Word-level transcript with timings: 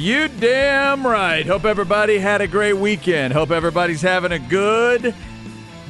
You 0.00 0.28
damn 0.28 1.06
right. 1.06 1.44
Hope 1.44 1.66
everybody 1.66 2.18
had 2.18 2.40
a 2.40 2.46
great 2.46 2.72
weekend. 2.72 3.34
Hope 3.34 3.50
everybody's 3.50 4.00
having 4.00 4.32
a 4.32 4.38
good 4.38 5.14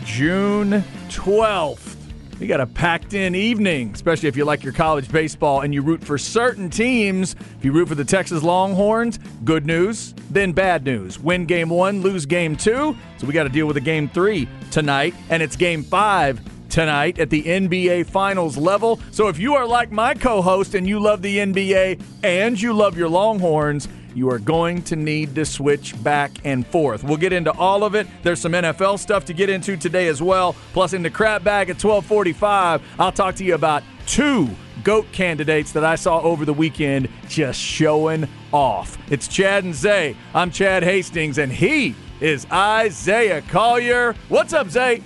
June 0.04 0.82
12th. 1.08 1.96
We 2.40 2.48
got 2.48 2.60
a 2.60 2.66
packed 2.66 3.14
in 3.14 3.36
evening, 3.36 3.92
especially 3.94 4.28
if 4.28 4.36
you 4.36 4.44
like 4.44 4.64
your 4.64 4.72
college 4.72 5.12
baseball 5.12 5.60
and 5.60 5.72
you 5.72 5.82
root 5.82 6.02
for 6.02 6.18
certain 6.18 6.70
teams. 6.70 7.36
If 7.58 7.64
you 7.64 7.70
root 7.70 7.86
for 7.86 7.94
the 7.94 8.04
Texas 8.04 8.42
Longhorns, 8.42 9.18
good 9.44 9.64
news, 9.64 10.14
then 10.28 10.52
bad 10.52 10.84
news. 10.84 11.20
Win 11.20 11.46
game 11.46 11.68
one, 11.68 12.02
lose 12.02 12.26
game 12.26 12.56
two. 12.56 12.96
So 13.18 13.26
we 13.28 13.32
got 13.32 13.44
to 13.44 13.48
deal 13.48 13.66
with 13.66 13.76
a 13.76 13.82
game 13.82 14.08
three 14.08 14.48
tonight, 14.72 15.14
and 15.28 15.40
it's 15.40 15.54
game 15.54 15.84
five 15.84 16.40
tonight 16.68 17.18
at 17.18 17.30
the 17.30 17.42
NBA 17.42 18.06
Finals 18.06 18.56
level. 18.56 18.98
So 19.12 19.28
if 19.28 19.38
you 19.38 19.54
are 19.54 19.66
like 19.66 19.92
my 19.92 20.14
co 20.14 20.42
host 20.42 20.74
and 20.74 20.88
you 20.88 20.98
love 20.98 21.22
the 21.22 21.38
NBA 21.38 22.02
and 22.24 22.60
you 22.60 22.72
love 22.72 22.96
your 22.96 23.08
Longhorns, 23.08 23.88
you 24.14 24.30
are 24.30 24.38
going 24.38 24.82
to 24.82 24.96
need 24.96 25.34
to 25.34 25.44
switch 25.44 26.00
back 26.02 26.32
and 26.44 26.66
forth. 26.66 27.04
We'll 27.04 27.16
get 27.16 27.32
into 27.32 27.52
all 27.52 27.84
of 27.84 27.94
it. 27.94 28.06
There's 28.22 28.40
some 28.40 28.52
NFL 28.52 28.98
stuff 28.98 29.24
to 29.26 29.32
get 29.32 29.48
into 29.48 29.76
today 29.76 30.08
as 30.08 30.20
well. 30.22 30.54
Plus, 30.72 30.92
in 30.92 31.02
the 31.02 31.10
crap 31.10 31.44
bag 31.44 31.70
at 31.70 31.82
1245, 31.82 32.82
I'll 32.98 33.12
talk 33.12 33.34
to 33.36 33.44
you 33.44 33.54
about 33.54 33.82
two 34.06 34.48
GOAT 34.82 35.10
candidates 35.12 35.72
that 35.72 35.84
I 35.84 35.94
saw 35.94 36.20
over 36.20 36.44
the 36.44 36.54
weekend 36.54 37.08
just 37.28 37.60
showing 37.60 38.28
off. 38.52 38.98
It's 39.10 39.28
Chad 39.28 39.64
and 39.64 39.74
Zay. 39.74 40.16
I'm 40.34 40.50
Chad 40.50 40.82
Hastings, 40.82 41.38
and 41.38 41.52
he 41.52 41.94
is 42.20 42.46
Isaiah 42.50 43.42
Collier. 43.42 44.14
What's 44.28 44.52
up, 44.52 44.68
Zay? 44.68 45.02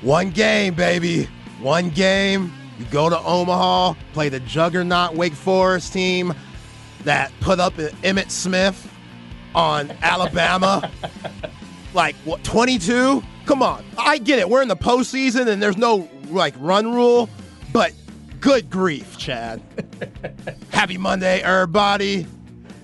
One 0.00 0.30
game, 0.30 0.74
baby. 0.74 1.28
One 1.60 1.90
game. 1.90 2.52
You 2.78 2.84
go 2.86 3.10
to 3.10 3.18
Omaha, 3.18 3.94
play 4.12 4.28
the 4.28 4.38
juggernaut 4.40 5.14
Wake 5.14 5.32
Forest 5.32 5.92
team 5.92 6.32
that 7.04 7.32
put 7.40 7.60
up 7.60 7.74
Emmitt 7.74 8.30
Smith 8.30 8.92
on 9.54 9.90
Alabama. 10.02 10.90
like, 11.94 12.14
what, 12.24 12.42
22? 12.44 13.22
Come 13.46 13.62
on. 13.62 13.84
I 13.96 14.18
get 14.18 14.38
it. 14.38 14.48
We're 14.48 14.62
in 14.62 14.68
the 14.68 14.76
postseason 14.76 15.48
and 15.48 15.62
there's 15.62 15.76
no, 15.76 16.08
like, 16.28 16.54
run 16.58 16.92
rule, 16.92 17.28
but 17.72 17.92
good 18.40 18.70
grief, 18.70 19.16
Chad. 19.18 19.62
Happy 20.70 20.98
Monday, 20.98 21.40
everybody. 21.40 22.26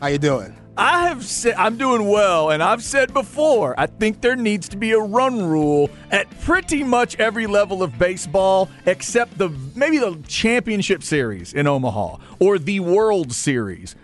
How 0.01 0.09
you 0.09 0.19
doing? 0.19 0.57
I 0.77 1.07
have 1.09 1.25
said 1.25 1.55
I'm 1.55 1.77
doing 1.77 2.09
well, 2.09 2.51
and 2.51 2.61
I've 2.61 2.83
said 2.83 3.15
before, 3.15 3.79
I 3.79 3.87
think 3.87 4.21
there 4.21 4.35
needs 4.35 4.69
to 4.71 4.77
be 4.77 4.91
a 4.91 4.99
run 4.99 5.41
rule 5.41 5.89
at 6.11 6.29
pretty 6.41 6.83
much 6.83 7.17
every 7.21 7.47
level 7.47 7.83
of 7.83 7.97
baseball, 7.97 8.69
except 8.85 9.39
the 9.39 9.51
maybe 9.77 9.99
the 9.99 10.19
championship 10.27 11.05
series 11.05 11.55
in 11.55 11.69
Omaha 11.69 12.17
or 12.41 12.59
the 12.59 12.81
World 12.81 13.33
Series. 13.33 13.95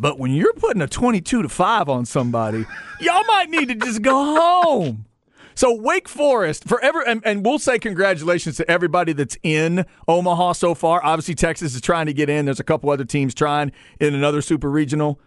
But 0.00 0.18
when 0.18 0.32
you're 0.32 0.52
putting 0.54 0.82
a 0.82 0.86
22 0.86 1.42
to 1.42 1.48
5 1.48 1.88
on 1.88 2.04
somebody, 2.04 2.64
y'all 3.00 3.24
might 3.24 3.50
need 3.50 3.68
to 3.68 3.74
just 3.74 4.02
go 4.02 4.12
home. 4.12 5.06
So 5.54 5.74
Wake 5.74 6.06
Forest, 6.06 6.68
forever, 6.68 7.00
and, 7.00 7.22
and, 7.24 7.42
we'll 7.42 7.58
say 7.58 7.78
congratulations 7.78 8.58
to 8.58 8.70
everybody 8.70 9.14
that's 9.14 9.38
in 9.42 9.86
Omaha 10.06 10.52
so 10.52 10.74
far. 10.74 11.02
Obviously, 11.02 11.34
Texas 11.34 11.74
is 11.74 11.80
trying 11.80 12.04
to 12.06 12.12
get 12.12 12.28
in. 12.28 12.44
There's 12.44 12.60
a 12.60 12.64
couple 12.64 12.90
other 12.90 13.06
teams 13.06 13.34
trying 13.34 13.72
in 13.98 14.14
another 14.14 14.42
super 14.42 14.70
regional. 14.70 15.18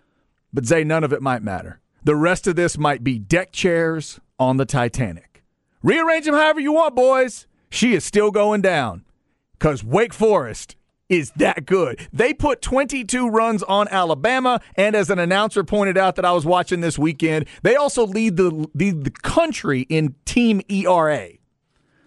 But 0.53 0.66
Zay, 0.66 0.84
none 0.84 1.03
of 1.03 1.13
it 1.13 1.24
might 1.24 1.41
matter. 1.41 1.80
The 2.03 2.16
rest 2.16 2.46
of 2.46 2.56
this 2.56 2.78
might 2.78 3.03
be 3.03 3.18
deck 3.18 3.51
chairs 3.51 4.19
on 4.38 4.57
the 4.57 4.66
Titanic. 4.66 5.44
Rearrange 5.81 6.25
them 6.25 6.36
however 6.36 6.59
you 6.59 6.74
want, 6.74 6.96
boys. 6.96 7.47
She 7.72 7.94
is 7.94 8.06
still 8.06 8.30
going 8.30 8.62
down 8.62 9.06
because 9.53 9.84
Wake 9.84 10.13
Forest 10.13 10.75
is 11.09 11.31
that 11.31 11.66
good. 11.66 12.08
They 12.14 12.34
put 12.34 12.62
22 12.62 13.28
runs 13.30 13.64
on 13.64 13.88
Alabama, 13.90 14.62
and 14.75 14.96
as 14.96 15.09
an 15.09 15.20
announcer 15.20 15.64
pointed 15.64 15.97
out 15.97 16.16
that 16.16 16.25
I 16.25 16.31
was 16.31 16.46
watching 16.46 16.81
this 16.81 16.97
weekend, 16.97 17.46
they 17.64 17.75
also 17.75 18.06
lead 18.06 18.38
the 18.38 18.70
lead 18.74 19.03
the 19.03 19.12
country 19.12 19.81
in 19.90 20.16
team 20.25 20.62
ERA. 20.69 21.30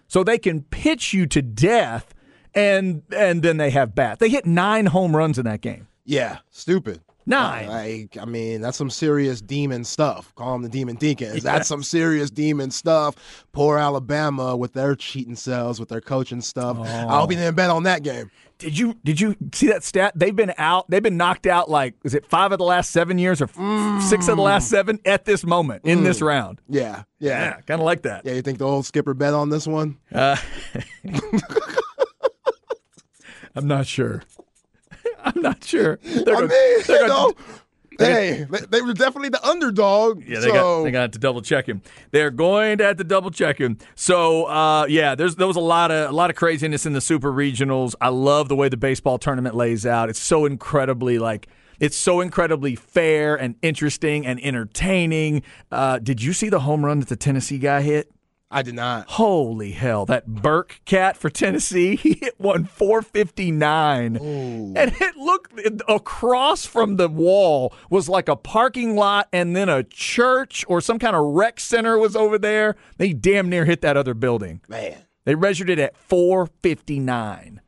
So 0.07 0.23
they 0.23 0.37
can 0.37 0.61
pitch 0.63 1.13
you 1.13 1.25
to 1.27 1.41
death, 1.41 2.13
and 2.55 3.03
and 3.15 3.43
then 3.43 3.57
they 3.57 3.69
have 3.71 3.93
bat. 3.93 4.19
They 4.19 4.29
hit 4.29 4.45
nine 4.45 4.87
home 4.87 5.15
runs 5.15 5.37
in 5.37 5.45
that 5.45 5.61
game. 5.61 5.87
Yeah, 6.05 6.39
stupid. 6.49 7.01
Nine. 7.25 7.67
Like, 7.67 8.17
I 8.19 8.25
mean, 8.25 8.61
that's 8.61 8.77
some 8.77 8.89
serious 8.89 9.41
demon 9.41 9.83
stuff. 9.83 10.33
Call 10.35 10.53
them 10.53 10.61
the 10.61 10.69
demon 10.69 10.95
deacons. 10.95 11.33
Yeah. 11.43 11.53
That's 11.53 11.67
some 11.67 11.83
serious 11.83 12.29
demon 12.29 12.71
stuff. 12.71 13.45
Poor 13.53 13.77
Alabama 13.77 14.55
with 14.55 14.73
their 14.73 14.95
cheating 14.95 15.35
cells, 15.35 15.79
with 15.79 15.89
their 15.89 16.01
coaching 16.01 16.41
stuff. 16.41 16.77
Oh. 16.79 16.83
I'll 16.83 17.27
be 17.27 17.35
in 17.35 17.55
bet 17.55 17.69
on 17.69 17.83
that 17.83 18.03
game. 18.03 18.29
Did 18.59 18.77
you 18.77 18.95
did 19.03 19.19
you 19.19 19.35
see 19.53 19.67
that 19.67 19.83
stat? 19.83 20.13
They've 20.15 20.35
been 20.35 20.53
out. 20.57 20.89
They've 20.89 21.03
been 21.03 21.17
knocked 21.17 21.47
out. 21.47 21.69
Like, 21.69 21.95
is 22.03 22.13
it 22.13 22.25
five 22.25 22.51
of 22.51 22.59
the 22.59 22.63
last 22.63 22.91
seven 22.91 23.17
years 23.17 23.41
or 23.41 23.47
mm. 23.47 24.01
six 24.01 24.27
of 24.27 24.37
the 24.37 24.43
last 24.43 24.69
seven 24.69 24.99
at 25.05 25.25
this 25.25 25.43
moment 25.43 25.85
in 25.85 25.99
mm. 25.99 26.03
this 26.03 26.21
round? 26.21 26.61
Yeah, 26.69 27.03
yeah, 27.19 27.29
yeah 27.29 27.51
kind 27.61 27.81
of 27.81 27.85
like 27.85 28.03
that. 28.03 28.25
Yeah, 28.25 28.33
you 28.33 28.41
think 28.41 28.59
the 28.59 28.65
old 28.65 28.85
skipper 28.85 29.13
bet 29.13 29.33
on 29.33 29.49
this 29.49 29.67
one? 29.67 29.97
Uh, 30.13 30.37
I'm 33.55 33.67
not 33.67 33.85
sure. 33.85 34.23
I'm 35.35 35.41
not 35.41 35.63
sure. 35.63 35.99
They're 36.03 36.35
I 36.35 36.41
gonna, 36.41 36.47
mean, 36.47 36.81
they're 36.85 37.01
you 37.01 37.07
know, 37.07 37.33
hey, 37.99 38.45
they 38.69 38.81
were 38.81 38.93
definitely 38.93 39.29
the 39.29 39.45
underdog. 39.45 40.23
Yeah, 40.23 40.39
they 40.39 40.47
so. 40.47 40.53
got 40.53 40.83
they 40.83 40.91
got 40.91 41.13
to 41.13 41.19
double 41.19 41.41
check 41.41 41.67
him. 41.67 41.81
They're 42.11 42.31
going 42.31 42.77
to 42.79 42.85
have 42.85 42.97
to 42.97 43.03
double 43.03 43.31
check 43.31 43.57
him. 43.57 43.77
So 43.95 44.45
uh, 44.45 44.85
yeah, 44.87 45.15
there's 45.15 45.35
there 45.35 45.47
was 45.47 45.55
a 45.55 45.61
lot 45.61 45.91
of 45.91 46.09
a 46.09 46.13
lot 46.13 46.29
of 46.29 46.35
craziness 46.35 46.85
in 46.85 46.93
the 46.93 47.01
super 47.01 47.31
regionals. 47.31 47.95
I 48.01 48.09
love 48.09 48.49
the 48.49 48.55
way 48.55 48.69
the 48.69 48.77
baseball 48.77 49.17
tournament 49.17 49.55
lays 49.55 49.85
out. 49.85 50.09
It's 50.09 50.19
so 50.19 50.45
incredibly 50.45 51.19
like 51.19 51.47
it's 51.79 51.97
so 51.97 52.21
incredibly 52.21 52.75
fair 52.75 53.35
and 53.35 53.55
interesting 53.61 54.25
and 54.25 54.43
entertaining. 54.43 55.43
Uh, 55.71 55.99
did 55.99 56.21
you 56.21 56.33
see 56.33 56.49
the 56.49 56.61
home 56.61 56.85
run 56.85 56.99
that 56.99 57.09
the 57.09 57.15
Tennessee 57.15 57.59
guy 57.59 57.81
hit? 57.81 58.11
I 58.53 58.61
did 58.61 58.75
not. 58.75 59.09
Holy 59.09 59.71
hell. 59.71 60.05
That 60.05 60.27
Burke 60.27 60.79
cat 60.85 61.17
for 61.17 61.29
Tennessee, 61.29 61.95
he 62.01 62.13
hit 62.21 62.39
one 62.39 62.65
459. 62.65 64.17
Ooh. 64.17 64.73
And 64.75 64.93
it 65.01 65.17
looked 65.17 65.59
across 65.89 66.65
from 66.65 66.97
the 66.97 67.09
wall 67.09 67.73
was 67.89 68.07
like 68.07 68.29
a 68.29 68.35
parking 68.35 68.95
lot 68.95 69.27
and 69.33 69.55
then 69.55 69.69
a 69.69 69.83
church 69.83 70.63
or 70.67 70.81
some 70.81 70.99
kind 70.99 71.15
of 71.15 71.25
rec 71.33 71.59
center 71.59 71.97
was 71.97 72.15
over 72.15 72.37
there. 72.37 72.75
They 72.97 73.11
damn 73.11 73.49
near 73.49 73.65
hit 73.65 73.81
that 73.81 73.97
other 73.97 74.13
building. 74.13 74.61
Man. 74.67 75.03
They 75.25 75.35
measured 75.35 75.69
it 75.69 75.79
at 75.79 75.97
459 75.97 77.61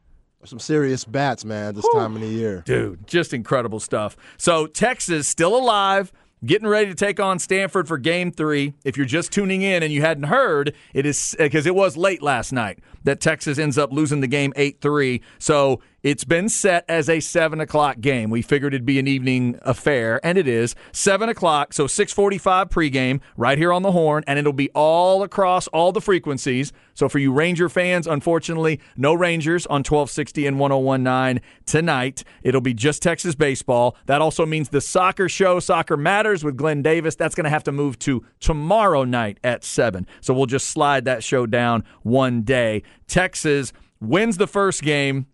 some 0.44 0.60
serious 0.60 1.06
bats, 1.06 1.44
man, 1.44 1.74
this 1.74 1.83
Whew. 1.86 2.00
time 2.00 2.15
of 2.15 2.21
the 2.21 2.27
year. 2.27 2.62
Dude, 2.68 3.07
just 3.07 3.33
incredible 3.33 3.80
stuff. 3.80 4.15
So, 4.38 4.68
Texas 4.68 5.27
still 5.27 5.57
alive 5.57 6.12
getting 6.45 6.68
ready 6.68 6.88
to 6.88 6.95
take 6.95 7.19
on 7.19 7.39
Stanford 7.39 7.88
for 7.88 7.97
game 7.97 8.31
three. 8.31 8.74
If 8.83 8.97
you're 8.97 9.06
just 9.06 9.31
tuning 9.31 9.62
in 9.62 9.83
and 9.83 9.92
you 9.92 10.01
hadn't 10.01 10.25
heard, 10.25 10.74
it 10.94 11.06
is 11.06 11.36
because 11.38 11.65
it 11.65 11.75
was 11.75 11.97
late 11.97 12.21
last 12.21 12.51
night 12.51 12.80
that 13.03 13.19
Texas 13.19 13.57
ends 13.57 13.77
up 13.77 13.92
losing 13.92 14.21
the 14.21 14.27
game 14.27 14.51
8 14.56 14.81
3. 14.81 15.21
So 15.39 15.81
It's 16.06 16.24
been 16.24 16.50
set 16.50 16.86
as 16.88 17.10
a 17.10 17.19
seven 17.19 17.60
o'clock 17.60 18.00
game. 18.00 18.30
We 18.30 18.44
figured 18.44 18.75
it'd 18.75 18.86
be 18.86 19.00
an 19.00 19.07
evening 19.07 19.57
affair, 19.63 20.24
and 20.24 20.38
it 20.38 20.48
is 20.48 20.75
seven 20.92 21.30
o'clock. 21.30 21.74
So 21.74 21.88
six 21.88 22.13
forty-five 22.13 22.69
pregame 22.69 23.22
right 23.36 23.57
here 23.57 23.74
on 23.74 23.81
the 23.81 23.92
horn, 23.92 24.24
and 24.28 24.38
it'll 24.38 24.54
be 24.54 24.69
all 24.75 25.24
across 25.24 25.66
all 25.69 25.92
the 25.92 26.02
frequencies. 26.02 26.72
So 26.94 27.10
for 27.10 27.18
you 27.18 27.34
Ranger 27.34 27.69
fans, 27.69 28.06
unfortunately, 28.06 28.80
no 28.96 29.16
Rangers 29.16 29.66
on 29.66 29.81
twelve 29.81 30.12
sixty 30.12 30.46
and 30.46 30.60
1019 30.60 31.42
tonight. 31.66 32.24
It'll 32.44 32.62
be 32.62 32.75
just 32.75 33.01
Texas 33.01 33.34
baseball. 33.34 33.98
That 34.06 34.22
also 34.22 34.46
means 34.46 34.69
the 34.69 34.81
soccer 34.81 35.28
show, 35.28 35.60
Soccer 35.60 35.98
Matters 35.98 36.44
with 36.44 36.56
Glenn 36.56 36.84
Davis. 36.84 37.16
That's 37.16 37.34
going 37.34 37.46
to 37.46 37.50
have 37.50 37.63
to 37.63 37.72
move 37.72 37.98
to 38.00 38.24
tomorrow 38.40 39.06
night 39.06 39.40
at 39.44 39.63
seven. 39.63 40.06
So 40.22 40.36
we'll 40.36 40.46
just 40.46 40.69
slide 40.69 41.06
that 41.06 41.24
show 41.24 41.48
down 41.48 41.84
one 42.04 42.44
day. 42.44 42.84
Texas 43.08 43.74
wins 44.00 44.38
the 44.38 44.46
first 44.46 44.84
game 44.84 45.25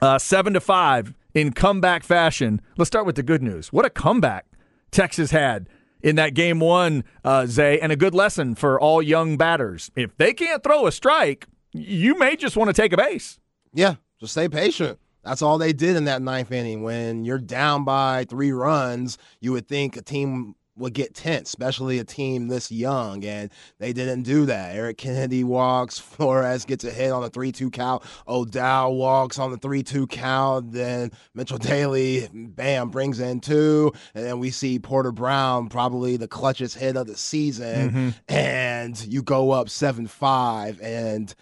uh, 0.00 0.18
seven 0.18 0.52
to 0.54 0.60
five 0.60 1.14
in 1.34 1.52
comeback 1.52 2.02
fashion. 2.02 2.60
Let's 2.76 2.88
start 2.88 3.06
with 3.06 3.16
the 3.16 3.22
good 3.22 3.42
news. 3.42 3.72
What 3.72 3.84
a 3.84 3.90
comeback 3.90 4.46
Texas 4.90 5.30
had 5.30 5.68
in 6.02 6.16
that 6.16 6.34
game 6.34 6.60
one, 6.60 7.04
uh, 7.24 7.46
Zay, 7.46 7.80
and 7.80 7.92
a 7.92 7.96
good 7.96 8.14
lesson 8.14 8.54
for 8.54 8.80
all 8.80 9.02
young 9.02 9.36
batters. 9.36 9.90
If 9.96 10.16
they 10.16 10.32
can't 10.32 10.62
throw 10.62 10.86
a 10.86 10.92
strike, 10.92 11.46
you 11.72 12.18
may 12.18 12.36
just 12.36 12.56
want 12.56 12.68
to 12.68 12.74
take 12.74 12.92
a 12.92 12.96
base. 12.96 13.38
Yeah, 13.74 13.96
just 14.20 14.32
stay 14.32 14.48
patient. 14.48 14.98
That's 15.24 15.42
all 15.42 15.58
they 15.58 15.72
did 15.72 15.96
in 15.96 16.04
that 16.04 16.22
ninth 16.22 16.52
inning. 16.52 16.82
When 16.82 17.24
you're 17.24 17.38
down 17.38 17.84
by 17.84 18.24
three 18.28 18.52
runs, 18.52 19.18
you 19.40 19.52
would 19.52 19.66
think 19.66 19.96
a 19.96 20.02
team 20.02 20.54
would 20.76 20.92
get 20.92 21.14
tense, 21.14 21.48
especially 21.48 21.98
a 21.98 22.04
team 22.04 22.48
this 22.48 22.70
young, 22.70 23.24
and 23.24 23.50
they 23.78 23.92
didn't 23.92 24.22
do 24.22 24.46
that. 24.46 24.74
Eric 24.74 24.98
Kennedy 24.98 25.44
walks, 25.44 25.98
Flores 25.98 26.64
gets 26.64 26.84
a 26.84 26.90
hit 26.90 27.10
on 27.10 27.22
the 27.22 27.30
3 27.30 27.52
2 27.52 27.70
count, 27.70 28.02
O'Dowd 28.28 28.94
walks 28.94 29.38
on 29.38 29.50
the 29.50 29.58
3 29.58 29.82
2 29.82 30.06
count, 30.06 30.72
then 30.72 31.10
Mitchell 31.34 31.58
Daly, 31.58 32.28
bam, 32.32 32.90
brings 32.90 33.20
in 33.20 33.40
two, 33.40 33.92
and 34.14 34.24
then 34.24 34.38
we 34.38 34.50
see 34.50 34.78
Porter 34.78 35.12
Brown, 35.12 35.68
probably 35.68 36.16
the 36.16 36.28
clutchest 36.28 36.76
hit 36.76 36.96
of 36.96 37.06
the 37.06 37.16
season, 37.16 37.90
mm-hmm. 37.90 38.08
and 38.28 39.06
you 39.06 39.22
go 39.22 39.50
up 39.50 39.68
7 39.68 40.06
5, 40.06 40.80
and 40.80 41.34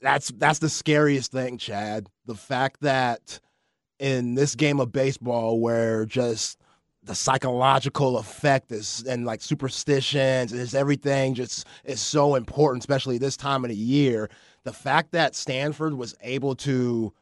that's 0.00 0.32
that's 0.32 0.58
the 0.58 0.68
scariest 0.68 1.32
thing, 1.32 1.58
Chad. 1.58 2.08
The 2.26 2.34
fact 2.34 2.80
that 2.80 3.40
in 3.98 4.34
this 4.34 4.56
game 4.56 4.80
of 4.80 4.90
baseball 4.90 5.60
where 5.60 6.04
just 6.04 6.58
the 7.04 7.14
psychological 7.14 8.18
effect 8.18 8.70
is 8.70 9.02
and 9.08 9.24
like 9.26 9.42
superstitions 9.42 10.52
is 10.52 10.74
everything 10.74 11.34
just 11.34 11.66
is 11.84 12.00
so 12.00 12.36
important, 12.36 12.82
especially 12.82 13.18
this 13.18 13.36
time 13.36 13.64
of 13.64 13.70
the 13.70 13.76
year. 13.76 14.30
The 14.64 14.72
fact 14.72 15.12
that 15.12 15.34
Stanford 15.34 15.94
was 15.94 16.14
able 16.22 16.54
to 16.56 17.12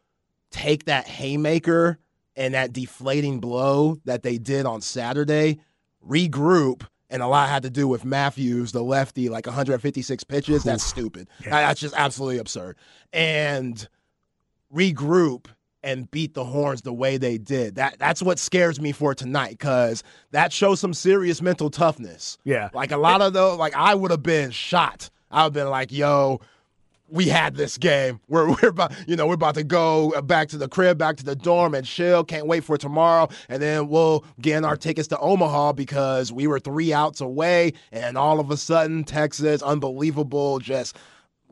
take 0.50 0.84
that 0.84 1.06
haymaker 1.06 1.98
and 2.36 2.54
that 2.54 2.72
deflating 2.72 3.40
blow 3.40 3.98
that 4.04 4.22
they 4.22 4.36
did 4.36 4.66
on 4.66 4.80
Saturday, 4.80 5.60
regroup, 6.06 6.86
and 7.08 7.22
a 7.22 7.26
lot 7.26 7.48
had 7.48 7.62
to 7.62 7.70
do 7.70 7.88
with 7.88 8.04
Matthews, 8.04 8.72
the 8.72 8.82
lefty, 8.82 9.28
like 9.28 9.46
156 9.46 10.24
pitches. 10.24 10.62
That's 10.62 10.84
stupid. 10.84 11.28
Yeah. 11.42 11.50
That's 11.50 11.80
just 11.80 11.94
absolutely 11.96 12.38
absurd. 12.38 12.76
And 13.12 13.88
regroup 14.72 15.46
and 15.82 16.10
beat 16.10 16.34
the 16.34 16.44
horns 16.44 16.82
the 16.82 16.92
way 16.92 17.16
they 17.16 17.38
did. 17.38 17.76
That 17.76 17.98
that's 17.98 18.22
what 18.22 18.38
scares 18.38 18.80
me 18.80 18.92
for 18.92 19.14
tonight 19.14 19.50
because 19.50 20.02
that 20.30 20.52
shows 20.52 20.80
some 20.80 20.94
serious 20.94 21.40
mental 21.40 21.70
toughness. 21.70 22.38
Yeah, 22.44 22.70
like 22.72 22.92
a 22.92 22.96
lot 22.96 23.22
of 23.22 23.32
those. 23.32 23.58
Like 23.58 23.74
I 23.74 23.94
would 23.94 24.10
have 24.10 24.22
been 24.22 24.50
shot. 24.50 25.10
I 25.30 25.44
would 25.44 25.44
have 25.44 25.52
been 25.52 25.70
like, 25.70 25.92
"Yo, 25.92 26.40
we 27.10 27.26
had 27.26 27.56
this 27.56 27.76
game. 27.76 28.20
We're 28.28 28.48
we're 28.62 28.68
about 28.68 28.92
you 29.06 29.16
know 29.16 29.26
we're 29.26 29.34
about 29.34 29.54
to 29.56 29.64
go 29.64 30.20
back 30.22 30.48
to 30.48 30.58
the 30.58 30.68
crib, 30.68 30.98
back 30.98 31.16
to 31.16 31.24
the 31.24 31.36
dorm, 31.36 31.74
and 31.74 31.86
chill. 31.86 32.24
Can't 32.24 32.46
wait 32.46 32.64
for 32.64 32.76
tomorrow, 32.76 33.28
and 33.48 33.62
then 33.62 33.88
we'll 33.88 34.24
get 34.40 34.64
our 34.64 34.76
tickets 34.76 35.08
to 35.08 35.18
Omaha 35.18 35.72
because 35.72 36.32
we 36.32 36.46
were 36.46 36.60
three 36.60 36.92
outs 36.92 37.20
away, 37.20 37.72
and 37.92 38.16
all 38.16 38.40
of 38.40 38.50
a 38.50 38.56
sudden 38.56 39.04
Texas, 39.04 39.62
unbelievable, 39.62 40.58
just 40.58 40.96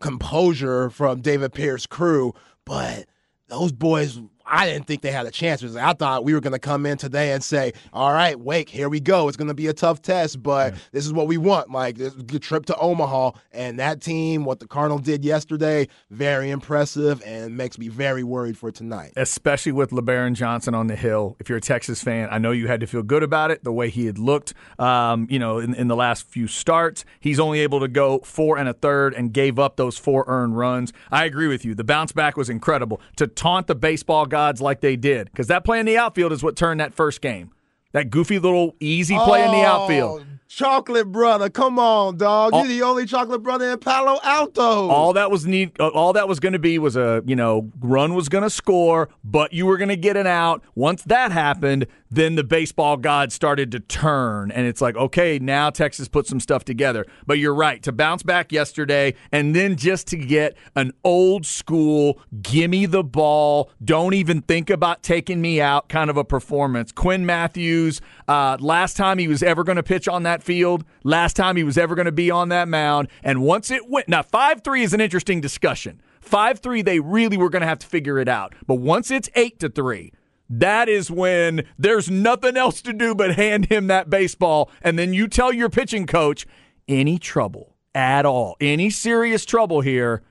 composure 0.01 0.91
from 0.91 1.21
David 1.21 1.53
Pierce 1.53 1.87
crew, 1.87 2.33
but 2.65 3.07
those 3.49 3.73
boys 3.73 4.19
I 4.49 4.67
didn't 4.67 4.87
think 4.87 5.03
they 5.03 5.11
had 5.11 5.27
a 5.27 5.31
chance. 5.31 5.63
I 5.77 5.93
thought 5.93 6.25
we 6.25 6.35
were 6.35 6.41
going 6.41 6.53
to 6.53 6.59
come 6.59 6.87
in 6.87 6.97
today 6.99 7.33
and 7.33 7.43
say, 7.43 7.73
"All 7.93 8.13
right, 8.13 8.39
Wake, 8.39 8.69
here 8.69 8.89
we 8.89 9.01
go. 9.01 9.29
It's 9.29 9.37
going 9.37 9.49
to 9.49 9.55
be 9.55 9.67
a 9.67 9.73
tough 9.73 10.03
test, 10.03 10.43
but 10.43 10.73
yeah. 10.73 10.79
this 10.93 11.07
is 11.07 11.13
what 11.13 11.27
we 11.27 11.37
want. 11.37 11.71
Like 11.71 11.97
this 11.97 12.15
good 12.15 12.43
trip 12.43 12.67
to 12.67 12.77
Omaha." 12.77 13.33
And 13.53 13.79
that 13.79 14.01
team, 14.01 14.45
what 14.45 14.61
the 14.61 14.67
Cardinals 14.67 15.03
did 15.03 15.25
yesterday, 15.25 15.89
very 16.11 16.51
impressive, 16.51 17.23
and 17.25 17.57
makes 17.57 17.79
me 17.79 17.89
very 17.89 18.23
worried 18.23 18.57
for 18.57 18.71
tonight. 18.71 19.13
Especially 19.17 19.73
with 19.73 19.91
Lebarron 19.91 20.35
Johnson 20.35 20.75
on 20.75 20.87
the 20.87 20.97
hill. 20.97 21.37
If 21.39 21.49
you're 21.49 21.59
a 21.59 21.61
Texas 21.61 22.03
fan, 22.03 22.29
I 22.31 22.39
know 22.39 22.51
you 22.51 22.69
had 22.69 22.81
to 22.81 22.87
feel 22.87 23.03
good 23.03 23.23
about 23.23 23.51
it. 23.51 23.65
The 23.65 23.73
way 23.73 23.91
he 23.91 24.07
had 24.07 24.19
looked, 24.19 24.55
um, 24.79 25.27
you 25.31 25.39
know, 25.39 25.59
in, 25.59 25.75
in 25.75 25.89
the 25.89 25.97
last 25.97 26.27
few 26.27 26.47
starts, 26.47 27.05
he's 27.21 27.39
only 27.39 27.61
able 27.61 27.81
to 27.81 27.89
go 27.89 28.21
four 28.21 28.57
and 28.57 28.69
a 28.69 28.73
third 28.73 29.15
and 29.15 29.33
gave 29.33 29.59
up 29.59 29.77
those 29.77 29.99
four 29.99 30.25
earned 30.27 30.57
runs. 30.57 30.93
I 31.11 31.25
agree 31.25 31.49
with 31.49 31.65
you. 31.65 31.75
The 31.75 31.85
bounce 31.85 32.13
back 32.13 32.37
was 32.37 32.49
incredible. 32.49 33.01
To 33.17 33.27
taunt 33.27 33.67
the 33.67 33.75
baseball 33.75 34.27
guy 34.27 34.38
gods 34.39 34.61
like 34.61 34.81
they 34.81 34.95
did 34.95 35.27
because 35.27 35.49
that 35.49 35.65
play 35.65 35.81
in 35.81 35.87
the 35.87 35.99
outfield 35.99 36.33
is 36.33 36.45
what 36.45 36.55
turned 36.55 36.79
that 36.79 36.95
first 36.95 37.21
game. 37.21 37.51
That 37.93 38.09
goofy 38.11 38.39
little 38.39 38.77
easy 38.79 39.17
play 39.17 39.43
oh, 39.43 39.47
in 39.47 39.51
the 39.51 39.67
oh, 39.67 39.83
outfield. 39.83 40.27
Chocolate 40.47 41.11
brother, 41.11 41.51
come 41.51 41.79
on, 41.79 42.19
dog. 42.19 42.53
All, 42.53 42.61
You're 42.61 42.69
the 42.69 42.83
only 42.83 43.05
chocolate 43.05 43.43
brother 43.43 43.73
in 43.73 43.79
Palo 43.81 44.21
Alto. 44.23 44.89
All 44.89 45.13
that 45.15 45.31
was 45.31 45.45
need. 45.45 45.73
Uh, 45.81 45.89
all 45.89 46.13
that 46.13 46.29
was 46.29 46.39
going 46.39 46.53
to 46.53 46.59
be 46.59 46.79
was 46.79 46.97
a 46.97 47.23
you 47.27 47.35
know 47.35 47.69
run 47.81 48.15
was 48.15 48.29
going 48.29 48.45
to 48.45 48.51
score, 48.51 49.09
but 49.25 49.53
you 49.53 49.67
were 49.67 49.77
going 49.77 49.89
to 49.89 49.97
get 49.97 50.17
an 50.17 50.27
out. 50.29 50.63
Once 50.77 51.03
that 51.05 51.33
happened, 51.33 51.87
then 52.11 52.35
the 52.35 52.45
baseball 52.45 52.97
gods 52.97 53.35
started 53.35 53.73
to 53.73 53.81
turn, 53.81 54.51
and 54.51 54.67
it's 54.67 54.81
like 54.81 54.97
okay, 54.97 55.39
now 55.39 55.71
Texas 55.71 56.09
put 56.09 56.27
some 56.27 56.41
stuff 56.41 56.65
together. 56.65 57.07
But 57.27 57.39
you're 57.39 57.55
right 57.55 57.83
to 57.83 57.93
bounce 57.93 58.23
back 58.23 58.53
yesterday, 58.53 59.15
and 59.33 59.55
then 59.55 59.77
just 59.77 60.07
to 60.09 60.17
get 60.17 60.57
an 60.75 60.93
old 61.05 61.47
school 61.47 62.21
gimme 62.43 62.87
the 62.87 63.05
ball, 63.05 63.71
don't 63.85 64.15
even 64.15 64.43
think 64.43 64.71
about 64.71 65.03
taking 65.03 65.41
me 65.41 65.61
out 65.61 65.89
kind 65.89 66.11
of 66.11 66.17
a 66.17 66.25
performance. 66.25 66.93
Quinn 66.93 67.25
Matthews, 67.27 68.01
uh, 68.27 68.57
last 68.61 68.97
time 68.97 69.19
he 69.19 69.29
was 69.29 69.43
ever 69.43 69.65
going 69.65 69.77
to 69.77 69.83
pitch 69.83 70.09
on 70.09 70.23
that 70.25 70.43
field 70.43 70.85
last 71.05 71.37
time 71.37 71.57
he 71.57 71.65
was 71.65 71.79
ever 71.79 71.95
going 71.95 72.07
to 72.07 72.13
be 72.13 72.31
on 72.31 72.49
that 72.51 72.69
mound. 72.69 73.09
And 73.23 73.43
once 73.43 73.71
it 73.71 73.89
went, 73.89 74.09
now 74.09 74.23
5 74.23 74.63
3 74.63 74.83
is 74.83 74.93
an 74.93 75.01
interesting 75.01 75.41
discussion. 75.41 76.01
5 76.21 76.59
3, 76.59 76.83
they 76.83 77.01
really 77.01 77.37
were 77.37 77.49
going 77.49 77.63
to 77.63 77.67
have 77.67 77.79
to 77.81 77.87
figure 77.87 78.19
it 78.19 78.29
out. 78.29 78.55
But 78.67 78.77
once 78.77 79.11
it's 79.11 79.29
8 79.35 79.59
to 79.61 79.69
3, 79.69 80.13
that 80.49 80.89
is 80.89 81.11
when 81.11 81.67
there's 81.79 82.11
nothing 82.11 82.57
else 82.57 82.81
to 82.83 82.93
do 82.93 83.15
but 83.15 83.37
hand 83.37 83.67
him 83.67 83.87
that 83.89 84.09
baseball. 84.09 84.71
And 84.83 84.99
then 84.99 85.13
you 85.13 85.29
tell 85.29 85.53
your 85.53 85.69
pitching 85.69 86.07
coach, 86.07 86.47
any 86.87 87.19
trouble 87.19 87.77
at 87.95 88.25
all, 88.25 88.57
any 88.61 88.91
serious 88.91 89.45
trouble 89.45 89.81
here, 89.81 90.23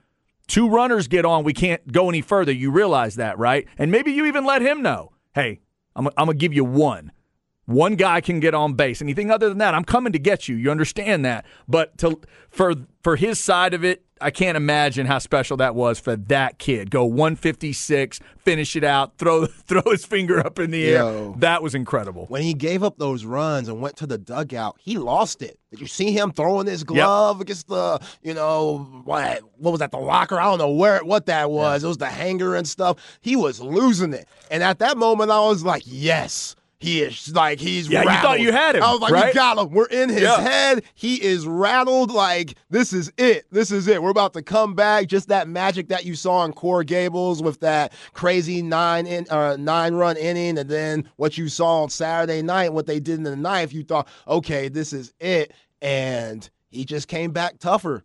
two 0.47 0.67
runners 0.67 1.07
get 1.07 1.25
on, 1.25 1.43
we 1.43 1.53
can't 1.53 1.91
go 1.91 2.09
any 2.09 2.21
further. 2.21 2.51
You 2.51 2.71
realize 2.71 3.15
that, 3.15 3.37
right? 3.37 3.67
And 3.77 3.91
maybe 3.91 4.11
you 4.11 4.25
even 4.25 4.45
let 4.45 4.61
him 4.61 4.81
know, 4.81 5.11
hey, 5.35 5.59
I'm, 5.95 6.07
I'm 6.17 6.25
going 6.25 6.37
to 6.37 6.41
give 6.41 6.53
you 6.53 6.65
one. 6.65 7.11
One 7.67 7.95
guy 7.97 8.21
can 8.21 8.39
get 8.39 8.53
on 8.53 8.75
base. 8.75 9.01
Anything 9.01 9.29
other 9.29 9.49
than 9.49 9.57
that, 9.57 9.75
I'm 9.75 9.83
coming 9.83 10.13
to 10.13 10.19
get 10.19 10.47
you. 10.47 10.55
You 10.55 10.71
understand 10.71 11.25
that. 11.25 11.45
But 11.67 11.97
to 11.99 12.19
for 12.49 12.73
for 13.03 13.17
his 13.17 13.41
side 13.41 13.73
of 13.73 13.83
it, 13.83 14.05
I 14.21 14.31
can't 14.31 14.55
imagine 14.55 15.05
how 15.05 15.19
special 15.19 15.57
that 15.57 15.75
was 15.75 15.99
for 15.99 16.15
that 16.15 16.59
kid. 16.59 16.89
Go 16.89 17.03
156, 17.03 18.21
finish 18.37 18.77
it 18.77 18.85
out, 18.85 19.17
throw 19.17 19.45
throw 19.67 19.81
his 19.85 20.05
finger 20.05 20.39
up 20.39 20.59
in 20.59 20.71
the 20.71 20.79
Yo, 20.79 21.31
air. 21.31 21.33
That 21.39 21.61
was 21.61 21.75
incredible. 21.75 22.25
When 22.27 22.41
he 22.41 22.53
gave 22.53 22.83
up 22.83 22.97
those 22.99 23.25
runs 23.25 23.67
and 23.67 23.81
went 23.81 23.97
to 23.97 24.07
the 24.07 24.17
dugout, 24.17 24.77
he 24.79 24.97
lost 24.97 25.41
it. 25.41 25.59
Did 25.69 25.81
you 25.81 25.87
see 25.87 26.13
him 26.13 26.31
throwing 26.31 26.67
his 26.67 26.85
glove 26.85 27.37
yep. 27.37 27.41
against 27.41 27.67
the, 27.67 27.99
you 28.23 28.33
know, 28.33 29.03
what 29.03 29.41
what 29.57 29.71
was 29.71 29.79
that, 29.79 29.91
the 29.91 29.97
locker? 29.97 30.39
I 30.39 30.45
don't 30.45 30.59
know 30.59 30.71
where 30.71 31.03
what 31.03 31.25
that 31.25 31.51
was. 31.51 31.83
Yeah. 31.83 31.87
It 31.87 31.89
was 31.89 31.97
the 31.97 32.07
hanger 32.07 32.55
and 32.55 32.65
stuff. 32.65 33.19
He 33.19 33.35
was 33.35 33.59
losing 33.59 34.13
it. 34.13 34.25
And 34.49 34.63
at 34.63 34.79
that 34.79 34.97
moment 34.97 35.31
I 35.31 35.41
was 35.41 35.65
like, 35.65 35.83
"Yes." 35.85 36.55
He 36.79 37.01
is 37.01 37.33
like 37.33 37.59
he's 37.59 37.89
yeah. 37.89 38.03
Rattled. 38.03 38.13
You 38.13 38.21
thought 38.21 38.39
you 38.39 38.51
had 38.51 38.75
him. 38.75 38.83
I 38.83 38.91
was 38.91 39.01
like, 39.01 39.11
right? 39.11 39.27
you 39.29 39.33
got 39.33 39.57
him. 39.57 39.71
We're 39.71 39.87
in 39.87 40.09
his 40.09 40.21
yeah. 40.21 40.39
head. 40.39 40.83
He 40.93 41.15
is 41.23 41.47
rattled. 41.47 42.11
Like 42.11 42.55
this 42.69 42.93
is 42.93 43.11
it. 43.17 43.47
This 43.51 43.71
is 43.71 43.87
it. 43.87 44.03
We're 44.03 44.11
about 44.11 44.33
to 44.33 44.43
come 44.43 44.75
back. 44.75 45.07
Just 45.07 45.27
that 45.29 45.47
magic 45.47 45.87
that 45.89 46.05
you 46.05 46.13
saw 46.13 46.45
in 46.45 46.53
Coral 46.53 46.83
Gables 46.83 47.41
with 47.41 47.61
that 47.61 47.93
crazy 48.13 48.61
nine 48.61 49.07
in 49.07 49.25
uh, 49.31 49.57
nine 49.57 49.95
run 49.95 50.17
inning, 50.17 50.59
and 50.59 50.69
then 50.69 51.09
what 51.15 51.35
you 51.35 51.49
saw 51.49 51.81
on 51.81 51.89
Saturday 51.89 52.43
night, 52.43 52.73
what 52.73 52.85
they 52.85 52.99
did 52.99 53.15
in 53.15 53.23
the 53.23 53.35
ninth. 53.35 53.73
You 53.73 53.83
thought, 53.83 54.07
okay, 54.27 54.69
this 54.69 54.93
is 54.93 55.13
it, 55.19 55.53
and 55.81 56.47
he 56.69 56.85
just 56.85 57.07
came 57.07 57.31
back 57.31 57.57
tougher. 57.57 58.03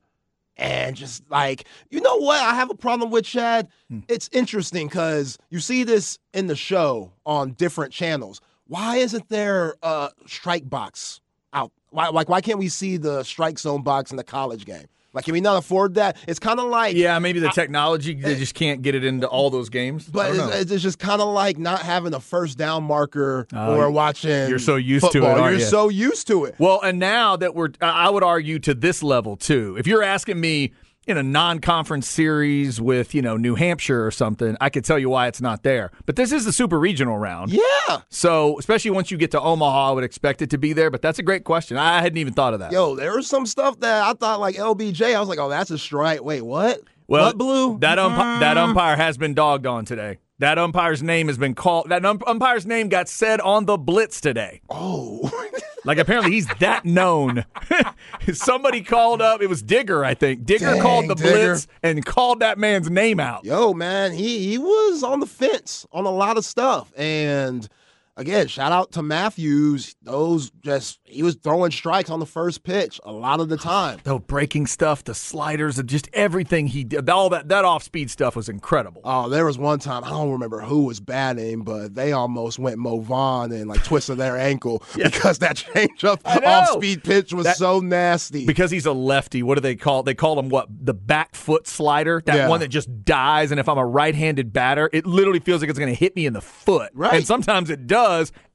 And 0.57 0.95
just 0.95 1.29
like, 1.31 1.65
you 1.91 2.01
know 2.01 2.17
what? 2.19 2.41
I 2.41 2.55
have 2.55 2.71
a 2.71 2.75
problem 2.75 3.11
with 3.11 3.25
Chad. 3.25 3.69
Hmm. 3.89 4.01
It's 4.09 4.29
interesting 4.33 4.87
because 4.87 5.39
you 5.51 5.61
see 5.61 5.83
this 5.83 6.19
in 6.33 6.47
the 6.47 6.55
show 6.55 7.13
on 7.25 7.53
different 7.53 7.93
channels 7.93 8.41
why 8.73 8.97
isn't 8.97 9.29
there 9.29 9.75
a 9.83 10.11
strike 10.27 10.69
box 10.69 11.21
out? 11.53 11.73
Why, 11.91 12.09
like, 12.09 12.31
why 12.31 12.41
can't 12.41 12.59
we 12.59 12.69
see 12.71 12.97
the 12.97 13.23
strike 13.23 13.59
zone 13.59 13.83
box 13.83 14.11
in 14.11 14.17
the 14.17 14.25
college 14.25 14.65
game? 14.65 14.87
Like, 15.13 15.27
can 15.27 15.35
we 15.35 15.43
not 15.43 15.59
afford 15.59 15.97
that? 15.97 16.17
It's 16.27 16.39
kind 16.39 16.59
of 16.59 16.71
like 16.71 16.97
Yeah, 16.97 17.19
maybe 17.19 17.39
the 17.39 17.51
technology 17.51 18.15
they 18.15 18.33
eh. 18.33 18.39
just 18.39 18.55
can't 18.55 18.81
get 18.81 18.95
it 18.95 19.05
into 19.05 19.27
all 19.27 19.51
those 19.51 19.69
games. 19.69 20.07
But 20.07 20.35
it's, 20.35 20.71
it's 20.73 20.83
just 20.83 20.99
kind 20.99 21.21
of 21.21 21.29
like 21.35 21.59
not 21.59 21.81
having 21.83 22.15
a 22.15 22.21
first 22.21 22.57
down 22.57 22.85
marker 22.85 23.47
Oh, 23.53 23.77
or 23.77 23.91
watching. 23.91 24.49
you're 24.49 24.59
so 24.59 24.77
used 24.77 25.03
to 25.13 25.19
it, 25.19 25.21
football. 25.21 25.51
You're 25.51 25.59
you? 25.59 25.65
so 25.67 25.91
used 25.91 26.27
to 26.29 26.47
it. 26.47 26.55
Well, 26.59 26.81
and 26.81 26.99
now 26.99 27.37
that 27.37 27.55
we're, 27.55 27.73
I 27.83 28.07
I 28.07 28.09
would 28.09 28.23
argue 28.25 28.59
to 28.61 28.73
this 28.73 29.03
level 29.03 29.37
too. 29.37 29.77
If 29.79 29.87
you're 29.87 30.03
asking 30.03 30.41
me 30.41 30.73
in 31.07 31.17
a 31.17 31.23
non-conference 31.23 32.09
series 32.09 32.81
with, 32.81 33.15
you 33.15 33.23
know, 33.23 33.37
New 33.37 33.55
Hampshire 33.57 34.07
or 34.07 34.11
something, 34.11 34.57
I 34.61 34.71
could 34.71 34.85
tell 34.85 34.99
you 34.99 35.09
why 35.09 35.27
it's 35.27 35.41
not 35.41 35.63
there. 35.63 35.91
But 36.07 36.17
this 36.17 36.31
is 36.33 36.45
the 36.45 36.53
super 36.53 36.79
regional 36.79 37.19
round. 37.19 37.53
Yeah. 37.53 38.03
So, 38.09 38.59
especially 38.59 38.93
once 38.93 39.11
you 39.11 39.17
get 39.17 39.31
to 39.33 39.41
Omaha, 39.41 39.91
I 39.91 39.93
would 39.93 40.05
expect 40.05 40.43
it 40.43 40.51
to 40.51 40.59
be 40.59 40.73
there. 40.73 40.91
But 40.91 41.03
that's 41.03 41.19
a 41.19 41.23
great 41.23 41.45
question. 41.45 41.77
I 41.77 42.01
hadn't 42.01 42.19
even 42.19 42.35
thought 42.35 42.55
of 42.55 42.61
that. 42.61 42.73
Yo, 42.73 42.95
there 42.95 43.17
was 43.17 43.27
some 43.27 43.47
stuff 43.47 43.81
that 43.81 44.03
I 44.03 44.13
thought 44.15 44.41
like 44.41 44.57
LBJ. 44.57 45.15
I 45.15 45.21
was 45.21 45.29
like, 45.29 45.39
oh, 45.39 45.49
that's 45.49 45.71
a 45.71 45.79
strike. 45.79 46.23
Wait, 46.23 46.43
what? 46.43 46.81
well, 47.09 47.27
what 47.27 47.39
blue? 47.39 47.79
That 47.81 47.99
umpi- 47.99 48.41
that 48.41 48.57
umpire 48.57 48.97
has 48.97 49.19
been 49.19 49.35
dogged 49.35 49.67
on 49.67 49.85
today. 49.85 50.19
That 50.39 50.59
umpire's 50.59 51.03
name 51.03 51.29
has 51.29 51.39
been 51.39 51.55
called. 51.55 51.89
That 51.89 52.05
um- 52.05 52.23
umpire's 52.27 52.67
name 52.67 52.89
got 52.89 53.09
said 53.09 53.41
on 53.41 53.67
the 53.67 53.77
blitz 53.77 54.21
today. 54.21 54.61
oh. 54.71 55.31
Like 55.85 55.99
apparently 55.99 56.33
he's 56.33 56.47
that 56.61 56.85
known. 56.85 57.45
Somebody 58.33 58.83
called 58.83 59.21
up. 59.21 59.43
It 59.43 59.49
was 59.49 59.63
Digger, 59.63 60.05
I 60.05 60.15
think. 60.15 60.45
Digger 60.45 60.67
Dang, 60.67 60.83
called 60.83 61.09
the 61.09 61.15
Digger. 61.15 61.31
blitz 61.33 61.67
and 61.83 62.05
called 62.05 62.41
that 62.41 62.59
man's 62.59 62.89
name 62.91 63.19
out. 63.19 63.45
Yo, 63.45 63.75
man, 63.75 64.13
he 64.13 64.49
he 64.49 64.59
was 64.59 65.03
on 65.03 65.21
the 65.21 65.27
fence 65.27 65.87
on 65.93 66.05
a 66.05 66.11
lot 66.11 66.37
of 66.37 66.45
stuff. 66.45 66.93
And 66.97 67.69
again, 68.17 68.47
shout 68.49 68.73
out 68.73 68.93
to 68.93 69.03
Matthews. 69.03 69.97
Those 70.03 70.51
just 70.63 70.99
he 71.05 71.23
was 71.23 71.35
throwing 71.37 71.71
strikes 71.71 72.11
on 72.11 72.21
the 72.21 72.27
first 72.27 72.63
pitch 72.65 73.01
a 73.05 73.13
lot 73.13 73.41
of 73.41 73.49
the 73.49 73.57
time. 73.59 73.99
The 74.05 74.19
breaking 74.19 74.67
stuff, 74.67 75.05
the 75.05 75.15
sliders, 75.15 75.79
and 75.79 75.89
just 75.89 76.09
everything 76.13 76.67
he 76.69 76.85
did. 76.85 77.09
All 77.09 77.31
that 77.31 77.49
that 77.49 77.65
off 77.65 77.83
speed 77.83 78.11
stuff 78.11 78.37
was 78.37 78.49
incredible. 78.49 79.01
Oh, 79.05 79.29
there 79.29 79.45
was 79.47 79.59
one 79.59 79.79
time 79.79 80.05
I 80.05 80.11
don't 80.11 80.31
remember 80.33 80.61
who 80.61 80.85
was 80.85 81.01
batting, 81.01 81.63
but 81.63 81.95
they 81.95 82.13
almost 82.13 82.59
went 82.59 82.79
Mo 82.79 83.01
Vaughn 83.01 83.53
and 83.53 83.69
like 83.69 83.83
twisted 83.85 84.19
their 84.19 84.37
ankle 84.39 84.83
because 84.97 85.39
that 85.41 85.57
changeup 85.75 86.21
off 86.25 86.69
speed 86.71 87.03
pitch 87.05 87.33
was 87.33 87.45
That- 87.45 87.57
so 87.57 87.81
nasty. 87.81 88.47
Because 88.47 88.71
he's 88.71 88.87
a 88.87 88.93
lefty, 88.93 89.43
what 89.43 89.55
do 89.57 89.61
they 89.61 89.77
call? 89.77 90.03
They 90.03 90.15
call 90.15 90.39
him 90.39 90.49
what? 90.49 90.69
The 90.71 90.95
back 90.95 91.35
foot 91.35 91.67
slider, 91.67 92.23
that 92.27 92.35
Yeah. 92.37 92.49
one 92.49 92.61
that 92.61 92.69
just 92.69 93.05
dies. 93.05 93.51
And 93.51 93.59
if 93.61 93.69
I'm 93.69 93.79
a 93.79 93.87
right-handed 93.87 94.53
batter, 94.53 94.91
it 94.93 95.07
literally 95.07 95.41
feels 95.41 95.61
like 95.61 95.71
it's 95.71 95.79
going 95.79 95.93
to 95.93 95.99
hit 95.99 96.15
me 96.17 96.27
in 96.27 96.33
the 96.33 96.41
foot. 96.41 96.91
Right. 96.95 97.15
And 97.15 97.27
sometimes 97.27 97.71
it 97.71 97.87
does, 97.87 98.02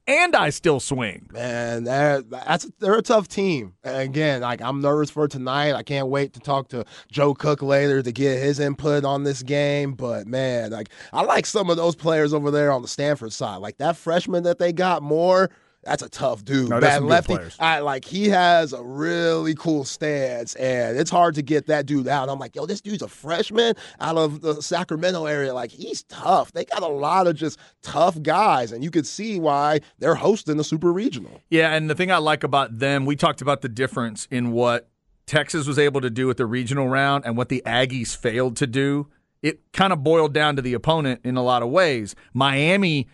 and 0.08 0.34
I 0.34 0.48
still 0.50 0.80
swing. 0.80 1.28
Man, 1.32 1.84
they're 1.84 2.22
that's 2.22 2.64
they're 2.78 2.96
a 2.96 3.02
tough 3.02 3.28
team. 3.28 3.74
Again, 3.84 4.40
like 4.40 4.62
I'm 4.62 4.80
nervous 4.80 5.10
for 5.10 5.28
tonight. 5.28 5.74
I 5.74 5.82
can't 5.82 6.08
wait 6.08 6.32
to 6.32 6.40
talk 6.40 6.68
to 6.68 6.84
Joe 7.12 7.34
Cook 7.34 7.60
later 7.62 8.02
to 8.02 8.10
get 8.10 8.42
his 8.42 8.58
input 8.58 9.04
on 9.04 9.24
this 9.24 9.42
game. 9.42 9.92
But 9.92 10.26
man, 10.26 10.70
like 10.70 10.88
I 11.12 11.22
like 11.22 11.44
some 11.44 11.68
of 11.68 11.76
those 11.76 11.94
players 11.94 12.32
over 12.32 12.50
there 12.50 12.72
on 12.72 12.80
the 12.80 12.88
Stanford 12.88 13.32
side. 13.32 13.58
Like 13.58 13.76
that 13.78 13.96
freshman 13.96 14.44
that 14.44 14.58
they 14.58 14.72
got 14.72 15.02
Moore. 15.02 15.50
That's 15.88 16.02
a 16.02 16.08
tough 16.10 16.44
dude. 16.44 16.68
No, 16.68 16.80
there's 16.80 17.00
That 17.00 17.02
lefty. 17.02 17.38
I 17.58 17.78
like 17.80 18.04
he 18.04 18.28
has 18.28 18.74
a 18.74 18.82
really 18.82 19.54
cool 19.54 19.84
stance, 19.84 20.54
and 20.56 20.98
it's 20.98 21.10
hard 21.10 21.34
to 21.36 21.42
get 21.42 21.66
that 21.68 21.86
dude 21.86 22.06
out. 22.06 22.28
I'm 22.28 22.38
like, 22.38 22.54
yo, 22.54 22.66
this 22.66 22.82
dude's 22.82 23.00
a 23.00 23.08
freshman 23.08 23.74
out 23.98 24.18
of 24.18 24.42
the 24.42 24.60
Sacramento 24.60 25.24
area. 25.24 25.54
Like 25.54 25.70
he's 25.70 26.02
tough. 26.02 26.52
They 26.52 26.66
got 26.66 26.82
a 26.82 26.88
lot 26.88 27.26
of 27.26 27.36
just 27.36 27.58
tough 27.82 28.20
guys, 28.22 28.70
and 28.70 28.84
you 28.84 28.90
could 28.90 29.06
see 29.06 29.40
why 29.40 29.80
they're 29.98 30.14
hosting 30.14 30.58
the 30.58 30.64
Super 30.64 30.92
Regional. 30.92 31.40
Yeah, 31.48 31.74
and 31.74 31.88
the 31.88 31.94
thing 31.94 32.12
I 32.12 32.18
like 32.18 32.44
about 32.44 32.78
them, 32.78 33.06
we 33.06 33.16
talked 33.16 33.40
about 33.40 33.62
the 33.62 33.68
difference 33.70 34.28
in 34.30 34.52
what 34.52 34.90
Texas 35.24 35.66
was 35.66 35.78
able 35.78 36.02
to 36.02 36.10
do 36.10 36.26
with 36.26 36.36
the 36.36 36.46
regional 36.46 36.88
round 36.88 37.24
and 37.24 37.34
what 37.34 37.48
the 37.48 37.62
Aggies 37.64 38.14
failed 38.14 38.56
to 38.58 38.66
do. 38.66 39.08
It 39.40 39.60
kind 39.72 39.94
of 39.94 40.04
boiled 40.04 40.34
down 40.34 40.56
to 40.56 40.62
the 40.62 40.74
opponent 40.74 41.22
in 41.24 41.38
a 41.38 41.42
lot 41.42 41.62
of 41.62 41.70
ways. 41.70 42.14
Miami 42.34 43.08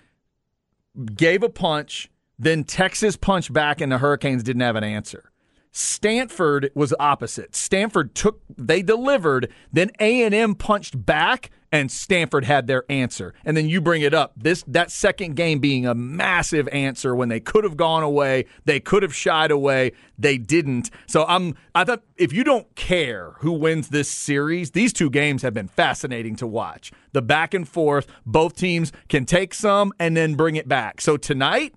gave 1.14 1.43
a 1.45 1.49
punch, 1.49 2.11
then 2.38 2.64
Texas 2.64 3.17
punched 3.17 3.53
back, 3.53 3.81
and 3.81 3.93
the 3.93 3.99
Hurricanes 3.99 4.43
didn't 4.43 4.62
have 4.62 4.76
an 4.76 4.85
answer. 4.85 5.31
Stanford 5.76 6.71
was 6.76 6.95
opposite. 7.00 7.57
Stanford 7.57 8.14
took 8.14 8.41
they 8.57 8.81
delivered, 8.81 9.50
then 9.73 9.91
A&M 9.99 10.55
punched 10.55 11.05
back 11.05 11.50
and 11.73 11.91
Stanford 11.91 12.45
had 12.45 12.69
their 12.69 12.85
answer. 12.88 13.35
And 13.45 13.57
then 13.57 13.69
you 13.69 13.81
bring 13.81 14.03
it 14.03 14.14
up. 14.14 14.35
This 14.37 14.62
that 14.69 14.93
second 14.93 15.35
game 15.35 15.59
being 15.59 15.85
a 15.85 15.93
massive 15.93 16.69
answer 16.69 17.17
when 17.17 17.29
they 17.29 17.41
could 17.41 17.64
have 17.64 17.76
gone 17.76 18.05
away, 18.05 18.45
they 18.64 18.79
could 18.79 19.03
have 19.03 19.12
shied 19.12 19.50
away, 19.50 19.91
they 20.17 20.38
didn't. 20.38 20.93
So 21.09 21.25
I'm 21.26 21.57
I 21.75 21.83
thought 21.83 22.05
if 22.17 22.33
you 22.33 22.45
don't 22.45 22.73
care 22.76 23.35
who 23.41 23.50
wins 23.50 23.88
this 23.88 24.09
series, 24.09 24.71
these 24.71 24.93
two 24.93 25.11
games 25.11 25.43
have 25.43 25.55
been 25.55 25.67
fascinating 25.67 26.37
to 26.37 26.47
watch. 26.47 26.93
The 27.11 27.23
back 27.23 27.53
and 27.53 27.69
forth, 27.69 28.07
both 28.25 28.55
teams 28.55 28.93
can 29.09 29.25
take 29.25 29.53
some 29.53 29.93
and 29.99 30.17
then 30.17 30.37
bring 30.37 30.55
it 30.55 30.69
back. 30.69 31.00
So 31.00 31.17
tonight, 31.17 31.75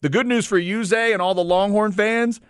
the 0.00 0.08
good 0.08 0.26
news 0.26 0.46
for 0.46 0.58
you, 0.58 0.82
and 0.92 1.22
all 1.22 1.34
the 1.34 1.44
Longhorn 1.44 1.92
fans, 1.92 2.40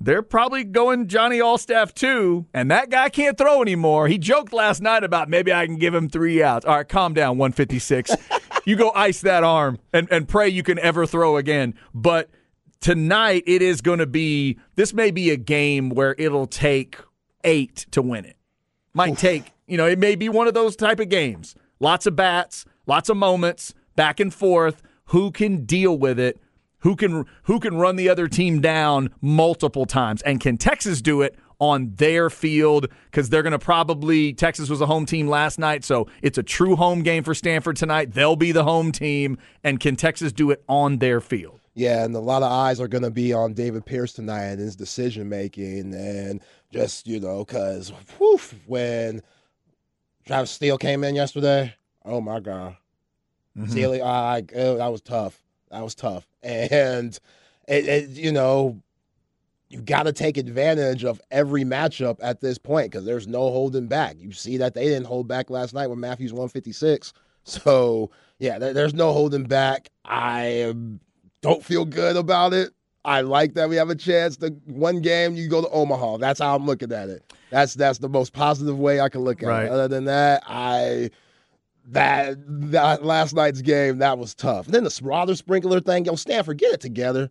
they're 0.00 0.22
probably 0.22 0.64
going 0.64 1.08
Johnny 1.08 1.38
Allstaff 1.38 1.94
too, 1.94 2.46
and 2.52 2.70
that 2.70 2.90
guy 2.90 3.08
can't 3.08 3.38
throw 3.38 3.62
anymore. 3.62 4.08
He 4.08 4.18
joked 4.18 4.52
last 4.52 4.82
night 4.82 5.04
about 5.04 5.28
maybe 5.28 5.52
I 5.52 5.66
can 5.66 5.76
give 5.76 5.94
him 5.94 6.08
three 6.08 6.42
outs. 6.42 6.66
All 6.66 6.76
right, 6.76 6.88
calm 6.88 7.14
down, 7.14 7.38
156. 7.38 8.12
you 8.66 8.76
go 8.76 8.90
ice 8.94 9.22
that 9.22 9.42
arm 9.42 9.78
and, 9.92 10.08
and 10.10 10.28
pray 10.28 10.48
you 10.48 10.62
can 10.62 10.78
ever 10.80 11.06
throw 11.06 11.36
again. 11.36 11.74
But 11.94 12.30
tonight, 12.80 13.44
it 13.46 13.62
is 13.62 13.80
going 13.80 14.00
to 14.00 14.06
be, 14.06 14.58
this 14.74 14.92
may 14.92 15.10
be 15.10 15.30
a 15.30 15.36
game 15.36 15.88
where 15.88 16.14
it'll 16.18 16.46
take 16.46 16.98
eight 17.44 17.86
to 17.92 18.02
win 18.02 18.26
it. 18.26 18.36
Might 18.92 19.18
take, 19.18 19.52
you 19.66 19.76
know, 19.76 19.86
it 19.86 19.98
may 19.98 20.14
be 20.14 20.28
one 20.28 20.46
of 20.46 20.54
those 20.54 20.76
type 20.76 21.00
of 21.00 21.08
games. 21.08 21.54
Lots 21.80 22.06
of 22.06 22.16
bats, 22.16 22.64
lots 22.86 23.08
of 23.08 23.16
moments, 23.16 23.74
back 23.94 24.20
and 24.20 24.32
forth. 24.32 24.82
Who 25.06 25.30
can 25.30 25.64
deal 25.64 25.96
with 25.96 26.18
it? 26.18 26.40
Who 26.80 26.94
can 26.96 27.24
who 27.44 27.58
can 27.60 27.76
run 27.78 27.96
the 27.96 28.08
other 28.08 28.28
team 28.28 28.60
down 28.60 29.10
multiple 29.20 29.86
times? 29.86 30.22
And 30.22 30.40
can 30.40 30.56
Texas 30.56 31.00
do 31.02 31.22
it 31.22 31.36
on 31.58 31.94
their 31.96 32.28
field? 32.30 32.86
Because 33.10 33.30
they're 33.30 33.42
going 33.42 33.52
to 33.52 33.58
probably 33.58 34.32
Texas 34.34 34.68
was 34.68 34.80
a 34.80 34.86
home 34.86 35.06
team 35.06 35.26
last 35.26 35.58
night, 35.58 35.84
so 35.84 36.06
it's 36.22 36.38
a 36.38 36.42
true 36.42 36.76
home 36.76 37.02
game 37.02 37.24
for 37.24 37.34
Stanford 37.34 37.76
tonight. 37.76 38.12
They'll 38.12 38.36
be 38.36 38.52
the 38.52 38.64
home 38.64 38.92
team, 38.92 39.38
and 39.64 39.80
can 39.80 39.96
Texas 39.96 40.32
do 40.32 40.50
it 40.50 40.62
on 40.68 40.98
their 40.98 41.20
field? 41.20 41.60
Yeah, 41.74 42.04
and 42.04 42.14
a 42.14 42.20
lot 42.20 42.42
of 42.42 42.50
eyes 42.52 42.80
are 42.80 42.88
going 42.88 43.02
to 43.04 43.10
be 43.10 43.32
on 43.34 43.52
David 43.52 43.84
Pierce 43.84 44.12
tonight 44.14 44.44
and 44.44 44.60
his 44.60 44.76
decision 44.76 45.28
making, 45.28 45.94
and 45.94 46.40
just 46.72 47.06
you 47.06 47.20
know, 47.20 47.44
because 47.44 47.90
when 48.66 49.22
Travis 50.26 50.56
Sthele 50.56 50.78
came 50.80 51.04
in 51.04 51.14
yesterday, 51.14 51.74
oh 52.04 52.20
my 52.20 52.40
god, 52.40 52.76
Sthele, 53.58 54.02
I, 54.02 54.36
I- 54.36 54.58
uh, 54.58 54.74
that 54.76 54.92
was 54.92 55.00
tough. 55.00 55.42
That 55.70 55.82
was 55.82 55.94
tough, 55.94 56.26
and 56.42 57.18
it, 57.68 57.86
it 57.88 58.10
you 58.10 58.32
know, 58.32 58.80
you 59.68 59.80
got 59.82 60.04
to 60.04 60.12
take 60.12 60.36
advantage 60.36 61.04
of 61.04 61.20
every 61.30 61.64
matchup 61.64 62.18
at 62.22 62.40
this 62.40 62.58
point 62.58 62.90
because 62.90 63.04
there's 63.04 63.26
no 63.26 63.40
holding 63.50 63.86
back. 63.86 64.16
You 64.18 64.32
see 64.32 64.56
that 64.58 64.74
they 64.74 64.84
didn't 64.84 65.06
hold 65.06 65.28
back 65.28 65.50
last 65.50 65.74
night 65.74 65.88
with 65.88 65.98
Matthews 65.98 66.32
156, 66.32 67.12
so 67.44 68.10
yeah, 68.38 68.58
there, 68.58 68.72
there's 68.72 68.94
no 68.94 69.12
holding 69.12 69.44
back. 69.44 69.88
I 70.04 70.74
don't 71.42 71.64
feel 71.64 71.84
good 71.84 72.16
about 72.16 72.52
it. 72.52 72.72
I 73.04 73.20
like 73.20 73.54
that 73.54 73.68
we 73.68 73.76
have 73.76 73.88
a 73.88 73.94
chance 73.94 74.36
to 74.38 74.48
one 74.64 75.00
game 75.00 75.36
you 75.36 75.48
go 75.48 75.62
to 75.62 75.68
Omaha. 75.68 76.16
That's 76.16 76.40
how 76.40 76.56
I'm 76.56 76.66
looking 76.66 76.92
at 76.92 77.08
it. 77.08 77.32
That's 77.50 77.74
that's 77.74 77.98
the 77.98 78.08
most 78.08 78.32
positive 78.32 78.78
way 78.80 79.00
I 79.00 79.08
can 79.08 79.20
look 79.20 79.44
at 79.44 79.46
Right. 79.46 79.66
it. 79.66 79.70
Other 79.70 79.86
than 79.86 80.06
that, 80.06 80.42
I 80.44 81.10
that 81.88 82.36
that 82.72 83.04
last 83.04 83.34
night's 83.34 83.62
game 83.62 83.98
that 83.98 84.18
was 84.18 84.34
tough. 84.34 84.66
And 84.66 84.74
then 84.74 84.84
the 84.84 85.00
water 85.02 85.34
sprinkler 85.34 85.80
thing, 85.80 86.04
yo, 86.04 86.16
Stanford, 86.16 86.58
get 86.58 86.72
it 86.74 86.80
together. 86.80 87.30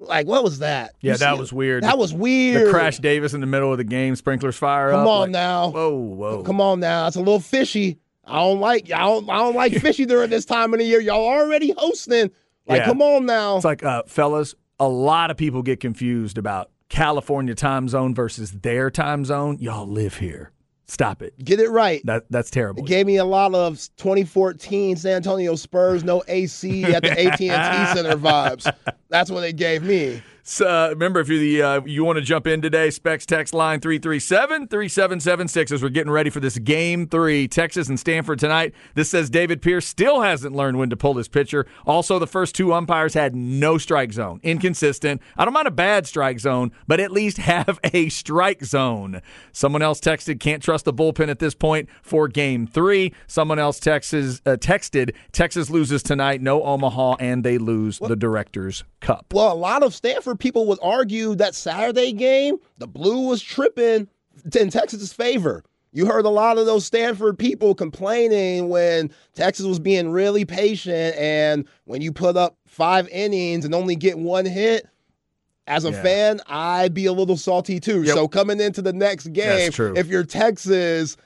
Like 0.00 0.26
what 0.26 0.44
was 0.44 0.60
that? 0.60 0.94
Yeah, 1.00 1.12
You 1.12 1.18
that 1.18 1.34
see- 1.34 1.40
was 1.40 1.52
weird. 1.52 1.82
That 1.82 1.98
was 1.98 2.14
weird. 2.14 2.68
The 2.68 2.70
Crash 2.70 2.98
Davis 2.98 3.34
in 3.34 3.40
the 3.40 3.46
middle 3.48 3.72
of 3.72 3.78
the 3.78 3.84
game, 3.84 4.14
sprinklers 4.16 4.56
fire 4.56 4.90
Come 4.90 5.00
up. 5.00 5.08
on 5.08 5.20
like- 5.22 5.30
now. 5.30 5.70
Whoa, 5.70 5.94
whoa. 5.96 6.42
Come 6.44 6.60
on 6.60 6.78
now. 6.80 7.06
It's 7.08 7.16
a 7.16 7.20
little 7.20 7.40
fishy. 7.40 7.98
I 8.24 8.36
don't 8.40 8.60
like 8.60 8.92
I 8.92 9.00
don't 9.00 9.28
I 9.28 9.38
don't 9.38 9.56
like 9.56 9.72
fishy 9.80 10.06
during 10.06 10.30
this 10.30 10.44
time 10.44 10.72
of 10.74 10.78
the 10.78 10.84
year. 10.86 11.00
Y'all 11.00 11.26
already 11.26 11.72
hosting. 11.76 12.30
Like, 12.66 12.80
Yeah. 12.80 12.84
come 12.86 13.00
on 13.02 13.24
now. 13.26 13.56
It's 13.56 13.64
like, 13.64 13.82
uh, 13.82 14.02
fellas, 14.06 14.54
a 14.78 14.86
lot 14.88 15.30
of 15.30 15.36
people 15.38 15.62
get 15.62 15.80
confused 15.80 16.36
about 16.36 16.70
California 16.90 17.54
time 17.54 17.88
zone 17.88 18.14
versus 18.14 18.52
their 18.52 18.90
time 18.90 19.24
zone. 19.24 19.56
Y'all 19.58 19.86
live 19.86 20.18
here. 20.18 20.52
Stop 20.88 21.20
it. 21.20 21.38
Get 21.44 21.60
it 21.60 21.68
right. 21.68 22.00
That 22.06 22.24
that's 22.30 22.50
terrible. 22.50 22.82
It 22.82 22.86
gave 22.86 23.06
me 23.06 23.18
a 23.18 23.24
lot 23.24 23.54
of 23.54 23.76
2014 23.98 24.96
San 24.96 25.16
Antonio 25.16 25.54
Spurs 25.54 26.02
no 26.02 26.22
AC 26.28 26.84
at 26.84 27.02
the 27.02 27.10
AT&T 27.10 27.46
Center 27.48 28.16
vibes. 28.16 28.72
That's 29.10 29.30
what 29.30 29.44
it 29.44 29.56
gave 29.56 29.82
me. 29.82 30.22
So, 30.50 30.88
remember, 30.88 31.20
if 31.20 31.28
you're 31.28 31.38
the 31.38 31.62
uh, 31.62 31.80
you 31.84 32.06
want 32.06 32.16
to 32.16 32.24
jump 32.24 32.46
in 32.46 32.62
today, 32.62 32.88
Specs 32.88 33.26
text 33.26 33.52
line 33.52 33.80
337-3776 33.80 35.72
as 35.72 35.82
we're 35.82 35.90
getting 35.90 36.10
ready 36.10 36.30
for 36.30 36.40
this 36.40 36.56
game 36.56 37.06
three, 37.06 37.46
Texas 37.46 37.90
and 37.90 38.00
Stanford 38.00 38.38
tonight. 38.38 38.72
This 38.94 39.10
says 39.10 39.28
David 39.28 39.60
Pierce 39.60 39.86
still 39.86 40.22
hasn't 40.22 40.56
learned 40.56 40.78
when 40.78 40.88
to 40.88 40.96
pull 40.96 41.18
his 41.18 41.28
pitcher. 41.28 41.66
Also, 41.86 42.18
the 42.18 42.26
first 42.26 42.54
two 42.54 42.72
umpires 42.72 43.12
had 43.12 43.36
no 43.36 43.76
strike 43.76 44.10
zone. 44.10 44.40
Inconsistent. 44.42 45.20
I 45.36 45.44
don't 45.44 45.52
mind 45.52 45.68
a 45.68 45.70
bad 45.70 46.06
strike 46.06 46.40
zone, 46.40 46.72
but 46.86 46.98
at 46.98 47.12
least 47.12 47.36
have 47.36 47.78
a 47.92 48.08
strike 48.08 48.64
zone. 48.64 49.20
Someone 49.52 49.82
else 49.82 50.00
texted, 50.00 50.40
can't 50.40 50.62
trust 50.62 50.86
the 50.86 50.94
bullpen 50.94 51.28
at 51.28 51.40
this 51.40 51.54
point 51.54 51.90
for 52.00 52.26
game 52.26 52.66
three. 52.66 53.12
Someone 53.26 53.58
else 53.58 53.78
texts, 53.78 54.40
uh, 54.46 54.56
texted, 54.56 55.14
Texas 55.30 55.68
loses 55.68 56.02
tonight, 56.02 56.40
no 56.40 56.62
Omaha, 56.62 57.16
and 57.20 57.44
they 57.44 57.58
lose 57.58 57.98
the 57.98 58.16
Directors 58.16 58.84
Cup. 59.00 59.26
Well, 59.34 59.52
a 59.52 59.54
lot 59.54 59.82
of 59.82 59.94
Stanford 59.94 60.37
people 60.38 60.66
would 60.66 60.78
argue 60.82 61.34
that 61.36 61.54
Saturday 61.54 62.12
game, 62.12 62.56
the 62.78 62.86
blue 62.86 63.26
was 63.28 63.42
tripping 63.42 64.08
in 64.58 64.70
Texas's 64.70 65.12
favor. 65.12 65.64
You 65.92 66.06
heard 66.06 66.26
a 66.26 66.30
lot 66.30 66.58
of 66.58 66.66
those 66.66 66.84
Stanford 66.84 67.38
people 67.38 67.74
complaining 67.74 68.68
when 68.68 69.10
Texas 69.34 69.64
was 69.66 69.78
being 69.78 70.10
really 70.10 70.44
patient, 70.44 71.16
and 71.16 71.66
when 71.86 72.02
you 72.02 72.12
put 72.12 72.36
up 72.36 72.56
five 72.66 73.08
innings 73.08 73.64
and 73.64 73.74
only 73.74 73.96
get 73.96 74.18
one 74.18 74.44
hit, 74.44 74.86
as 75.66 75.84
a 75.84 75.90
Yeah. 75.90 76.02
fan, 76.02 76.40
I'd 76.46 76.94
be 76.94 77.04
a 77.06 77.12
little 77.12 77.36
salty 77.36 77.78
too. 77.80 78.02
Yep. 78.02 78.14
So 78.14 78.28
coming 78.28 78.58
into 78.60 78.80
the 78.80 78.92
next 78.92 79.32
game, 79.34 79.70
if 79.96 80.06
you're 80.06 80.24
Texas, 80.24 81.16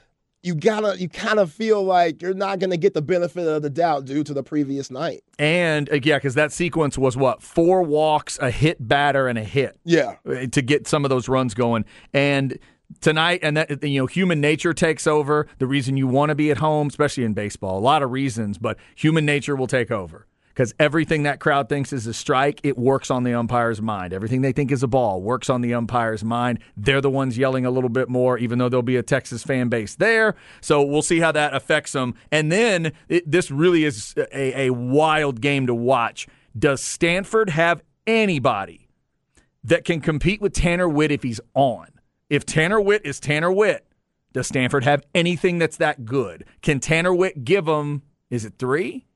you 0.43 0.53
gotta 0.55 0.99
you 0.99 1.09
kind 1.09 1.39
of 1.39 1.51
feel 1.51 1.83
like 1.83 2.21
you're 2.21 2.33
not 2.33 2.59
gonna 2.59 2.77
get 2.77 2.93
the 2.93 3.01
benefit 3.01 3.47
of 3.47 3.61
the 3.61 3.69
doubt 3.69 4.05
due 4.05 4.23
to 4.23 4.33
the 4.33 4.43
previous 4.43 4.91
night. 4.91 5.23
And 5.39 5.89
uh, 5.91 5.99
yeah, 6.03 6.17
because 6.17 6.35
that 6.35 6.51
sequence 6.51 6.97
was 6.97 7.17
what 7.17 7.41
four 7.41 7.81
walks, 7.81 8.37
a 8.41 8.51
hit 8.51 8.85
batter, 8.85 9.27
and 9.27 9.37
a 9.39 9.43
hit 9.43 9.79
Yeah. 9.85 10.15
uh, 10.29 10.45
to 10.51 10.61
get 10.61 10.87
some 10.87 11.05
of 11.05 11.09
those 11.09 11.27
runs 11.27 11.53
going. 11.53 11.85
And 12.13 12.59
tonight, 13.01 13.39
and 13.41 13.57
that 13.57 13.83
you 13.83 14.01
know, 14.01 14.05
human 14.05 14.41
nature 14.41 14.73
takes 14.73 15.07
over. 15.07 15.47
The 15.59 15.65
reason 15.67 15.97
you 15.97 16.07
want 16.07 16.29
to 16.29 16.35
be 16.35 16.51
at 16.51 16.57
home, 16.57 16.87
especially 16.87 17.23
in 17.23 17.33
baseball, 17.33 17.79
a 17.79 17.81
lot 17.81 18.03
of 18.03 18.11
reasons, 18.11 18.57
but 18.57 18.77
human 18.95 19.25
nature 19.25 19.55
will 19.55 19.67
take 19.67 19.89
over. 19.91 20.27
Because 20.53 20.73
everything 20.79 21.23
that 21.23 21.39
crowd 21.39 21.67
thinks 21.67 21.91
is 21.91 22.05
a 22.05 22.13
strike, 22.13 22.59
it 22.61 22.77
works 22.77 23.09
on 23.09 23.23
the 23.23 23.33
umpire's 23.33 23.81
mind. 23.81 24.13
Everything 24.13 24.41
they 24.41 24.51
think 24.51 24.71
is 24.71 24.83
a 24.83 24.87
ball 24.87 25.19
works 25.19 25.49
on 25.49 25.61
the 25.61 25.73
umpire's 25.73 26.23
mind. 26.23 26.59
They're 26.77 27.01
the 27.01 27.09
ones 27.09 27.39
yelling 27.39 27.65
a 27.65 27.71
little 27.71 27.89
bit 27.89 28.07
more, 28.07 28.37
even 28.37 28.59
though 28.59 28.69
there'll 28.69 28.83
be 28.83 28.97
a 28.97 29.03
Texas 29.03 29.41
fan 29.41 29.69
base 29.69 29.95
there. 29.95 30.35
So 30.61 30.83
we'll 30.83 31.01
see 31.01 31.19
how 31.19 31.31
that 31.31 31.55
affects 31.55 31.93
them. 31.93 32.13
And 32.31 32.51
then 32.51 32.93
it, 33.09 33.29
this 33.29 33.49
really 33.49 33.83
is 33.83 34.13
a, 34.31 34.67
a 34.67 34.69
wild 34.69 35.41
game 35.41 35.65
to 35.65 35.73
watch. 35.73 36.27
Does 36.57 36.81
Stanford 36.83 37.49
have 37.49 37.81
anybody 38.05 38.89
that 39.63 39.85
can 39.85 40.01
compete 40.01 40.39
with 40.39 40.53
Tanner 40.53 40.87
Witt 40.87 41.11
if 41.11 41.23
he's 41.23 41.41
on? 41.55 41.87
If 42.29 42.45
Tanner 42.45 42.79
Witt 42.79 43.03
is 43.05 43.19
Tanner 43.19 43.51
Witt, 43.51 43.87
does 44.33 44.47
Stanford 44.47 44.83
have 44.83 45.03
anything 45.15 45.57
that's 45.57 45.77
that 45.77 46.05
good? 46.05 46.45
Can 46.61 46.79
Tanner 46.79 47.13
Witt 47.13 47.43
give 47.43 47.65
them, 47.65 48.03
is 48.29 48.45
it 48.45 48.53
three? 48.59 49.07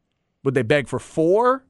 Would 0.43 0.53
they 0.53 0.61
beg 0.63 0.87
for 0.87 0.99
four? 0.99 1.63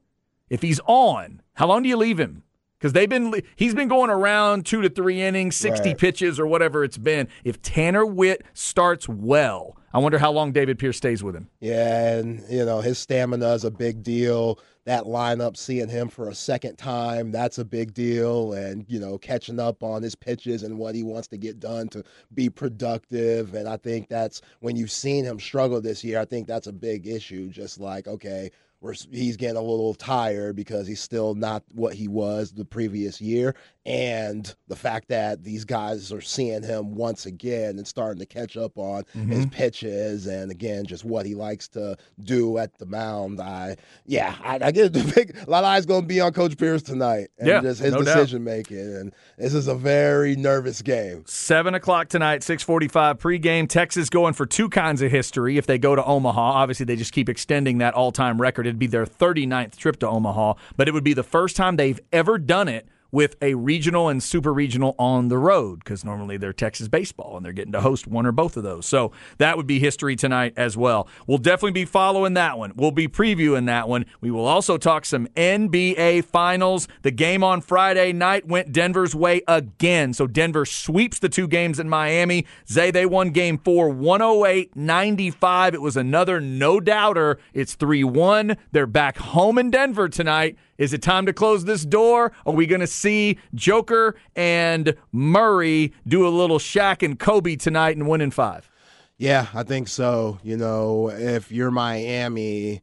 If 0.50 0.62
he's 0.62 0.80
on, 0.86 1.42
how 1.54 1.66
long 1.66 1.82
do 1.82 1.88
you 1.88 1.96
leave 1.96 2.18
him? 2.18 2.42
Because 2.78 2.92
they've 2.92 3.08
been 3.08 3.42
he's 3.56 3.74
been 3.74 3.88
going 3.88 4.08
around 4.08 4.64
two 4.64 4.80
to 4.82 4.88
three 4.88 5.20
innings, 5.20 5.56
sixty 5.56 5.90
Right. 5.90 5.98
pitches 5.98 6.38
or 6.38 6.46
whatever 6.46 6.84
it's 6.84 6.96
been. 6.98 7.28
If 7.44 7.60
Tanner 7.60 8.06
Witt 8.06 8.44
starts 8.54 9.08
well, 9.08 9.76
I 9.92 9.98
wonder 9.98 10.18
how 10.18 10.30
long 10.30 10.52
David 10.52 10.78
Pierce 10.78 10.96
stays 10.96 11.22
with 11.24 11.34
him. 11.34 11.48
Yeah, 11.60 12.14
and 12.18 12.42
you 12.48 12.64
know 12.64 12.80
his 12.80 12.98
stamina 12.98 13.52
is 13.54 13.64
a 13.64 13.70
big 13.70 14.02
deal. 14.04 14.58
That 14.88 15.04
lineup, 15.04 15.58
seeing 15.58 15.90
him 15.90 16.08
for 16.08 16.30
a 16.30 16.34
second 16.34 16.76
time, 16.76 17.30
that's 17.30 17.58
a 17.58 17.64
big 17.64 17.92
deal. 17.92 18.54
And 18.54 18.86
you 18.88 18.98
know, 18.98 19.18
catching 19.18 19.60
up 19.60 19.82
on 19.82 20.02
his 20.02 20.14
pitches 20.14 20.62
and 20.62 20.78
what 20.78 20.94
he 20.94 21.02
wants 21.02 21.28
to 21.28 21.36
get 21.36 21.60
done 21.60 21.88
to 21.88 22.02
be 22.32 22.48
productive. 22.48 23.52
And 23.52 23.68
I 23.68 23.76
think 23.76 24.08
that's 24.08 24.40
when 24.60 24.76
you've 24.76 24.90
seen 24.90 25.26
him 25.26 25.38
struggle 25.38 25.82
this 25.82 26.02
year. 26.02 26.18
I 26.18 26.24
think 26.24 26.46
that's 26.46 26.68
a 26.68 26.72
big 26.72 27.06
issue. 27.06 27.50
Just 27.50 27.78
like 27.78 28.08
okay, 28.08 28.50
we're 28.80 28.94
he's 29.10 29.36
getting 29.36 29.56
a 29.56 29.62
little 29.62 29.94
tired 29.94 30.54
because 30.54 30.86
he's 30.86 31.00
still 31.00 31.34
not 31.34 31.64
what 31.72 31.94
he 31.94 32.06
was 32.06 32.52
the 32.52 32.64
previous 32.64 33.20
year, 33.20 33.56
and 33.84 34.54
the 34.68 34.76
fact 34.76 35.08
that 35.08 35.42
these 35.42 35.64
guys 35.64 36.12
are 36.12 36.20
seeing 36.20 36.62
him 36.62 36.94
once 36.94 37.26
again 37.26 37.78
and 37.78 37.88
starting 37.88 38.20
to 38.20 38.26
catch 38.26 38.56
up 38.56 38.76
on 38.76 39.02
mm-hmm. 39.16 39.30
his 39.30 39.46
pitches 39.46 40.26
and 40.26 40.50
again 40.50 40.84
just 40.84 41.04
what 41.04 41.26
he 41.26 41.34
likes 41.34 41.68
to 41.68 41.96
do 42.20 42.58
at 42.58 42.76
the 42.78 42.86
mound. 42.86 43.40
I 43.40 43.76
yeah, 44.06 44.36
I, 44.44 44.60
I 44.62 44.70
get 44.70 44.92
the 44.92 45.12
big 45.12 45.36
a 45.44 45.50
lot 45.50 45.64
of 45.64 45.70
eyes 45.70 45.84
going 45.84 46.02
to 46.02 46.06
be 46.06 46.20
on 46.20 46.32
Coach 46.32 46.56
Pierce 46.56 46.82
tonight 46.82 47.28
and 47.38 47.48
Yeah, 47.48 47.60
just 47.60 47.80
his 47.80 47.92
no 47.92 48.02
doubt. 48.02 48.14
decision 48.14 48.44
making, 48.44 48.78
and 48.78 49.12
this 49.38 49.54
is 49.54 49.66
a 49.66 49.74
very 49.74 50.36
nervous 50.36 50.82
game. 50.82 51.24
Seven 51.26 51.74
o'clock 51.74 52.08
tonight, 52.08 52.44
six 52.44 52.62
forty-five 52.62 53.18
pregame. 53.18 53.68
Texas 53.68 54.08
going 54.08 54.34
for 54.34 54.46
two 54.46 54.68
kinds 54.68 55.02
of 55.02 55.10
history. 55.10 55.58
If 55.58 55.66
they 55.66 55.78
go 55.78 55.96
to 55.96 56.04
Omaha, 56.04 56.40
obviously 56.40 56.84
they 56.84 56.96
just 56.96 57.12
keep 57.12 57.28
extending 57.28 57.78
that 57.78 57.94
all-time 57.94 58.40
record. 58.40 58.67
It'd 58.68 58.78
be 58.78 58.86
their 58.86 59.06
39th 59.06 59.76
trip 59.76 59.98
to 60.00 60.08
Omaha, 60.08 60.54
but 60.76 60.88
it 60.88 60.94
would 60.94 61.04
be 61.04 61.14
the 61.14 61.22
first 61.22 61.56
time 61.56 61.76
they've 61.76 62.00
ever 62.12 62.38
done 62.38 62.68
it 62.68 62.86
with 63.10 63.36
a 63.40 63.54
regional 63.54 64.08
and 64.08 64.22
super 64.22 64.52
regional 64.52 64.94
on 64.98 65.28
the 65.28 65.38
road 65.38 65.80
because 65.80 66.04
normally 66.04 66.36
they're 66.36 66.52
Texas 66.52 66.88
baseball 66.88 67.36
and 67.36 67.44
they're 67.44 67.52
getting 67.52 67.72
to 67.72 67.80
host 67.80 68.06
one 68.06 68.26
or 68.26 68.32
both 68.32 68.56
of 68.56 68.62
those. 68.62 68.86
So 68.86 69.12
that 69.38 69.56
would 69.56 69.66
be 69.66 69.78
history 69.78 70.16
tonight 70.16 70.54
as 70.56 70.76
well. 70.76 71.08
We'll 71.26 71.38
definitely 71.38 71.72
be 71.72 71.84
following 71.84 72.34
that 72.34 72.58
one. 72.58 72.72
We'll 72.76 72.90
be 72.90 73.08
previewing 73.08 73.66
that 73.66 73.88
one. 73.88 74.04
We 74.20 74.30
will 74.30 74.44
also 74.44 74.76
talk 74.76 75.04
some 75.04 75.26
NBA 75.28 76.24
finals. 76.24 76.88
The 77.02 77.10
game 77.10 77.42
on 77.42 77.60
Friday 77.60 78.12
night 78.12 78.46
went 78.46 78.72
Denver's 78.72 79.14
way 79.14 79.42
again. 79.48 80.12
So 80.12 80.26
Denver 80.26 80.64
sweeps 80.64 81.18
the 81.18 81.28
two 81.28 81.48
games 81.48 81.78
in 81.78 81.88
Miami. 81.88 82.46
Zay, 82.68 82.90
they 82.90 83.06
won 83.06 83.30
game 83.30 83.58
four, 83.58 83.88
108 83.88 84.76
95. 84.76 85.74
It 85.74 85.82
was 85.82 85.96
another 85.96 86.40
no 86.40 86.80
doubter. 86.80 87.38
It's 87.54 87.74
3 87.74 88.04
1. 88.04 88.56
They're 88.72 88.86
back 88.86 89.18
home 89.18 89.58
in 89.58 89.70
Denver 89.70 90.08
tonight. 90.08 90.56
Is 90.78 90.92
it 90.92 91.02
time 91.02 91.26
to 91.26 91.32
close 91.32 91.64
this 91.64 91.84
door? 91.84 92.32
Are 92.46 92.52
we 92.52 92.66
going 92.66 92.80
to 92.80 92.86
see 92.86 93.38
Joker 93.52 94.14
and 94.36 94.94
Murray 95.10 95.92
do 96.06 96.26
a 96.26 96.30
little 96.30 96.60
Shaq 96.60 97.02
and 97.02 97.18
Kobe 97.18 97.56
tonight 97.56 97.96
and 97.96 98.08
win 98.08 98.20
in 98.20 98.30
five? 98.30 98.70
Yeah, 99.16 99.48
I 99.52 99.64
think 99.64 99.88
so. 99.88 100.38
You 100.44 100.56
know, 100.56 101.10
if 101.10 101.50
you're 101.50 101.72
Miami, 101.72 102.82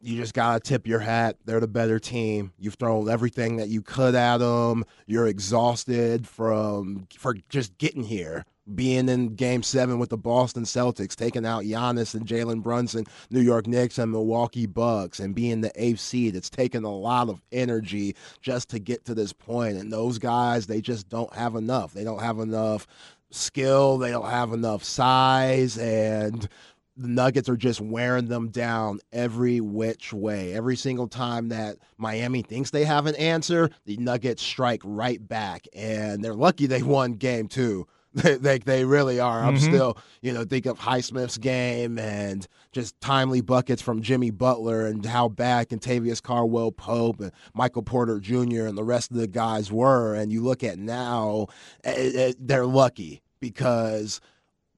you 0.00 0.16
just 0.16 0.34
gotta 0.34 0.60
tip 0.60 0.86
your 0.86 1.00
hat. 1.00 1.36
They're 1.44 1.58
the 1.58 1.66
better 1.66 1.98
team. 1.98 2.52
You've 2.58 2.74
thrown 2.74 3.08
everything 3.08 3.56
that 3.56 3.68
you 3.68 3.82
could 3.82 4.14
at 4.14 4.38
them. 4.38 4.84
You're 5.06 5.26
exhausted 5.26 6.28
from 6.28 7.08
for 7.16 7.34
just 7.48 7.76
getting 7.78 8.04
here. 8.04 8.44
Being 8.74 9.08
in 9.08 9.34
Game 9.34 9.62
Seven 9.64 9.98
with 9.98 10.10
the 10.10 10.16
Boston 10.16 10.62
Celtics, 10.62 11.16
taking 11.16 11.44
out 11.44 11.64
Giannis 11.64 12.14
and 12.14 12.24
Jalen 12.24 12.62
Brunson, 12.62 13.04
New 13.30 13.40
York 13.40 13.66
Knicks 13.66 13.98
and 13.98 14.12
Milwaukee 14.12 14.66
Bucks, 14.66 15.18
and 15.18 15.34
being 15.34 15.62
the 15.62 15.72
eighth 15.74 15.98
seed, 15.98 16.36
it's 16.36 16.48
taken 16.48 16.84
a 16.84 16.94
lot 16.94 17.28
of 17.28 17.42
energy 17.50 18.14
just 18.40 18.68
to 18.70 18.78
get 18.78 19.04
to 19.06 19.14
this 19.14 19.32
point. 19.32 19.78
And 19.78 19.92
those 19.92 20.18
guys, 20.18 20.68
they 20.68 20.80
just 20.80 21.08
don't 21.08 21.32
have 21.34 21.56
enough. 21.56 21.92
They 21.92 22.04
don't 22.04 22.22
have 22.22 22.38
enough 22.38 22.86
skill. 23.32 23.98
They 23.98 24.10
don't 24.10 24.30
have 24.30 24.52
enough 24.52 24.84
size, 24.84 25.76
and 25.76 26.48
the 26.96 27.08
Nuggets 27.08 27.48
are 27.48 27.56
just 27.56 27.80
wearing 27.80 28.28
them 28.28 28.50
down 28.50 29.00
every 29.12 29.60
which 29.60 30.12
way. 30.12 30.52
Every 30.52 30.76
single 30.76 31.08
time 31.08 31.48
that 31.48 31.78
Miami 31.96 32.42
thinks 32.42 32.70
they 32.70 32.84
have 32.84 33.06
an 33.06 33.16
answer, 33.16 33.70
the 33.86 33.96
Nuggets 33.96 34.42
strike 34.42 34.82
right 34.84 35.26
back, 35.26 35.66
and 35.74 36.22
they're 36.22 36.34
lucky 36.34 36.66
they 36.66 36.82
won 36.82 37.14
game 37.14 37.48
two. 37.48 37.86
They, 38.22 38.36
they, 38.36 38.58
they 38.58 38.84
really 38.84 39.20
are. 39.20 39.42
I'm 39.42 39.56
still, 39.58 39.96
you 40.20 40.34
know, 40.34 40.44
think 40.44 40.66
of 40.66 40.78
Highsmith's 40.78 41.38
game 41.38 41.98
and 41.98 42.46
just 42.70 43.00
timely 43.00 43.40
buckets 43.40 43.80
from 43.80 44.02
Jimmy 44.02 44.30
Butler 44.30 44.86
and 44.86 45.04
how 45.06 45.28
bad 45.28 45.70
Kentavious 45.70 46.22
Caldwell-Pope 46.22 47.20
and 47.20 47.32
Michael 47.54 47.82
Porter 47.82 48.20
Jr. 48.20 48.66
and 48.66 48.76
the 48.76 48.84
rest 48.84 49.10
of 49.10 49.16
the 49.16 49.26
guys 49.26 49.72
were. 49.72 50.14
And 50.14 50.30
you 50.30 50.42
look 50.42 50.62
at 50.62 50.78
now, 50.78 51.46
eh, 51.84 52.10
eh, 52.14 52.32
they're 52.38 52.66
lucky 52.66 53.22
because 53.40 54.20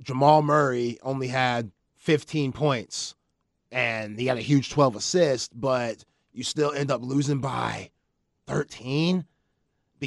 Jamal 0.00 0.42
Murray 0.42 0.98
only 1.02 1.26
had 1.26 1.72
15 1.96 2.52
points 2.52 3.16
and 3.72 4.16
he 4.18 4.26
had 4.26 4.38
a 4.38 4.42
huge 4.42 4.70
12 4.70 4.94
assists, 4.94 5.50
but 5.52 6.04
you 6.32 6.44
still 6.44 6.70
end 6.72 6.92
up 6.92 7.02
losing 7.02 7.40
by 7.40 7.90
13 8.46 9.24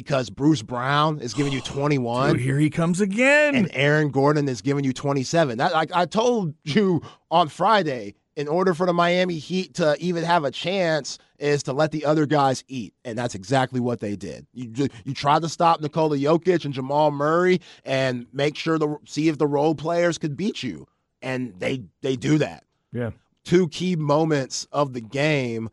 because 0.02 0.30
Bruce 0.30 0.62
Brown 0.62 1.20
is 1.20 1.34
giving 1.34 1.52
you 1.52 1.60
21 1.64 2.32
Dude, 2.32 2.40
here 2.40 2.58
he 2.58 2.70
comes 2.70 3.00
again. 3.00 3.54
and 3.54 3.70
Aaron 3.72 4.10
Gordon 4.10 4.48
is 4.48 4.62
giving 4.62 4.84
you 4.84 4.92
27. 4.92 5.58
That 5.58 5.72
like 5.72 5.90
I 5.92 6.06
told 6.06 6.54
you 6.64 7.02
on 7.30 7.48
Friday, 7.48 8.14
in 8.36 8.46
order 8.46 8.72
for 8.72 8.86
the 8.86 8.92
Miami 8.92 9.36
Heat 9.38 9.74
to 9.74 9.96
even 9.98 10.22
have 10.22 10.44
a 10.44 10.52
chance 10.52 11.18
is 11.40 11.64
to 11.64 11.72
let 11.72 11.90
the 11.90 12.04
other 12.04 12.24
guys 12.24 12.62
eat, 12.68 12.94
and 13.04 13.18
that's 13.18 13.34
exactly 13.34 13.80
what 13.80 13.98
they 13.98 14.14
did. 14.14 14.46
You 14.54 14.88
you 15.04 15.12
tried 15.12 15.42
to 15.42 15.48
stop 15.48 15.80
Nikola 15.80 16.16
Jokic 16.16 16.64
and 16.64 16.72
Jamal 16.72 17.10
Murray 17.10 17.60
and 17.84 18.26
make 18.32 18.54
sure 18.54 18.78
to 18.78 19.00
see 19.04 19.28
if 19.28 19.38
the 19.38 19.48
role 19.48 19.74
players 19.74 20.18
could 20.18 20.36
beat 20.36 20.62
you, 20.62 20.86
and 21.20 21.52
they 21.58 21.82
they 22.00 22.14
do 22.14 22.38
that 22.38 22.62
yeah. 22.92 23.10
two 23.42 23.68
key 23.68 23.96
moments 23.96 24.68
of 24.70 24.92
the 24.92 25.00
game, 25.00 25.68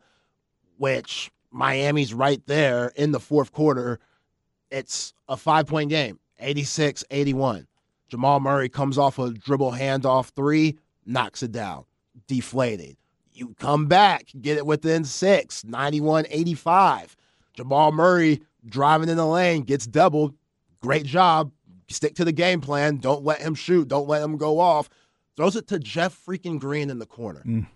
which 0.76 1.30
Miami's 1.52 2.12
right 2.12 2.44
there 2.46 2.88
in 2.96 3.12
the 3.12 3.20
fourth 3.20 3.52
quarter. 3.52 4.00
It's 4.70 5.14
a 5.28 5.36
five 5.36 5.66
point 5.66 5.90
game, 5.90 6.18
86 6.38 7.04
81. 7.10 7.66
Jamal 8.08 8.40
Murray 8.40 8.68
comes 8.68 8.98
off 8.98 9.18
a 9.18 9.30
dribble 9.30 9.72
handoff 9.72 10.30
three, 10.30 10.78
knocks 11.04 11.42
it 11.42 11.52
down, 11.52 11.84
deflated. 12.26 12.96
You 13.32 13.54
come 13.58 13.86
back, 13.86 14.26
get 14.40 14.56
it 14.56 14.64
within 14.64 15.04
six, 15.04 15.64
91 15.64 16.26
85. 16.30 17.16
Jamal 17.54 17.92
Murray 17.92 18.40
driving 18.66 19.08
in 19.08 19.16
the 19.16 19.26
lane, 19.26 19.62
gets 19.62 19.86
doubled. 19.86 20.34
Great 20.80 21.04
job. 21.06 21.50
Stick 21.88 22.14
to 22.16 22.24
the 22.24 22.32
game 22.32 22.60
plan. 22.60 22.96
Don't 22.96 23.24
let 23.24 23.40
him 23.40 23.54
shoot. 23.54 23.88
Don't 23.88 24.08
let 24.08 24.22
him 24.22 24.36
go 24.36 24.58
off. 24.58 24.88
Throws 25.36 25.56
it 25.56 25.68
to 25.68 25.78
Jeff 25.78 26.18
freaking 26.26 26.58
Green 26.58 26.90
in 26.90 26.98
the 26.98 27.06
corner. 27.06 27.42
Mm. 27.46 27.66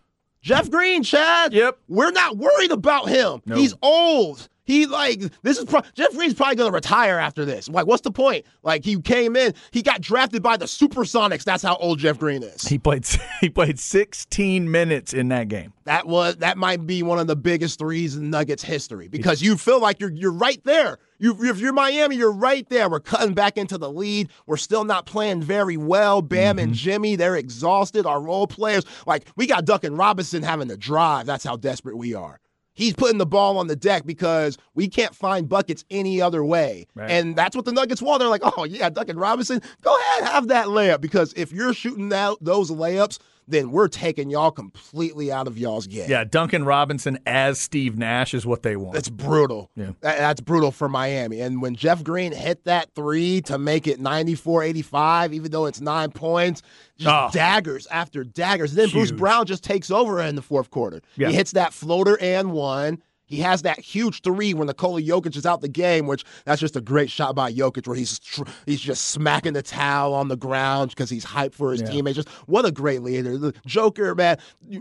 Jeff 0.43 0.71
Green, 0.71 1.03
Chad. 1.03 1.53
Yep. 1.53 1.79
We're 1.89 2.11
not 2.11 2.39
worried 2.39 2.73
about 2.73 3.09
him. 3.09 3.43
No. 3.45 3.57
He's 3.57 3.75
old. 3.83 4.49
He 4.71 4.87
like 4.87 5.21
this 5.43 5.59
is 5.59 5.65
pro- 5.65 5.83
Jeff 5.95 6.13
Green's 6.13 6.35
probably 6.35 6.55
gonna 6.55 6.71
retire 6.71 7.19
after 7.19 7.45
this. 7.45 7.69
Like, 7.69 7.89
what's 7.89 8.03
the 8.03 8.13
point? 8.13 8.47
Like, 8.63 8.85
he 8.85 9.01
came 9.01 9.35
in, 9.35 9.53
he 9.73 9.83
got 9.83 10.01
drafted 10.01 10.45
by 10.45 10.57
the 10.57 10.67
Supersonics. 10.67 11.43
That's 11.43 11.65
how 11.65 11.75
old 11.77 11.99
Jeff 11.99 12.21
Green 12.21 12.45
is. 12.45 12.63
He 12.63 12.79
played 12.79 13.05
he 13.41 13.51
played 13.51 13.81
16 13.81 14.71
minutes 14.71 15.13
in 15.13 15.27
that 15.31 15.49
game. 15.49 15.73
That 15.87 16.07
was 16.07 16.37
that 16.37 16.57
might 16.57 16.87
be 16.87 17.03
one 17.03 17.19
of 17.19 17.27
the 17.27 17.35
biggest 17.35 17.81
threes 17.81 18.15
in 18.15 18.31
Nuggets 18.31 18.63
history 18.63 19.09
because 19.09 19.43
you 19.43 19.57
feel 19.57 19.81
like 19.81 19.99
you're 19.99 20.13
you're 20.13 20.31
right 20.31 20.63
there. 20.63 20.99
You 21.19 21.37
if 21.41 21.59
you're 21.59 21.73
Miami, 21.73 22.15
you're 22.15 22.31
right 22.31 22.69
there. 22.69 22.89
We're 22.89 23.01
cutting 23.01 23.35
back 23.35 23.59
into 23.59 23.77
the 23.77 23.91
lead. 23.91 24.31
We're 24.47 24.57
still 24.57 24.85
not 24.85 25.05
playing 25.05 25.43
very 25.43 25.79
well. 25.79 26.23
Bam 26.23 26.61
and 26.61 26.69
mm-hmm. 26.69 26.75
Jimmy, 26.75 27.17
they're 27.17 27.35
exhausted. 27.35 28.07
Our 28.07 28.23
role 28.23 28.47
players, 28.47 28.85
like 29.05 29.27
we 29.35 29.49
got 29.49 29.65
Duncan 29.65 29.97
Robinson 29.97 30.45
having 30.45 30.69
to 30.69 30.77
drive. 30.77 31.27
That's 31.27 31.43
how 31.43 31.57
desperate 31.57 31.97
we 31.97 32.15
are. 32.15 32.39
He's 32.81 32.95
putting 32.95 33.19
the 33.19 33.27
ball 33.27 33.59
on 33.59 33.67
the 33.67 33.77
deck 33.77 34.07
because 34.07 34.57
we 34.75 34.89
can't 34.89 35.15
find 35.15 35.47
buckets 35.47 35.85
any 35.91 36.19
other 36.23 36.43
way. 36.43 36.87
Right. 36.95 37.11
And 37.11 37.37
that's 37.37 37.55
what 37.55 37.67
the 37.67 37.73
Nuggets 37.73 38.01
want. 38.01 38.21
They're 38.21 38.29
like, 38.31 38.41
oh, 38.43 38.65
yeah, 38.65 38.89
Duncan 38.89 39.19
Robinson, 39.19 39.61
go 39.83 39.95
ahead, 39.99 40.25
have 40.25 40.49
that 40.49 40.69
layup. 40.69 41.03
Because 41.03 41.35
if 41.35 41.53
you're 41.53 41.75
shooting 41.75 42.11
out 42.11 42.43
those 42.43 42.71
layups, 42.71 43.19
then 43.49 43.71
we're 43.73 43.89
taking 43.89 44.31
y'all 44.31 44.51
completely 44.51 45.33
out 45.33 45.47
of 45.47 45.59
y'all's 45.59 45.87
game. 45.87 46.09
Yeah, 46.09 46.25
Duncan 46.25 46.65
Robinson 46.65 47.19
as 47.27 47.59
Steve 47.59 47.99
Nash 47.99 48.33
is 48.35 48.47
what 48.47 48.63
they 48.63 48.77
want. 48.77 48.95
That's 48.95 49.09
brutal. 49.09 49.71
Yeah. 49.75 49.87
That- 50.01 50.19
that's 50.19 50.41
brutal 50.41 50.71
for 50.71 50.89
Miami. 50.89 51.41
And 51.41 51.61
when 51.61 51.75
Jeff 51.75 52.05
Green 52.05 52.33
hit 52.33 52.65
that 52.65 52.95
three 52.95 53.41
to 53.43 53.59
make 53.59 53.87
it 53.87 53.99
94 54.01 54.63
85, 54.63 55.35
even 55.35 55.51
though 55.51 55.67
it's 55.67 55.81
nine 55.81 56.11
points, 56.11 56.63
just 56.99 57.11
Oh. 57.15 57.29
daggers 57.33 57.87
after 57.89 58.23
daggers. 58.25 58.75
Then 58.75 58.91
Bruce 58.91 59.11
Brown 59.13 59.47
just 59.47 59.65
takes 59.65 59.91
over 59.91 60.21
in 60.21 60.37
the 60.37 60.43
fourth 60.43 60.71
quarter. 60.71 61.01
Yeah. 61.17 61.29
He 61.29 61.35
hits 61.35 61.53
that 61.53 61.73
floater 61.73 62.19
and 62.21 62.53
one. 62.53 63.03
He 63.31 63.37
has 63.39 63.63
that 63.63 63.79
huge 63.79 64.23
three 64.23 64.55
when 64.55 64.67
Nikola 64.67 65.01
Jokic 65.01 65.37
is 65.37 65.47
out 65.47 65.61
the 65.61 65.69
game, 65.69 66.09
which 66.09 66.25
that's 66.45 66.61
just 66.61 66.75
a 66.75 66.81
great 66.81 67.11
shot 67.11 67.37
by 67.37 67.53
Jokic, 67.53 67.87
where 67.87 67.97
he's 67.97 68.19
tr- 68.19 68.43
he's 68.67 68.81
just 68.81 69.07
smacking 69.07 69.53
the 69.53 69.63
towel 69.63 70.13
on 70.15 70.27
the 70.27 70.37
ground 70.37 70.91
because 70.91 71.09
he's 71.09 71.25
hyped 71.25 71.55
for 71.55 71.71
his 71.71 71.81
Yeah. 71.81 71.91
teammates. 71.91 72.17
Just 72.17 72.29
what 72.49 72.65
a 72.67 72.73
great 72.73 73.03
leader, 73.03 73.39
the 73.39 73.55
Joker, 73.65 74.17
man. 74.17 74.37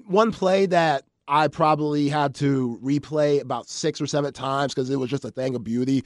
One 0.08 0.32
play 0.32 0.66
that 0.66 1.04
I 1.28 1.48
probably 1.48 2.10
had 2.10 2.34
to 2.36 2.80
replay 2.84 3.40
about 3.40 3.70
six 3.70 4.02
or 4.02 4.08
seven 4.08 4.34
times 4.34 4.74
because 4.74 4.90
it 4.90 4.96
was 5.00 5.12
just 5.12 5.24
a 5.26 5.30
thing 5.30 5.54
of 5.54 5.64
beauty. 5.64 6.04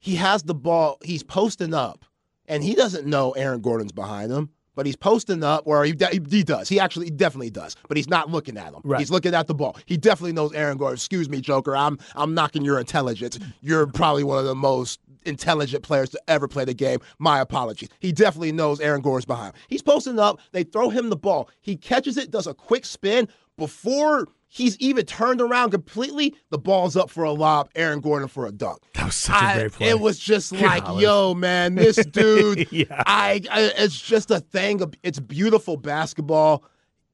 He 0.00 0.16
has 0.16 0.42
the 0.42 0.54
ball, 0.54 0.98
he's 1.04 1.22
posting 1.22 1.72
up, 1.72 2.04
and 2.46 2.64
he 2.64 2.74
doesn't 2.74 3.06
know 3.06 3.30
Aaron 3.30 3.60
Gordon's 3.60 3.92
behind 3.92 4.32
him. 4.32 4.50
But 4.76 4.86
he's 4.86 4.94
posting 4.94 5.42
up, 5.42 5.64
or 5.66 5.84
he, 5.84 5.96
he, 6.12 6.20
he 6.30 6.44
does. 6.44 6.68
He 6.68 6.78
actually 6.78 7.06
he 7.06 7.10
definitely 7.10 7.50
does. 7.50 7.74
But 7.88 7.96
he's 7.96 8.08
not 8.08 8.30
looking 8.30 8.56
at 8.56 8.72
him. 8.72 8.82
Right. 8.84 9.00
He's 9.00 9.10
looking 9.10 9.34
at 9.34 9.48
the 9.48 9.54
ball. 9.54 9.76
He 9.86 9.96
definitely 9.96 10.34
knows 10.34 10.52
Aaron 10.52 10.78
Gordon. 10.78 10.94
Excuse 10.94 11.28
me, 11.28 11.40
Joker. 11.40 11.76
I'm 11.76 11.98
I'm 12.14 12.34
knocking 12.34 12.62
your 12.62 12.78
intelligence. 12.78 13.38
You're 13.62 13.88
probably 13.88 14.22
one 14.22 14.38
of 14.38 14.44
the 14.44 14.54
most 14.54 15.00
intelligent 15.24 15.82
players 15.82 16.10
to 16.10 16.20
ever 16.28 16.46
play 16.46 16.64
the 16.64 16.74
game. 16.74 17.00
My 17.18 17.40
apologies. 17.40 17.88
He 17.98 18.12
definitely 18.12 18.52
knows 18.52 18.80
Aaron 18.80 19.00
Gordon's 19.00 19.24
behind. 19.24 19.54
He's 19.68 19.82
posting 19.82 20.18
up. 20.18 20.40
They 20.52 20.62
throw 20.62 20.90
him 20.90 21.10
the 21.10 21.16
ball. 21.16 21.50
He 21.60 21.76
catches 21.76 22.16
it, 22.16 22.30
does 22.30 22.46
a 22.46 22.54
quick 22.54 22.84
spin 22.84 23.28
before 23.56 24.28
he's 24.48 24.76
even 24.78 25.04
turned 25.06 25.40
around 25.40 25.70
completely. 25.70 26.34
The 26.50 26.58
ball's 26.58 26.96
up 26.96 27.10
for 27.10 27.24
a 27.24 27.32
lob. 27.32 27.68
Aaron 27.74 28.00
Gordon 28.00 28.28
for 28.28 28.46
a 28.46 28.52
dunk. 28.52 28.78
that 28.94 29.06
was 29.06 29.14
such 29.14 29.42
a 29.42 29.44
I- 29.46 29.54
great 29.58 29.72
play. 29.72 29.88
It 29.88 30.00
was 30.00 30.18
just 30.18 30.52
like, 30.60 30.84
yo, 31.00 31.34
man, 31.34 31.74
this 31.76 31.96
dude. 32.06 32.70
Yeah. 32.72 33.02
I, 33.06 33.40
I, 33.50 33.72
it's 33.76 34.00
just 34.00 34.30
a 34.30 34.40
thing. 34.40 34.80
Of, 34.82 34.94
it's 35.02 35.20
beautiful 35.20 35.76
basketball. 35.76 36.64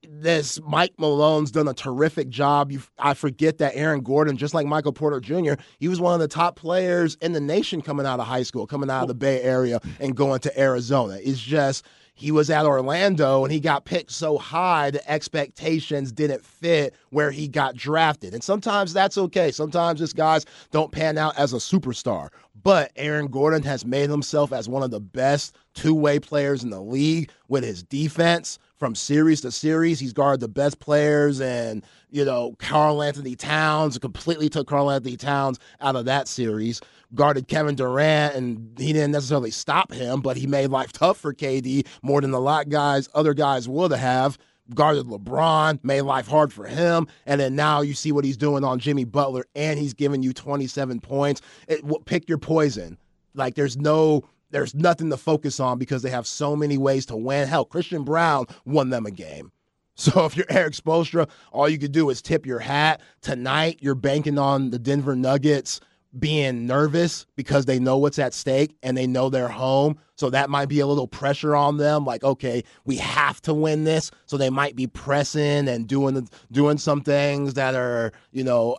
This 0.04 0.60
Mike 0.66 0.94
Malone's 0.98 1.52
done 1.52 1.68
a 1.68 1.74
terrific 1.74 2.28
job. 2.28 2.72
You, 2.72 2.82
I 2.98 3.14
forget 3.14 3.58
that 3.58 3.76
Aaron 3.76 4.00
Gordon, 4.00 4.36
just 4.36 4.52
like 4.52 4.66
Michael 4.66 4.92
Porter 4.92 5.20
Jr., 5.20 5.52
he 5.78 5.86
was 5.86 6.00
one 6.00 6.12
of 6.12 6.18
the 6.18 6.26
top 6.26 6.56
players 6.56 7.16
in 7.20 7.32
the 7.32 7.40
nation 7.40 7.80
coming 7.82 8.04
out 8.04 8.18
of 8.18 8.26
high 8.26 8.42
school, 8.42 8.66
coming 8.66 8.90
out 8.90 9.02
of 9.02 9.08
the 9.08 9.14
Bay 9.14 9.40
Area 9.42 9.80
and 10.00 10.16
going 10.16 10.40
to 10.40 10.60
Arizona. 10.60 11.18
It's 11.22 11.40
just 11.40 11.86
he 12.14 12.30
was 12.30 12.50
at 12.50 12.66
Orlando 12.66 13.42
and 13.44 13.52
he 13.52 13.58
got 13.58 13.84
picked 13.84 14.12
so 14.12 14.38
high 14.38 14.90
the 14.90 15.10
expectations 15.10 16.12
didn't 16.12 16.44
fit 16.44 16.94
where 17.10 17.30
he 17.30 17.48
got 17.48 17.74
drafted. 17.74 18.34
And 18.34 18.44
sometimes 18.44 18.92
that's 18.92 19.18
okay. 19.18 19.50
Sometimes 19.50 19.98
just 19.98 20.16
guys 20.16 20.44
don't 20.70 20.92
pan 20.92 21.18
out 21.18 21.36
as 21.38 21.52
a 21.52 21.56
superstar. 21.56 22.28
But 22.62 22.92
Aaron 22.96 23.26
Gordon 23.26 23.62
has 23.62 23.84
made 23.84 24.10
himself 24.10 24.52
as 24.52 24.68
one 24.68 24.82
of 24.82 24.90
the 24.90 25.00
best 25.00 25.56
two-way 25.74 26.20
players 26.20 26.62
in 26.62 26.70
the 26.70 26.82
league 26.82 27.30
with 27.48 27.64
his 27.64 27.82
defense 27.82 28.58
from 28.76 28.94
series 28.94 29.40
to 29.40 29.50
series. 29.50 29.98
He's 29.98 30.12
guarded 30.12 30.40
the 30.40 30.48
best 30.48 30.78
players 30.78 31.40
and, 31.40 31.84
you 32.10 32.24
know, 32.24 32.54
Karl-Anthony 32.58 33.36
Towns 33.36 33.98
completely 33.98 34.48
took 34.48 34.68
Karl-Anthony 34.68 35.16
Towns 35.16 35.58
out 35.80 35.96
of 35.96 36.04
that 36.04 36.28
series. 36.28 36.80
Guarded 37.14 37.48
Kevin 37.48 37.74
Durant 37.74 38.34
and 38.34 38.78
he 38.78 38.92
didn't 38.92 39.12
necessarily 39.12 39.50
stop 39.50 39.92
him, 39.92 40.20
but 40.20 40.36
he 40.36 40.46
made 40.46 40.68
life 40.68 40.92
tough 40.92 41.18
for 41.18 41.34
KD 41.34 41.86
more 42.02 42.20
than 42.20 42.32
a 42.32 42.38
lot 42.40 42.68
guys 42.68 43.08
other 43.14 43.34
guys 43.34 43.68
would 43.68 43.92
have. 43.92 44.38
Guarded 44.74 45.06
LeBron, 45.06 45.80
made 45.82 46.02
life 46.02 46.28
hard 46.28 46.52
for 46.52 46.64
him, 46.64 47.08
and 47.26 47.40
then 47.40 47.56
now 47.56 47.80
you 47.80 47.94
see 47.94 48.12
what 48.12 48.24
he's 48.24 48.36
doing 48.36 48.64
on 48.64 48.78
Jimmy 48.78 49.04
Butler, 49.04 49.44
and 49.56 49.78
he's 49.78 49.92
giving 49.92 50.22
you 50.22 50.32
27 50.32 51.00
points. 51.00 51.42
It, 51.66 51.84
pick 52.06 52.28
your 52.28 52.38
poison. 52.38 52.96
Like 53.34 53.54
there's 53.54 53.76
no 53.76 54.22
there's 54.50 54.74
nothing 54.74 55.10
to 55.10 55.16
focus 55.16 55.58
on 55.58 55.78
because 55.78 56.02
they 56.02 56.10
have 56.10 56.26
so 56.26 56.54
many 56.54 56.78
ways 56.78 57.06
to 57.06 57.16
win. 57.16 57.48
Hell, 57.48 57.64
Christian 57.64 58.04
Braun 58.04 58.46
won 58.64 58.90
them 58.90 59.06
a 59.06 59.10
game. 59.10 59.50
So 59.94 60.24
if 60.24 60.38
you're 60.38 60.46
Erik 60.48 60.72
Spoelstra, 60.72 61.28
all 61.52 61.68
you 61.68 61.78
could 61.78 61.92
do 61.92 62.08
is 62.08 62.22
tip 62.22 62.46
your 62.46 62.60
hat. 62.60 63.02
Tonight, 63.20 63.80
you're 63.82 63.94
banking 63.94 64.38
on 64.38 64.70
the 64.70 64.78
Denver 64.78 65.14
Nuggets 65.14 65.80
being 66.18 66.66
nervous 66.66 67.26
because 67.36 67.64
they 67.64 67.78
know 67.78 67.96
what's 67.96 68.18
at 68.18 68.34
stake 68.34 68.76
and 68.82 68.96
they 68.96 69.06
know 69.06 69.30
they're 69.30 69.48
home. 69.48 69.98
So 70.16 70.30
that 70.30 70.50
might 70.50 70.68
be 70.68 70.80
a 70.80 70.86
little 70.86 71.08
pressure 71.08 71.56
on 71.56 71.78
them. 71.78 72.04
Like, 72.04 72.22
okay, 72.22 72.64
we 72.84 72.96
have 72.96 73.40
to 73.42 73.54
win 73.54 73.84
this. 73.84 74.10
So 74.26 74.36
they 74.36 74.50
might 74.50 74.76
be 74.76 74.86
pressing 74.86 75.68
and 75.68 75.86
doing 75.86 76.28
doing 76.50 76.78
some 76.78 77.00
things 77.00 77.54
that 77.54 77.74
are, 77.74 78.12
you 78.30 78.44
know, 78.44 78.76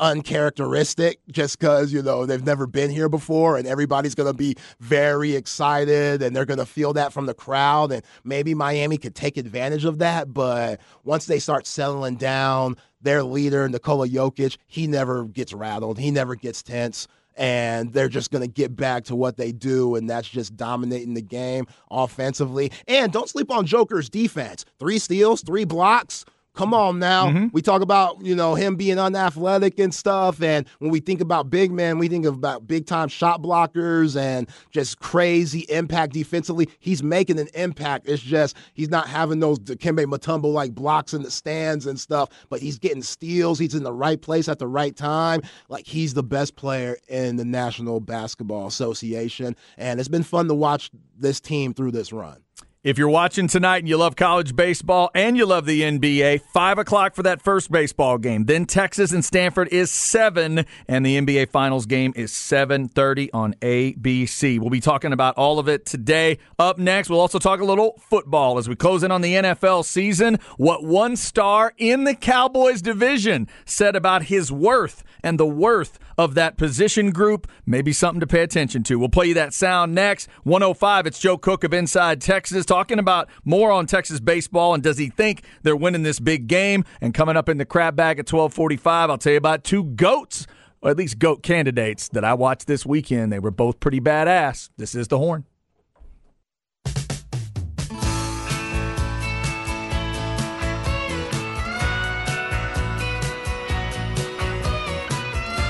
uncharacteristic 0.00 1.20
just 1.30 1.58
because 1.58 1.92
you 1.92 2.00
know 2.02 2.24
they've 2.24 2.44
never 2.44 2.66
been 2.66 2.90
here 2.90 3.08
before 3.08 3.56
and 3.56 3.66
everybody's 3.66 4.14
going 4.14 4.30
to 4.30 4.36
be 4.36 4.54
very 4.78 5.34
excited 5.34 6.22
and 6.22 6.34
they're 6.36 6.44
going 6.44 6.58
to 6.58 6.66
feel 6.66 6.92
that 6.92 7.12
from 7.12 7.26
the 7.26 7.34
crowd 7.34 7.90
and 7.90 8.02
maybe 8.22 8.54
miami 8.54 8.96
could 8.96 9.14
take 9.14 9.36
advantage 9.36 9.84
of 9.84 9.98
that 9.98 10.32
but 10.32 10.80
once 11.02 11.26
they 11.26 11.40
start 11.40 11.66
settling 11.66 12.14
down 12.14 12.76
their 13.02 13.24
leader 13.24 13.68
nikola 13.68 14.08
jokic 14.08 14.56
he 14.66 14.86
never 14.86 15.24
gets 15.24 15.52
rattled 15.52 15.98
he 15.98 16.12
never 16.12 16.36
gets 16.36 16.62
tense 16.62 17.08
and 17.38 17.92
they're 17.92 18.08
just 18.08 18.30
going 18.30 18.42
to 18.42 18.48
get 18.52 18.74
back 18.76 19.04
to 19.04 19.14
what 19.14 19.36
they 19.36 19.52
do, 19.52 19.94
and 19.94 20.10
that's 20.10 20.28
just 20.28 20.56
dominating 20.56 21.14
the 21.14 21.22
game 21.22 21.66
offensively. 21.90 22.72
And 22.88 23.12
don't 23.12 23.28
sleep 23.28 23.50
on 23.50 23.64
Joker's 23.64 24.10
defense. 24.10 24.64
Three 24.80 24.98
steals, 24.98 25.42
three 25.42 25.64
blocks. 25.64 26.24
Come 26.58 26.74
on 26.74 26.98
now. 26.98 27.28
Mm-hmm. 27.28 27.46
We 27.52 27.62
talk 27.62 27.82
about, 27.82 28.20
you 28.20 28.34
know, 28.34 28.56
him 28.56 28.74
being 28.74 28.98
unathletic 28.98 29.78
and 29.78 29.94
stuff. 29.94 30.42
And 30.42 30.66
when 30.80 30.90
we 30.90 30.98
think 30.98 31.20
about 31.20 31.50
big 31.50 31.70
men, 31.70 31.98
we 31.98 32.08
think 32.08 32.26
about 32.26 32.66
big 32.66 32.84
time 32.84 33.06
shot 33.06 33.40
blockers 33.40 34.20
and 34.20 34.50
just 34.72 34.98
crazy 34.98 35.60
impact 35.68 36.14
defensively. 36.14 36.68
He's 36.80 37.00
making 37.00 37.38
an 37.38 37.46
impact. 37.54 38.08
It's 38.08 38.20
just 38.20 38.56
he's 38.74 38.88
not 38.88 39.06
having 39.06 39.38
those 39.38 39.60
Dikembe 39.60 40.04
Mutombo 40.06 40.52
like 40.52 40.74
blocks 40.74 41.14
in 41.14 41.22
the 41.22 41.30
stands 41.30 41.86
and 41.86 42.00
stuff, 42.00 42.28
but 42.48 42.58
he's 42.58 42.76
getting 42.76 43.04
steals. 43.04 43.60
He's 43.60 43.76
in 43.76 43.84
the 43.84 43.92
right 43.92 44.20
place 44.20 44.48
at 44.48 44.58
the 44.58 44.66
right 44.66 44.96
time. 44.96 45.42
Like 45.68 45.86
he's 45.86 46.14
the 46.14 46.24
best 46.24 46.56
player 46.56 46.98
in 47.06 47.36
the 47.36 47.44
National 47.44 48.00
Basketball 48.00 48.66
Association. 48.66 49.54
And 49.76 50.00
it's 50.00 50.08
been 50.08 50.24
fun 50.24 50.48
to 50.48 50.54
watch 50.54 50.90
this 51.16 51.38
team 51.38 51.72
through 51.72 51.92
this 51.92 52.12
run. 52.12 52.42
If 52.84 52.96
you're 52.96 53.08
watching 53.08 53.48
tonight 53.48 53.78
and 53.78 53.88
you 53.88 53.96
love 53.96 54.14
college 54.14 54.54
baseball 54.54 55.10
and 55.12 55.36
you 55.36 55.46
love 55.46 55.66
the 55.66 55.82
NBA, 55.82 56.42
5 56.42 56.78
o'clock 56.78 57.16
for 57.16 57.24
that 57.24 57.42
first 57.42 57.72
baseball 57.72 58.18
game. 58.18 58.44
Then 58.44 58.66
Texas 58.66 59.10
and 59.10 59.24
Stanford 59.24 59.66
is 59.72 59.90
7, 59.90 60.64
and 60.86 61.04
the 61.04 61.20
NBA 61.20 61.50
Finals 61.50 61.86
game 61.86 62.12
is 62.14 62.30
7.30 62.30 63.30
on 63.34 63.54
ABC. 63.54 64.60
We'll 64.60 64.70
be 64.70 64.78
talking 64.78 65.12
about 65.12 65.34
all 65.36 65.58
of 65.58 65.68
it 65.68 65.86
today. 65.86 66.38
Up 66.56 66.78
next, 66.78 67.10
we'll 67.10 67.18
also 67.18 67.40
talk 67.40 67.58
a 67.58 67.64
little 67.64 68.00
football 68.08 68.58
as 68.58 68.68
we 68.68 68.76
close 68.76 69.02
in 69.02 69.10
on 69.10 69.22
the 69.22 69.34
NFL 69.34 69.84
season. 69.84 70.38
What 70.56 70.84
one 70.84 71.16
star 71.16 71.74
in 71.78 72.04
the 72.04 72.14
Cowboys 72.14 72.80
division 72.80 73.48
said 73.64 73.96
about 73.96 74.22
his 74.22 74.52
worth 74.52 75.02
and 75.24 75.36
the 75.40 75.46
worth 75.46 75.98
of 76.18 76.34
that 76.34 76.58
position 76.58 77.12
group. 77.12 77.46
Maybe 77.64 77.92
something 77.92 78.20
to 78.20 78.26
pay 78.26 78.42
attention 78.42 78.82
to. 78.82 78.98
We'll 78.98 79.08
play 79.08 79.26
you 79.26 79.34
that 79.34 79.54
sound 79.54 79.94
next. 79.94 80.28
105, 80.42 81.06
it's 81.06 81.18
Joe 81.18 81.38
Cook 81.38 81.64
of 81.64 81.72
Inside 81.72 82.20
Texas 82.20 82.66
talking 82.66 82.98
about 82.98 83.30
more 83.44 83.70
on 83.70 83.86
Texas 83.86 84.20
baseball 84.20 84.74
and 84.74 84.82
does 84.82 84.98
he 84.98 85.08
think 85.08 85.44
they're 85.62 85.76
winning 85.76 86.02
this 86.02 86.18
big 86.18 86.48
game? 86.48 86.84
And 87.00 87.14
coming 87.14 87.36
up 87.36 87.48
in 87.48 87.58
the 87.58 87.64
crab 87.64 87.96
bag 87.96 88.18
at 88.18 88.30
1245, 88.30 89.10
I'll 89.10 89.16
tell 89.16 89.32
you 89.32 89.38
about 89.38 89.62
two 89.62 89.84
goats, 89.84 90.46
or 90.82 90.90
at 90.90 90.96
least 90.96 91.18
goat 91.18 91.42
candidates 91.42 92.08
that 92.08 92.24
I 92.24 92.34
watched 92.34 92.66
this 92.66 92.84
weekend. 92.84 93.32
They 93.32 93.38
were 93.38 93.52
both 93.52 93.78
pretty 93.78 94.00
badass. 94.00 94.70
This 94.76 94.94
is 94.94 95.08
The 95.08 95.18
Horn. 95.18 95.44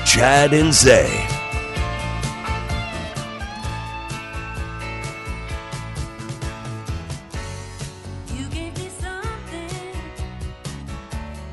Chad 0.09 0.53
and 0.53 0.73
Zay. 0.73 1.27
You 8.33 8.49
gave 8.49 8.75
me 8.75 8.89
something 8.89 9.69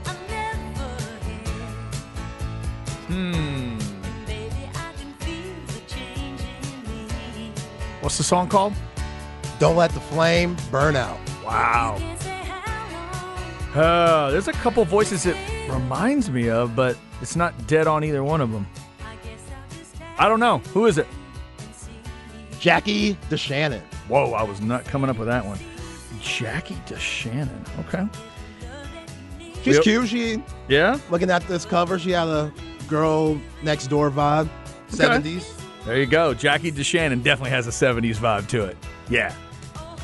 I 0.06 0.16
never 0.30 0.88
had. 1.26 1.48
Hmm. 3.08 3.76
Baby, 4.24 4.70
I 4.74 4.92
can 4.96 5.12
feel 5.18 5.52
the 5.66 5.80
change 5.86 6.40
in 6.40 6.82
me. 6.88 7.52
What's 8.00 8.16
the 8.16 8.24
song 8.24 8.48
called? 8.48 8.72
Don't 9.58 9.76
let 9.76 9.90
the 9.90 10.00
flame 10.00 10.56
burn 10.70 10.96
out. 10.96 11.18
Wow. 11.44 11.96
Can't 11.98 12.20
say 12.22 12.30
how 12.30 13.74
long. 13.74 13.84
Uh, 13.84 14.30
there's 14.30 14.48
a 14.48 14.52
couple 14.54 14.82
voices 14.86 15.26
it 15.26 15.36
reminds 15.68 16.30
me 16.30 16.48
of, 16.48 16.74
but 16.74 16.96
it's 17.22 17.36
not 17.36 17.66
dead 17.66 17.86
on 17.86 18.04
either 18.04 18.22
one 18.24 18.40
of 18.40 18.50
them. 18.52 18.66
I 19.00 19.14
guess 19.26 19.40
I'll 19.50 19.78
just 19.78 19.96
have 19.96 20.20
I 20.20 20.28
don't 20.28 20.40
know. 20.40 20.58
Who 20.74 20.86
is 20.86 20.98
it? 20.98 21.06
Jackie 22.60 23.14
DeShannon. 23.30 23.80
Whoa, 24.08 24.32
I 24.32 24.42
was 24.42 24.60
not 24.60 24.84
coming 24.84 25.10
up 25.10 25.18
with 25.18 25.28
that 25.28 25.44
one. 25.44 25.58
Jackie 26.20 26.76
DeShannon. 26.86 27.64
Okay. 27.86 28.06
She's 29.62 29.74
Yep. 29.76 29.82
cute. 29.84 30.08
She 30.08 30.42
Yeah? 30.68 30.98
looking 31.10 31.30
at 31.30 31.46
this 31.48 31.64
cover. 31.64 31.98
She 31.98 32.10
had 32.12 32.28
a 32.28 32.52
girl 32.88 33.38
next 33.62 33.88
door 33.88 34.10
vibe. 34.10 34.48
Seventies. 34.88 35.52
There 35.84 35.98
you 35.98 36.06
go. 36.06 36.34
Jackie 36.34 36.72
DeShannon 36.72 37.22
definitely 37.22 37.50
has 37.50 37.66
a 37.66 37.72
70s 37.72 38.18
vibe 38.18 38.46
to 38.48 38.64
it. 38.64 38.76
Yeah. 39.08 39.32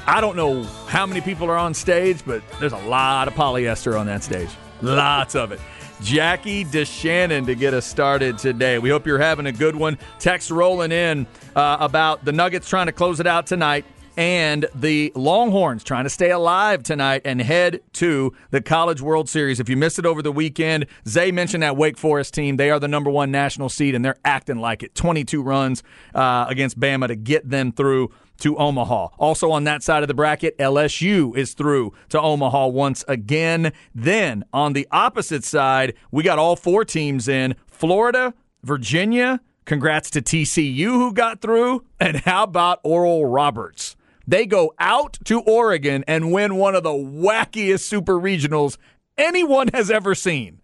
I 0.07 0.20
don't 0.20 0.37
know 0.37 0.64
how 0.88 1.07
many 1.07 1.20
people 1.20 1.48
are 1.48 1.57
on 1.57 1.75
stage, 1.75 2.18
but 2.27 2.42
there's 2.61 2.72
a 2.72 2.77
lot 2.79 3.29
of 3.29 3.35
polyester 3.35 3.98
on 3.98 4.07
that 4.07 4.22
stage. 4.25 4.48
Lots 4.81 5.35
of 5.37 5.53
it. 5.53 5.61
Jackie 6.02 6.64
DeShannon 6.64 7.46
to 7.46 7.54
get 7.54 7.74
us 7.74 7.86
started 7.86 8.36
today. 8.36 8.78
We 8.78 8.90
hope 8.90 9.06
you're 9.06 9.18
having 9.18 9.46
a 9.46 9.52
good 9.52 9.76
one. 9.76 9.98
Text 10.18 10.50
rolling 10.50 10.90
in 10.90 11.26
uh, 11.54 11.76
about 11.78 12.24
the 12.24 12.32
Nuggets 12.32 12.68
trying 12.68 12.86
to 12.86 12.92
close 12.92 13.20
it 13.20 13.26
out 13.26 13.46
tonight 13.46 13.84
and 14.16 14.66
the 14.74 15.12
Longhorns 15.14 15.84
trying 15.84 16.04
to 16.04 16.10
stay 16.10 16.30
alive 16.30 16.82
tonight 16.82 17.22
and 17.24 17.40
head 17.40 17.80
to 17.94 18.34
the 18.50 18.60
College 18.60 19.00
World 19.00 19.28
Series. 19.28 19.60
If 19.60 19.68
you 19.68 19.76
missed 19.76 19.98
it 19.98 20.06
over 20.06 20.22
the 20.22 20.32
weekend, 20.32 20.86
Zay 21.06 21.32
mentioned 21.32 21.62
that 21.62 21.76
Wake 21.76 21.96
Forest 21.96 22.34
team. 22.34 22.56
They 22.56 22.70
are 22.70 22.78
the 22.78 22.88
number 22.88 23.10
one 23.10 23.30
national 23.30 23.68
seed, 23.68 23.94
and 23.94 24.04
they're 24.04 24.18
acting 24.24 24.58
like 24.58 24.82
it. 24.82 24.94
22 24.94 25.42
runs 25.42 25.82
uh, 26.14 26.46
against 26.48 26.78
Bama 26.78 27.08
to 27.08 27.16
get 27.16 27.48
them 27.48 27.72
through 27.72 28.10
to 28.42 28.57
Omaha. 28.57 29.09
Also 29.18 29.50
on 29.50 29.64
that 29.64 29.83
side 29.83 30.02
of 30.02 30.09
the 30.09 30.14
bracket, 30.14 30.59
LSU 30.59 31.37
is 31.37 31.55
through 31.55 31.92
to 32.11 32.20
Omaha 32.20 32.66
once 32.66 33.05
again. 33.07 33.72
Then 33.94 34.44
on 34.52 34.72
the 34.72 34.87
opposite 34.90 35.44
side, 35.44 35.94
we 36.11 36.22
got 36.22 36.38
all 36.38 36.57
four 36.57 36.85
teams 36.85 37.28
in 37.28 37.55
Florida, 37.66 38.35
Virginia. 38.64 39.40
Congrats 39.64 40.11
to 40.11 40.20
TCU 40.20 40.87
who 40.87 41.12
got 41.12 41.40
through. 41.40 41.85
And 42.00 42.16
how 42.18 42.42
about 42.42 42.81
Oral 42.83 43.26
Roberts? 43.26 43.94
They 44.26 44.44
go 44.44 44.74
out 44.78 45.18
to 45.24 45.40
Oregon 45.40 46.05
and 46.09 46.33
win 46.33 46.57
one 46.57 46.74
of 46.74 46.83
the 46.83 46.90
wackiest 46.90 47.83
super 47.83 48.18
regionals 48.18 48.76
anyone 49.16 49.68
has 49.68 49.88
ever 49.88 50.16
seen. 50.16 50.61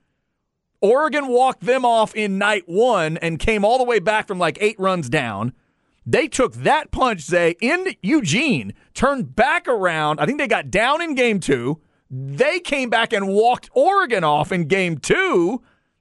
Oregon 0.80 1.28
walked 1.28 1.60
them 1.60 1.84
off 1.84 2.14
in 2.14 2.38
night 2.38 2.64
one 2.66 3.16
and 3.18 3.38
came 3.38 3.64
all 3.64 3.78
the 3.78 3.84
way 3.84 4.00
back 4.00 4.26
from 4.26 4.38
like 4.38 4.58
eight 4.60 4.78
runs 4.78 5.08
down. 5.08 5.52
They 6.10 6.26
took 6.26 6.54
that 6.54 6.90
punch, 6.90 7.20
Zay, 7.20 7.54
in 7.60 7.94
Eugene, 8.02 8.72
turned 8.94 9.36
back 9.36 9.68
around. 9.68 10.20
I 10.20 10.24
think 10.24 10.38
they 10.38 10.48
got 10.48 10.70
down 10.70 11.02
in 11.02 11.14
game 11.14 11.38
two. 11.38 11.82
They 12.10 12.60
came 12.60 12.88
back 12.88 13.12
and 13.12 13.28
walked 13.28 13.68
Oregon 13.74 14.24
off 14.24 14.50
in 14.50 14.68
game 14.68 14.96
two 14.96 15.60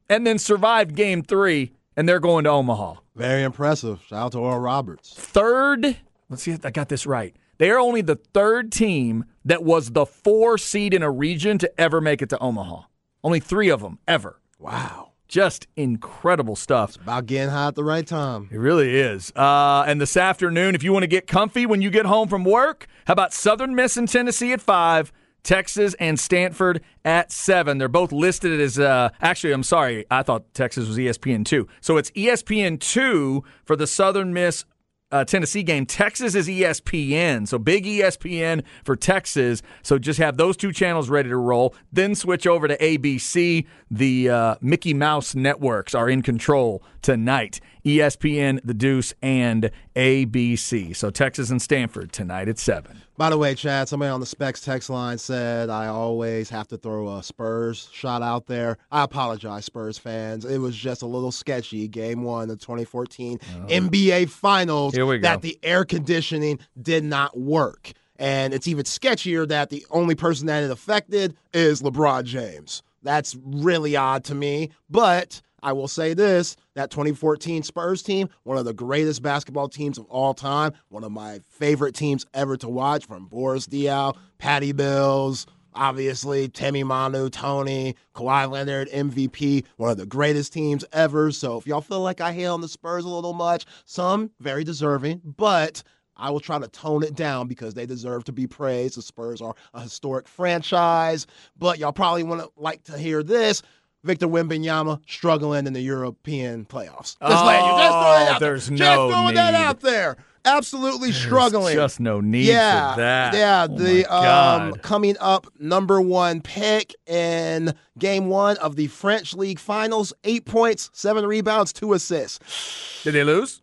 and 0.09 0.25
then 0.25 0.39
survived 0.39 0.95
game 0.95 1.23
three, 1.23 1.73
and 1.97 2.07
they're 2.07 2.21
going 2.21 2.45
to 2.45 2.51
Omaha. 2.51 2.95
Very 3.17 3.43
impressive. 3.43 4.01
Shout 4.07 4.27
out 4.27 4.31
to 4.31 4.39
Oral 4.39 4.59
Roberts. 4.59 5.13
Third, 5.13 5.97
let's 6.29 6.43
see 6.43 6.51
if 6.51 6.65
I 6.65 6.71
got 6.71 6.87
this 6.87 7.05
right. 7.05 7.35
They 7.57 7.69
are 7.69 7.79
only 7.79 7.99
the 8.01 8.15
third 8.15 8.71
team 8.71 9.25
that 9.43 9.65
was 9.65 9.91
the 9.91 10.05
four 10.05 10.57
seed 10.57 10.93
in 10.93 11.03
a 11.03 11.11
region 11.11 11.57
to 11.57 11.81
ever 11.81 11.99
make 11.99 12.21
it 12.21 12.29
to 12.29 12.39
Omaha. 12.39 12.83
Only 13.25 13.41
three 13.41 13.67
of 13.67 13.81
them 13.81 13.99
ever. 14.07 14.39
Wow. 14.57 15.06
Just 15.27 15.67
incredible 15.75 16.55
stuff. 16.55 16.95
About 16.95 17.25
getting 17.25 17.49
hot 17.49 17.69
at 17.69 17.75
the 17.75 17.83
right 17.83 18.07
time. 18.07 18.47
It 18.51 18.57
really 18.57 18.97
is. 18.97 19.31
Uh, 19.35 19.83
and 19.85 19.99
this 19.99 20.15
afternoon, 20.15 20.73
if 20.73 20.83
you 20.83 20.93
want 20.93 21.03
to 21.03 21.07
get 21.07 21.27
comfy 21.27 21.65
when 21.65 21.81
you 21.81 21.89
get 21.89 22.05
home 22.05 22.29
from 22.29 22.45
work, 22.45 22.87
how 23.05 23.13
about 23.13 23.33
Southern 23.33 23.75
Miss 23.75 23.97
and 23.97 24.07
Tennessee 24.07 24.53
at 24.53 24.61
five, 24.61 25.11
Texas 25.43 25.95
and 25.99 26.17
Stanford 26.17 26.81
at 27.03 27.31
seven? 27.31 27.77
They're 27.77 27.89
both 27.89 28.13
listed 28.13 28.59
as. 28.61 28.79
Uh, 28.79 29.09
actually, 29.21 29.51
I'm 29.51 29.63
sorry, 29.63 30.05
I 30.09 30.23
thought 30.23 30.53
Texas 30.53 30.87
was 30.87 30.97
ESPN 30.97 31.43
two. 31.45 31.67
So 31.81 31.97
it's 31.97 32.09
ESPN 32.11 32.79
two 32.79 33.43
for 33.65 33.75
the 33.75 33.87
Southern 33.87 34.33
Miss. 34.33 34.63
Uh, 35.09 35.23
Tennessee 35.23 35.63
game. 35.63 35.85
Texas 35.85 36.35
is 36.35 36.49
ESPN, 36.49 37.47
so 37.47 37.57
big 37.57 37.85
ESPN 37.85 38.63
for 38.83 38.97
Texas. 38.97 39.61
So 39.81 39.97
just 39.97 40.19
have 40.19 40.35
those 40.35 40.57
two 40.57 40.73
channels 40.73 41.09
ready 41.09 41.29
to 41.29 41.37
roll. 41.37 41.73
Then 41.93 42.13
switch 42.13 42.45
over 42.45 42.67
to 42.67 42.77
ABC. 42.77 43.65
The 43.89 44.29
uh, 44.29 44.55
Mickey 44.59 44.93
Mouse 44.93 45.33
networks 45.33 45.95
are 45.95 46.09
in 46.09 46.23
control 46.23 46.83
tonight. 47.01 47.61
ESPN, 47.87 48.59
The 48.65 48.73
Deuce, 48.73 49.13
and 49.21 49.71
ABC. 49.95 50.93
So 50.93 51.09
Texas 51.09 51.49
and 51.49 51.61
Stanford 51.61 52.11
tonight 52.11 52.49
at 52.49 52.59
7. 52.59 53.01
By 53.15 53.29
the 53.29 53.37
way, 53.37 53.55
Chad, 53.55 53.87
somebody 53.87 54.09
on 54.09 54.19
the 54.19 54.25
Specs 54.25 54.59
text 54.61 54.89
line 54.89 55.17
said 55.17 55.69
I 55.69 55.87
always 55.87 56.49
have 56.49 56.67
to 56.67 56.77
throw 56.77 57.15
a 57.15 57.23
Spurs 57.23 57.89
shot 57.93 58.21
out 58.21 58.45
there. 58.45 58.77
I 58.91 59.03
apologize, 59.03 59.63
Spurs 59.65 59.97
fans. 59.97 60.43
It 60.43 60.57
was 60.57 60.75
just 60.75 61.01
a 61.01 61.07
little 61.07 61.31
sketchy. 61.31 61.87
Game 61.87 62.23
one, 62.23 62.43
of 62.43 62.49
the 62.49 62.57
2014 62.57 63.39
NBA 63.69 64.29
Finals, 64.29 64.93
Here 64.93 65.05
we 65.05 65.19
go. 65.19 65.21
that 65.21 65.41
the 65.41 65.57
air 65.63 65.85
conditioning 65.85 66.59
did 66.79 67.05
not 67.05 67.39
work. 67.39 67.93
And 68.19 68.53
it's 68.53 68.67
even 68.67 68.83
sketchier 68.83 69.47
that 69.47 69.69
the 69.69 69.85
only 69.91 70.15
person 70.15 70.47
that 70.47 70.63
it 70.63 70.71
affected 70.71 71.37
is 71.53 71.81
LeBron 71.81 72.25
James. 72.25 72.83
That's 73.03 73.37
really 73.45 73.95
odd 73.95 74.25
to 74.25 74.35
me. 74.35 74.71
But 74.89 75.41
I 75.63 75.73
will 75.73 75.87
say 75.87 76.13
this 76.13 76.55
that 76.75 76.91
2014 76.91 77.63
Spurs 77.63 78.03
team, 78.03 78.29
one 78.43 78.57
of 78.57 78.65
the 78.65 78.73
greatest 78.73 79.21
basketball 79.21 79.69
teams 79.69 79.97
of 79.97 80.05
all 80.05 80.33
time, 80.33 80.73
one 80.89 81.03
of 81.03 81.11
my 81.11 81.39
favorite 81.49 81.95
teams 81.95 82.25
ever 82.33 82.57
to 82.57 82.69
watch 82.69 83.05
from 83.05 83.25
Boris 83.25 83.67
Diaw, 83.67 84.15
Patty 84.37 84.73
Mills, 84.73 85.47
obviously 85.73 86.49
Timmy 86.49 86.83
Manu, 86.83 87.29
Tony, 87.29 87.95
Kawhi 88.15 88.49
Leonard, 88.49 88.89
MVP, 88.89 89.65
one 89.77 89.89
of 89.89 89.97
the 89.97 90.05
greatest 90.05 90.53
teams 90.53 90.83
ever. 90.91 91.31
So 91.31 91.57
if 91.57 91.67
y'all 91.67 91.81
feel 91.81 92.01
like 92.01 92.21
I 92.21 92.33
hate 92.33 92.45
on 92.45 92.61
the 92.61 92.67
Spurs 92.67 93.05
a 93.05 93.09
little 93.09 93.33
much, 93.33 93.65
some 93.85 94.31
very 94.39 94.63
deserving, 94.63 95.21
but 95.23 95.83
I 96.17 96.31
will 96.31 96.39
try 96.39 96.57
to 96.59 96.67
tone 96.67 97.03
it 97.03 97.15
down 97.15 97.47
because 97.47 97.75
they 97.75 97.85
deserve 97.85 98.23
to 98.25 98.31
be 98.31 98.47
praised. 98.47 98.97
The 98.97 99.03
Spurs 99.03 99.39
are 99.41 99.53
a 99.73 99.81
historic 99.81 100.27
franchise, 100.27 101.27
but 101.57 101.77
y'all 101.77 101.93
probably 101.93 102.23
want 102.23 102.41
to 102.41 102.49
like 102.57 102.83
to 102.85 102.97
hear 102.97 103.21
this. 103.21 103.61
Victor 104.03 104.27
Wembanyama 104.27 105.01
struggling 105.07 105.67
in 105.67 105.73
the 105.73 105.81
European 105.81 106.65
playoffs. 106.65 107.17
Just 107.19 107.21
you- 107.21 107.29
just 107.29 107.93
Oh, 107.93 108.27
out 108.31 108.39
there. 108.39 108.49
there's 108.49 108.67
Just 108.69 108.79
no 108.79 109.09
throwing 109.09 109.35
that 109.35 109.53
out 109.53 109.81
there. 109.81 110.17
Absolutely 110.45 111.11
struggling. 111.11 111.75
Just 111.75 111.99
no 111.99 112.21
need 112.21 112.45
yeah, 112.45 112.93
for 112.93 113.01
that. 113.01 113.33
yeah. 113.33 113.67
Oh 113.69 113.77
the 113.77 114.05
um 114.05 114.73
coming 114.75 115.17
up 115.19 115.47
number 115.59 115.99
one 115.99 116.39
pick 116.41 116.95
in 117.05 117.73
game 117.99 118.27
one 118.27 118.55
of 118.57 118.77
the 118.77 118.87
French 118.87 119.33
League 119.33 119.59
Finals. 119.59 120.13
Eight 120.23 120.45
points, 120.45 120.89
seven 120.93 121.25
rebounds, 121.25 121.73
two 121.73 121.91
assists. 121.91 123.03
Did 123.03 123.13
they 123.15 123.25
lose? 123.25 123.61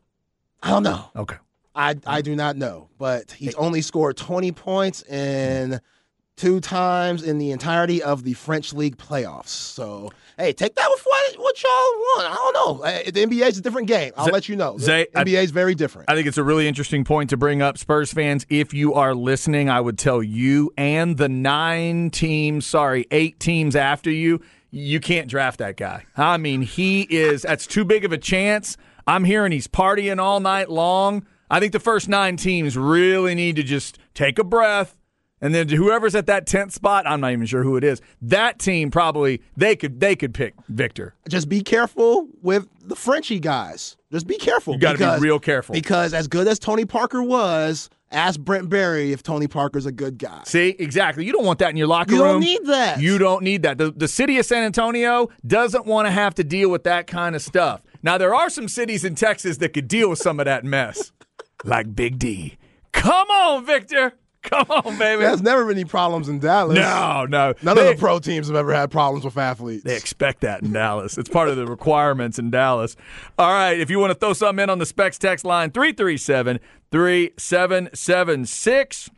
I 0.63 0.71
don't 0.71 0.83
know. 0.83 1.07
Okay. 1.17 1.37
I 1.75 1.97
I 2.07 2.21
do 2.21 2.37
not 2.37 2.57
know, 2.57 2.89
but 2.99 3.31
he's 3.33 3.55
only 3.55 3.81
scored 3.81 4.19
20 4.19 4.53
points 4.53 5.03
in 5.05 5.81
two 6.37 6.61
times 6.61 7.23
in 7.23 7.39
the 7.39 7.51
entirety 7.51 8.03
of 8.03 8.25
the 8.25 8.35
French 8.35 8.75
league 8.75 8.99
playoffs. 8.99 9.49
So 9.49 10.13
hey, 10.39 10.53
take 10.53 10.75
that 10.75 10.89
with 10.91 11.03
what, 11.05 11.35
what 11.39 11.63
y'all 11.63 11.71
want. 11.71 12.27
I 12.31 12.35
don't 12.35 12.55
know. 12.81 12.85
Uh, 12.85 13.03
The 13.11 13.27
NBA 13.27 13.49
is 13.49 13.59
a 13.59 13.61
different 13.61 13.89
game. 13.89 14.13
I'll 14.17 14.27
Zay- 14.27 14.31
let 14.33 14.49
you 14.49 14.57
know. 14.57 14.77
The 14.79 14.85
Zay, 14.85 15.07
I- 15.15 15.25
NBA 15.25 15.43
is 15.45 15.51
very 15.51 15.75
different. 15.75 16.11
I 16.11 16.15
think 16.15 16.27
it's 16.27 16.39
a 16.39 16.43
really 16.45 16.67
interesting 16.69 17.05
point 17.05 17.31
to 17.31 17.37
bring 17.37 17.63
up, 17.63 17.79
Spurs 17.79 18.13
fans. 18.13 18.45
If 18.49 18.75
you 18.75 18.95
are 18.95 19.15
listening, 19.15 19.69
I 19.71 19.81
would 19.81 19.99
tell 19.99 20.23
you 20.23 20.73
and 20.77 21.17
the 21.17 21.29
nine 21.29 22.11
teams, 22.11 22.67
sorry, 22.67 23.07
eight 23.11 23.39
teams 23.41 23.77
after 23.77 24.11
you, 24.11 24.41
you 24.71 24.99
can't 25.01 25.29
draft 25.29 25.59
that 25.61 25.77
guy. 25.77 26.05
I 26.17 26.37
mean, 26.37 26.63
he 26.63 27.03
is, 27.03 27.43
that's 27.43 27.67
too 27.67 27.85
big 27.85 28.05
of 28.05 28.13
a 28.13 28.19
chance. 28.19 28.77
I'm 29.07 29.25
hearing 29.25 29.53
he's 29.53 29.69
partying 29.69 30.19
all 30.21 30.41
night 30.41 30.69
long. 30.71 31.27
I 31.51 31.61
think 31.61 31.73
the 31.73 31.79
first 31.81 32.09
nine 32.09 32.37
teams 32.37 32.77
really 32.77 33.35
need 33.35 33.57
to 33.57 33.63
just 33.63 33.99
take 34.15 34.39
a 34.39 34.45
breath. 34.45 34.97
And 35.45 35.55
then 35.55 35.69
whoever's 35.69 36.15
at 36.15 36.25
that 36.25 36.47
tenth 36.47 36.73
spot, 36.73 37.07
I'm 37.07 37.21
not 37.21 37.33
even 37.33 37.45
sure 37.45 37.63
who 37.63 37.77
it 37.77 37.85
is. 37.85 38.01
That 38.23 38.59
team 38.59 38.91
probably 38.91 39.43
they 39.59 39.77
could 39.77 40.01
they 40.01 40.17
could 40.17 40.33
pick 40.33 40.55
Victor. 40.71 41.15
Just 41.29 41.51
be 41.51 41.61
careful 41.61 42.29
with 42.41 42.67
the 42.83 42.97
Frenchie 42.97 43.41
guys. 43.41 43.99
Just 44.11 44.27
be 44.27 44.39
careful. 44.39 44.73
You 44.73 44.81
gotta 44.81 44.97
be 44.97 45.23
real 45.23 45.39
careful. 45.39 45.75
Because 45.75 46.15
as 46.15 46.29
good 46.29 46.49
as 46.49 46.59
Tony 46.59 46.87
Parker 46.87 47.23
was, 47.23 47.91
ask 48.11 48.41
Brent 48.41 48.71
Barry 48.71 49.13
if 49.13 49.23
Tony 49.23 49.47
Parker's 49.47 49.85
a 49.85 49.93
good 49.93 50.17
guy. 50.17 50.41
See, 50.47 50.77
exactly. 50.79 51.27
You 51.27 51.33
don't 51.33 51.45
want 51.45 51.59
that 51.59 51.69
in 51.69 51.77
your 51.77 51.89
locker 51.89 52.13
room. 52.13 52.21
You 52.21 52.25
don't 52.25 52.41
need 52.41 52.65
that. 52.65 53.01
You 53.03 53.19
don't 53.19 53.43
need 53.43 53.63
that. 53.65 53.77
The, 53.77 53.91
the 53.91 54.09
city 54.09 54.39
of 54.39 54.47
San 54.47 54.63
Antonio 54.63 55.29
doesn't 55.47 55.85
want 55.85 56.07
to 56.07 56.11
have 56.11 56.35
to 56.37 56.45
deal 56.45 56.71
with 56.71 56.85
that 56.85 57.07
kind 57.07 57.37
of 57.37 57.43
stuff. 57.43 57.83
Now, 58.03 58.17
there 58.17 58.35
are 58.35 58.49
some 58.49 58.67
cities 58.67 59.05
in 59.05 59.15
Texas 59.15 59.59
that 59.59 59.75
could 59.75 59.89
deal 59.89 60.09
with 60.09 60.21
some 60.21 60.41
of 60.41 60.47
that 60.47 60.65
mess, 60.65 61.13
like 61.65 61.95
Big 61.95 62.19
D. 62.19 62.57
Come 62.93 63.29
on, 63.29 63.67
Victor. 63.67 64.15
Come 64.45 64.67
on, 64.71 64.99
baby. 64.99 65.23
There's 65.23 65.43
never 65.43 65.65
been 65.67 65.77
any 65.79 65.85
problems 65.85 66.29
in 66.29 66.39
Dallas. 66.39 66.77
no, 66.77 67.27
no. 67.29 67.55
None 67.63 67.77
They- 67.77 67.91
of 67.91 67.97
the 67.97 68.01
pro 68.01 68.19
teams 68.19 68.47
have 68.47 68.57
ever 68.57 68.73
had 68.75 68.91
problems 68.91 69.25
with 69.25 69.37
athletes. 69.37 69.85
They 69.85 69.97
expect 69.97 70.41
that 70.43 70.63
in 70.63 70.73
Dallas. 70.73 71.19
It's 71.19 71.29
part 71.29 71.49
of 71.49 71.57
the 71.57 71.67
requirements 71.67 72.39
in 72.39 72.51
Dallas. 72.51 72.95
All 73.39 73.53
right, 73.53 73.79
if 73.81 73.91
you 73.91 73.99
want 73.99 74.13
to 74.13 74.19
throw 74.19 74.33
something 74.35 74.63
in 74.63 74.71
on 74.71 74.79
the 74.79 74.87
Specs 74.87 75.19
text 75.19 75.45
line, 75.45 75.71
337 75.71 76.61
3776. 76.91 79.11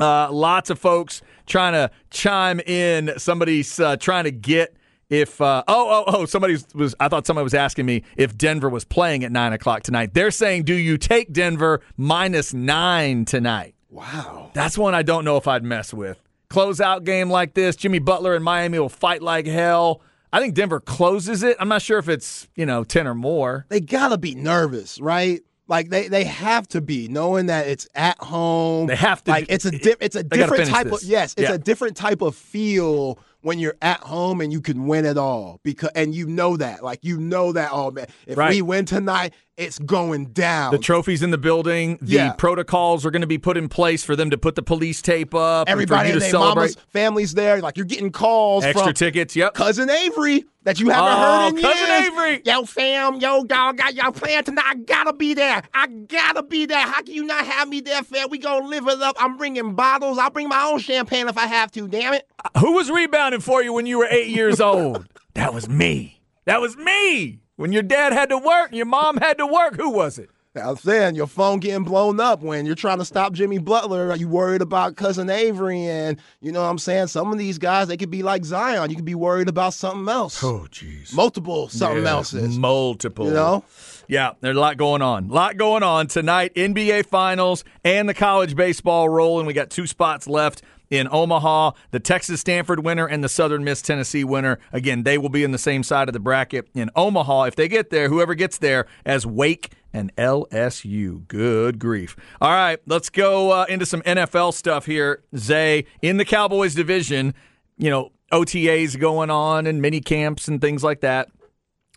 Uh, 0.00 0.28
lots 0.32 0.70
of 0.70 0.78
folks 0.78 1.22
trying 1.46 1.72
to 1.74 1.90
chime 2.10 2.58
in. 2.60 3.12
Somebody's 3.16 3.78
uh, 3.78 3.96
trying 3.96 4.24
to 4.24 4.32
get 4.32 4.74
if 5.10 5.40
uh, 5.40 5.62
oh 5.68 6.04
oh 6.08 6.16
oh 6.16 6.24
somebody 6.24 6.56
was 6.74 6.94
I 6.98 7.08
thought 7.08 7.26
somebody 7.26 7.44
was 7.44 7.54
asking 7.54 7.86
me 7.86 8.02
if 8.16 8.36
Denver 8.36 8.68
was 8.68 8.84
playing 8.84 9.22
at 9.22 9.30
nine 9.30 9.52
o'clock 9.52 9.82
tonight. 9.82 10.14
They're 10.14 10.30
saying, 10.32 10.64
do 10.64 10.74
you 10.74 10.96
take 10.98 11.32
Denver 11.32 11.80
minus 11.96 12.52
nine 12.54 13.24
tonight? 13.24 13.73
Wow. 13.94 14.50
That's 14.54 14.76
one 14.76 14.94
I 14.94 15.02
don't 15.02 15.24
know 15.24 15.36
if 15.36 15.46
I'd 15.48 15.64
mess 15.64 15.94
with. 15.94 16.20
Closeout 16.50 17.04
game 17.04 17.30
like 17.30 17.54
this, 17.54 17.74
Jimmy 17.76 17.98
Butler 17.98 18.34
and 18.34 18.44
Miami 18.44 18.78
will 18.78 18.88
fight 18.88 19.22
like 19.22 19.46
hell. 19.46 20.02
I 20.32 20.40
think 20.40 20.54
Denver 20.54 20.80
closes 20.80 21.42
it. 21.42 21.56
I'm 21.60 21.68
not 21.68 21.80
sure 21.82 21.98
if 21.98 22.08
it's 22.08 22.48
you 22.56 22.66
know 22.66 22.84
ten 22.84 23.06
or 23.06 23.14
more. 23.14 23.66
They 23.68 23.80
gotta 23.80 24.18
be 24.18 24.34
nervous, 24.34 25.00
right? 25.00 25.40
Like 25.66 25.88
they, 25.88 26.08
they 26.08 26.24
have 26.24 26.68
to 26.68 26.82
be 26.82 27.08
knowing 27.08 27.46
that 27.46 27.66
it's 27.66 27.88
at 27.94 28.18
home. 28.18 28.86
They 28.86 28.96
have 28.96 29.24
to 29.24 29.30
Like 29.30 29.46
it's 29.48 29.64
a 29.64 29.70
di- 29.70 29.94
it's 30.00 30.14
a 30.16 30.22
different 30.22 30.68
type 30.68 30.88
this. 30.88 31.02
of 31.04 31.08
yes, 31.08 31.34
it's 31.38 31.48
Yeah. 31.48 31.54
a 31.54 31.58
different 31.58 31.96
type 31.96 32.20
of 32.20 32.36
feel 32.36 33.18
when 33.40 33.58
you're 33.58 33.76
at 33.80 34.00
home 34.00 34.40
and 34.40 34.52
you 34.52 34.60
can 34.60 34.86
win 34.86 35.04
it 35.06 35.16
all 35.18 35.60
because 35.62 35.90
and 35.94 36.14
you 36.14 36.26
know 36.26 36.56
that 36.58 36.82
like 36.82 36.98
you 37.02 37.18
know 37.18 37.52
that 37.52 37.70
oh 37.72 37.90
man 37.90 38.06
if 38.26 38.36
Right. 38.38 38.50
we 38.50 38.62
win 38.62 38.84
tonight 38.86 39.34
it's 39.56 39.78
going 39.78 40.26
down. 40.32 40.72
The 40.72 40.78
trophies 40.78 41.22
in 41.22 41.30
the 41.30 41.38
building. 41.38 41.98
The 42.02 42.14
Yeah. 42.14 42.32
protocols 42.32 43.06
are 43.06 43.10
going 43.10 43.20
to 43.22 43.26
be 43.28 43.38
put 43.38 43.56
in 43.56 43.68
place 43.68 44.02
for 44.02 44.16
them 44.16 44.30
to 44.30 44.38
put 44.38 44.56
the 44.56 44.62
police 44.62 45.00
tape 45.00 45.34
up. 45.34 45.68
Everybody 45.68 46.10
and 46.10 46.14
to 46.14 46.20
their 46.20 46.30
celebrate. 46.30 46.54
mamas, 46.62 46.76
families 46.92 47.34
there. 47.34 47.60
Like 47.60 47.76
you're 47.76 47.86
getting 47.86 48.10
calls 48.10 48.64
Extra 48.64 48.92
tickets. 48.92 49.36
Yep. 49.36 49.54
cousin 49.54 49.88
Avery 49.90 50.44
that 50.64 50.80
you 50.80 50.88
haven't 50.90 51.12
Oh, 51.12 51.16
heard 51.44 51.48
in 51.56 51.62
Cousin 51.62 51.86
years. 51.86 52.06
Avery. 52.06 52.42
Yo, 52.44 52.64
fam, 52.64 53.16
yo, 53.20 53.44
dog, 53.44 53.76
got 53.76 53.94
y'all 53.94 54.10
playing 54.12 54.42
tonight. 54.44 54.64
I 54.66 54.74
gotta 54.76 55.12
be 55.12 55.34
there. 55.34 55.62
I 55.72 55.86
gotta 55.86 56.42
be 56.42 56.66
there. 56.66 56.80
How 56.80 57.02
can 57.02 57.14
you 57.14 57.24
not 57.24 57.46
have 57.46 57.68
me 57.68 57.80
there, 57.80 58.02
fam? 58.02 58.28
We 58.30 58.38
gonna 58.38 58.66
live 58.66 58.88
it 58.88 59.00
up. 59.02 59.14
I'm 59.20 59.36
bringing 59.36 59.74
bottles. 59.74 60.18
I'll 60.18 60.30
bring 60.30 60.48
my 60.48 60.64
own 60.64 60.78
champagne 60.80 61.28
if 61.28 61.36
I 61.38 61.46
have 61.46 61.70
to. 61.72 61.86
Damn 61.86 62.14
it. 62.14 62.26
Uh, 62.44 62.58
who 62.60 62.72
was 62.72 62.90
rebounding 62.90 63.40
for 63.40 63.62
you 63.62 63.72
when 63.72 63.86
you 63.86 63.98
were 63.98 64.08
eight 64.10 64.28
years 64.30 64.60
old? 64.60 65.06
that 65.34 65.54
was 65.54 65.68
me. 65.68 66.22
That 66.46 66.60
was 66.60 66.76
me. 66.76 67.40
When 67.56 67.72
your 67.72 67.82
dad 67.82 68.12
had 68.12 68.30
to 68.30 68.38
work, 68.38 68.68
and 68.68 68.76
your 68.76 68.86
mom 68.86 69.18
had 69.18 69.38
to 69.38 69.46
work. 69.46 69.76
Who 69.76 69.90
was 69.90 70.18
it? 70.18 70.30
I'm 70.56 70.76
saying 70.76 71.16
your 71.16 71.26
phone 71.26 71.58
getting 71.58 71.82
blown 71.82 72.20
up 72.20 72.40
when 72.40 72.64
you're 72.64 72.76
trying 72.76 72.98
to 72.98 73.04
stop 73.04 73.32
Jimmy 73.32 73.58
Butler. 73.58 74.10
Are 74.10 74.16
you 74.16 74.28
worried 74.28 74.62
about 74.62 74.94
cousin 74.94 75.28
Avery? 75.28 75.80
And 75.86 76.20
you 76.40 76.52
know 76.52 76.62
what 76.62 76.68
I'm 76.68 76.78
saying? 76.78 77.08
Some 77.08 77.32
of 77.32 77.38
these 77.38 77.58
guys, 77.58 77.88
they 77.88 77.96
could 77.96 78.10
be 78.10 78.22
like 78.22 78.44
Zion. 78.44 78.88
You 78.88 78.94
could 78.94 79.04
be 79.04 79.16
worried 79.16 79.48
about 79.48 79.74
something 79.74 80.08
else. 80.08 80.42
Oh, 80.44 80.68
jeez. 80.70 81.12
Multiple 81.12 81.68
something 81.68 82.06
else's. 82.06 82.56
Multiple. 82.56 83.26
You 83.26 83.32
know? 83.32 83.64
Yeah, 84.06 84.32
there's 84.40 84.56
a 84.56 84.60
lot 84.60 84.76
going 84.76 85.02
on. 85.02 85.28
A 85.28 85.32
lot 85.32 85.56
going 85.56 85.82
on 85.82 86.06
tonight. 86.06 86.54
NBA 86.54 87.06
Finals 87.06 87.64
and 87.84 88.08
the 88.08 88.14
college 88.14 88.54
baseball 88.54 89.08
rolling. 89.08 89.46
We 89.46 89.54
got 89.54 89.70
two 89.70 89.88
spots 89.88 90.28
left 90.28 90.62
in 90.90 91.08
Omaha. 91.10 91.72
The 91.90 92.00
Texas 92.00 92.40
Stanford 92.40 92.84
winner 92.84 93.06
and 93.06 93.22
the 93.22 93.28
Southern 93.28 93.64
Miss 93.64 93.82
Tennessee 93.82 94.24
winner. 94.24 94.58
Again, 94.72 95.02
they 95.02 95.18
will 95.18 95.28
be 95.28 95.44
in 95.44 95.52
the 95.52 95.58
same 95.58 95.82
side 95.82 96.08
of 96.08 96.12
the 96.12 96.20
bracket 96.20 96.68
in 96.74 96.90
Omaha. 96.96 97.44
If 97.44 97.56
they 97.56 97.68
get 97.68 97.90
there, 97.90 98.08
whoever 98.08 98.34
gets 98.34 98.58
there 98.58 98.86
as 99.04 99.26
Wake 99.26 99.70
and 99.92 100.14
LSU. 100.16 101.26
Good 101.28 101.78
grief. 101.78 102.16
All 102.40 102.50
right, 102.50 102.80
let's 102.86 103.10
go 103.10 103.52
uh, 103.52 103.66
into 103.68 103.86
some 103.86 104.02
NFL 104.02 104.52
stuff 104.54 104.86
here. 104.86 105.22
Zay, 105.36 105.86
in 106.02 106.16
the 106.16 106.24
Cowboys 106.24 106.74
division, 106.74 107.34
you 107.78 107.90
know, 107.90 108.10
OTAs 108.32 108.98
going 108.98 109.30
on 109.30 109.66
and 109.66 109.80
mini 109.80 110.00
camps 110.00 110.48
and 110.48 110.60
things 110.60 110.82
like 110.82 111.00
that. 111.00 111.28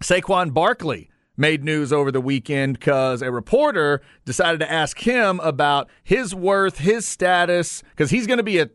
Saquon 0.01 0.53
Barkley 0.53 1.09
made 1.37 1.63
news 1.63 1.93
over 1.93 2.11
the 2.11 2.19
weekend 2.19 2.79
because 2.79 3.21
a 3.21 3.31
reporter 3.31 4.01
decided 4.25 4.59
to 4.59 4.71
ask 4.71 4.99
him 4.99 5.39
about 5.41 5.89
his 6.03 6.35
worth, 6.35 6.79
his 6.79 7.07
status, 7.07 7.83
because 7.91 8.09
he's 8.09 8.27
going 8.27 8.37
to 8.37 8.43
be 8.43 8.59
a 8.59 8.69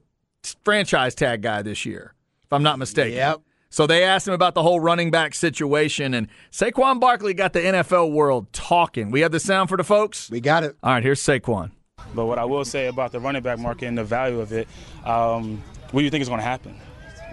franchise 0.64 1.14
tag 1.14 1.42
guy 1.42 1.62
this 1.62 1.84
year, 1.84 2.14
if 2.44 2.52
I'm 2.52 2.62
not 2.62 2.78
mistaken. 2.78 3.16
Yep. 3.16 3.40
So 3.68 3.86
they 3.86 4.04
asked 4.04 4.28
him 4.28 4.34
about 4.34 4.54
the 4.54 4.62
whole 4.62 4.80
running 4.80 5.10
back 5.10 5.34
situation, 5.34 6.12
and 6.12 6.28
Saquon 6.50 7.00
Barkley 7.00 7.32
got 7.32 7.54
the 7.54 7.60
NFL 7.60 8.12
world 8.12 8.52
talking. 8.52 9.10
We 9.10 9.20
have 9.20 9.32
the 9.32 9.40
sound 9.40 9.70
for 9.70 9.78
the 9.78 9.84
folks. 9.84 10.30
We 10.30 10.40
got 10.40 10.62
it. 10.62 10.76
All 10.82 10.92
right, 10.92 11.02
here's 11.02 11.22
Saquon. 11.22 11.70
But 12.14 12.26
what 12.26 12.38
I 12.38 12.44
will 12.44 12.66
say 12.66 12.88
about 12.88 13.12
the 13.12 13.20
running 13.20 13.42
back 13.42 13.58
market 13.58 13.86
and 13.86 13.96
the 13.96 14.04
value 14.04 14.40
of 14.40 14.52
it, 14.52 14.68
um, 15.06 15.62
what 15.90 16.00
do 16.00 16.04
you 16.04 16.10
think 16.10 16.20
is 16.20 16.28
going 16.28 16.40
to 16.40 16.44
happen? 16.44 16.78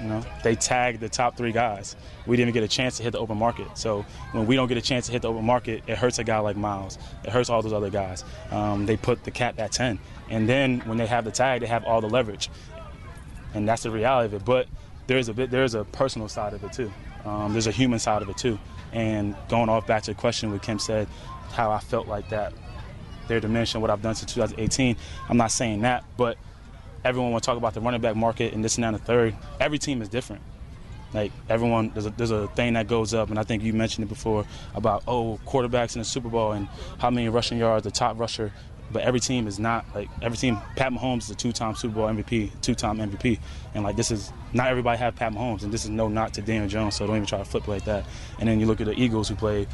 You 0.02 0.08
know, 0.08 0.26
they 0.44 0.56
tagged 0.56 1.00
the 1.00 1.10
top 1.10 1.36
three 1.36 1.52
guys. 1.52 1.96
We 2.26 2.38
didn't 2.38 2.50
even 2.50 2.62
get 2.62 2.64
a 2.64 2.74
chance 2.74 2.98
to 2.98 3.04
hit 3.04 3.12
the 3.12 3.20
open 3.20 3.38
market. 3.38 3.78
So 3.78 4.06
when 4.32 4.48
we 4.48 4.56
don't 4.56 4.68
get 4.68 4.78
a 4.78 4.82
chance 4.82 5.08
to 5.08 5.12
hit 5.12 5.22
the 5.22 5.30
open 5.30 5.46
market, 5.46 5.84
it 5.88 5.98
hurts 5.98 6.20
a 6.20 6.24
guy 6.24 6.40
like 6.40 6.56
Miles. 6.56 6.98
It 7.24 7.32
hurts 7.32 7.50
all 7.50 7.62
those 7.62 7.74
other 7.74 7.90
guys. 7.90 8.24
Um, 8.52 8.86
they 8.86 8.98
put 8.98 9.24
the 9.24 9.32
cap 9.32 9.60
at 9.60 9.72
10. 9.72 10.00
And 10.30 10.48
then 10.48 10.80
when 10.82 10.98
they 10.98 11.08
have 11.08 11.26
the 11.26 11.32
tag, 11.32 11.62
they 11.62 11.68
have 11.68 11.84
all 11.84 12.02
the 12.02 12.10
leverage. 12.10 12.50
And 13.54 13.68
that's 13.68 13.84
the 13.84 13.92
reality 13.92 14.28
of 14.28 14.42
it. 14.42 14.46
But 14.46 14.68
there's 15.08 15.28
a 15.28 15.34
bit, 15.34 15.52
there's 15.52 15.74
a 15.74 15.84
personal 15.84 16.30
side 16.30 16.54
of 16.54 16.64
it 16.64 16.72
too. 16.72 16.92
Um, 17.26 17.52
there's 17.52 17.68
a 17.68 17.72
human 17.72 18.00
side 18.00 18.22
of 18.22 18.30
it 18.30 18.38
too. 18.38 18.58
And 18.94 19.36
going 19.50 19.70
off 19.70 19.86
back 19.86 20.04
to 20.04 20.12
the 20.12 20.16
question 20.16 20.52
what 20.52 20.62
Kim 20.62 20.80
said, 20.80 21.08
how 21.52 21.72
I 21.72 21.80
felt 21.80 22.08
like 22.08 22.30
that 22.30 22.54
their 23.30 23.40
dimension, 23.40 23.80
what 23.80 23.90
I've 23.90 24.02
done 24.02 24.16
since 24.16 24.34
2018. 24.34 24.98
I'm 25.30 25.38
not 25.38 25.52
saying 25.52 25.82
that, 25.82 26.04
but 26.18 26.38
everyone 27.04 27.32
will 27.32 27.40
talk 27.40 27.58
about 27.58 27.74
the 27.74 27.82
running 27.82 28.02
back 28.02 28.16
market 28.16 28.54
and 28.54 28.64
this 28.64 28.76
and 28.76 28.84
that 28.84 28.90
and 28.90 28.98
the 28.98 29.04
third. 29.04 29.36
Every 29.60 29.78
team 29.78 30.02
is 30.02 30.10
different. 30.10 30.42
Like 31.14 31.32
everyone, 31.50 31.92
there's 31.94 32.06
a, 32.06 32.12
there's 32.12 32.32
a 32.32 32.48
thing 32.50 32.74
that 32.74 32.88
goes 32.88 33.14
up, 33.14 33.30
and 33.30 33.40
I 33.40 33.44
think 33.44 33.64
you 33.64 33.74
mentioned 33.74 34.06
it 34.06 34.10
before 34.10 34.46
about 34.76 35.04
oh 35.08 35.40
quarterbacks 35.46 35.96
in 35.96 36.00
the 36.00 36.06
Super 36.06 36.30
Bowl 36.30 36.52
and 36.52 36.68
how 37.00 37.10
many 37.10 37.30
rushing 37.30 37.58
yards, 37.58 37.84
the 37.84 37.92
top 37.92 38.20
rusher. 38.20 38.52
But 38.92 39.04
every 39.04 39.20
team 39.20 39.48
is 39.48 39.60
not 39.60 39.86
like 39.94 40.10
every 40.22 40.38
team. 40.38 40.58
Pat 40.76 40.92
Mahomes 40.92 41.24
is 41.24 41.30
a 41.32 41.36
two-time 41.36 41.76
Super 41.76 41.96
Bowl 41.96 42.08
MVP, 42.08 42.50
two-time 42.62 42.98
MVP, 42.98 43.40
and 43.76 43.84
like 43.84 43.96
this 43.96 44.10
is 44.12 44.32
not 44.54 44.68
everybody 44.68 44.98
have 44.98 45.16
Pat 45.16 45.32
Mahomes, 45.32 45.64
and 45.64 45.72
this 45.72 45.84
is 45.84 45.90
no 45.90 46.08
knock 46.08 46.32
to 46.34 46.42
Daniel 46.42 46.68
Jones. 46.68 46.96
So 46.96 47.06
don't 47.06 47.16
even 47.16 47.28
try 47.28 47.40
to 47.40 47.46
flip 47.46 47.68
like 47.68 47.86
that. 47.86 48.06
And 48.40 48.50
then 48.50 48.60
you 48.60 48.66
look 48.66 48.82
at 48.82 48.88
the 48.88 49.00
Eagles 49.00 49.30
who 49.30 49.36
play 49.36 49.68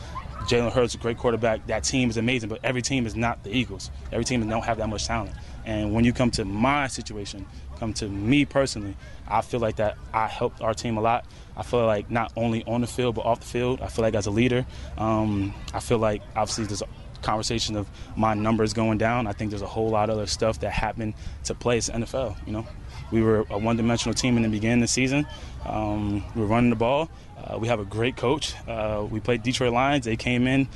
Jalen 0.47 0.71
Hurts, 0.71 0.95
a 0.95 0.97
great 0.97 1.17
quarterback. 1.17 1.65
That 1.67 1.83
team 1.83 2.09
is 2.09 2.17
amazing, 2.17 2.49
but 2.49 2.59
every 2.63 2.81
team 2.81 3.05
is 3.05 3.15
not 3.15 3.43
the 3.43 3.55
Eagles. 3.55 3.89
Every 4.11 4.25
team 4.25 4.47
don't 4.47 4.63
have 4.63 4.77
that 4.77 4.87
much 4.87 5.05
talent. 5.05 5.33
And 5.65 5.93
when 5.93 6.05
you 6.05 6.13
come 6.13 6.31
to 6.31 6.45
my 6.45 6.87
situation, 6.87 7.45
come 7.77 7.93
to 7.95 8.07
me 8.07 8.45
personally, 8.45 8.95
I 9.27 9.41
feel 9.41 9.59
like 9.59 9.77
that 9.77 9.97
I 10.13 10.27
helped 10.27 10.61
our 10.61 10.73
team 10.73 10.97
a 10.97 11.01
lot. 11.01 11.25
I 11.57 11.63
feel 11.63 11.85
like 11.85 12.11
not 12.11 12.31
only 12.35 12.63
on 12.65 12.81
the 12.81 12.87
field 12.87 13.15
but 13.15 13.25
off 13.25 13.39
the 13.39 13.47
field. 13.47 13.81
I 13.81 13.87
feel 13.87 14.03
like 14.03 14.15
as 14.15 14.27
a 14.27 14.31
leader, 14.31 14.65
um, 14.97 15.53
I 15.73 15.79
feel 15.79 15.97
like 15.97 16.21
obviously 16.35 16.65
there's 16.65 16.83
conversation 17.25 17.75
of 17.75 17.89
my 18.15 18.35
numbers 18.35 18.73
going 18.73 18.97
down. 18.97 19.27
I 19.27 19.33
think 19.33 19.49
there's 19.49 19.63
a 19.63 19.67
whole 19.67 19.89
lot 19.89 20.09
of 20.09 20.17
other 20.17 20.27
stuff 20.27 20.59
that 20.59 20.71
happened 20.71 21.15
to 21.45 21.55
play. 21.55 21.77
It's 21.77 21.89
NFL, 21.89 22.37
you 22.45 22.53
know. 22.53 22.67
We 23.11 23.21
were 23.21 23.45
a 23.49 23.57
one-dimensional 23.57 24.13
team 24.13 24.37
in 24.37 24.43
the 24.43 24.49
beginning 24.49 24.79
of 24.79 24.81
the 24.81 24.87
season. 24.87 25.27
Um, 25.65 26.23
we 26.35 26.41
were 26.41 26.47
running 26.47 26.69
the 26.69 26.75
ball. 26.75 27.09
Uh, 27.43 27.57
we 27.57 27.67
have 27.67 27.79
a 27.79 27.85
great 27.85 28.15
coach. 28.15 28.53
Uh, 28.67 29.05
we 29.09 29.19
played 29.19 29.43
Detroit 29.43 29.73
Lions. 29.73 30.05
They 30.05 30.15
came 30.15 30.47
in 30.47 30.67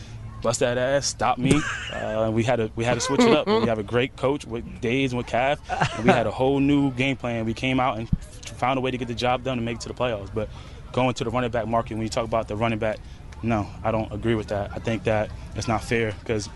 bust 0.41 0.59
that 0.61 0.77
ass, 0.77 1.05
stop 1.05 1.37
me. 1.37 1.61
Uh, 1.91 2.31
we 2.33 2.43
had 2.43 2.57
to 2.57 2.71
we 2.75 2.83
had 2.83 2.95
to 2.95 2.99
switch 2.99 3.21
it 3.21 3.31
up. 3.31 3.47
We 3.47 3.67
have 3.67 3.79
a 3.79 3.83
great 3.83 4.15
coach 4.15 4.45
with 4.45 4.81
Days 4.81 5.11
and 5.11 5.17
with 5.17 5.27
Cav. 5.27 5.59
And 5.97 6.05
we 6.05 6.11
had 6.11 6.27
a 6.27 6.31
whole 6.31 6.59
new 6.59 6.91
game 6.91 7.17
plan. 7.17 7.45
We 7.45 7.53
came 7.53 7.79
out 7.79 7.97
and 7.97 8.09
found 8.57 8.77
a 8.77 8.81
way 8.81 8.91
to 8.91 8.97
get 8.97 9.07
the 9.07 9.15
job 9.15 9.43
done 9.43 9.57
and 9.57 9.65
make 9.65 9.75
it 9.75 9.81
to 9.81 9.89
the 9.89 9.93
playoffs. 9.93 10.33
But 10.33 10.49
going 10.91 11.13
to 11.13 11.23
the 11.23 11.29
running 11.29 11.51
back 11.51 11.67
market, 11.67 11.93
when 11.93 12.03
you 12.03 12.09
talk 12.09 12.25
about 12.25 12.47
the 12.47 12.55
running 12.55 12.79
back, 12.79 12.99
no, 13.43 13.67
I 13.83 13.91
don't 13.91 14.11
agree 14.11 14.35
with 14.35 14.47
that. 14.47 14.71
I 14.73 14.79
think 14.79 15.03
that 15.05 15.29
it's 15.55 15.67
not 15.67 15.83
fair 15.83 16.13
because 16.19 16.49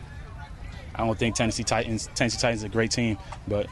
I 0.96 1.06
don't 1.06 1.18
think 1.18 1.36
Tennessee 1.36 1.64
Titans 1.64 2.10
Tennessee 2.16 2.40
Titans 2.40 2.62
is 2.62 2.66
a 2.66 2.70
great 2.70 2.92
team, 2.92 3.18
but 3.48 3.68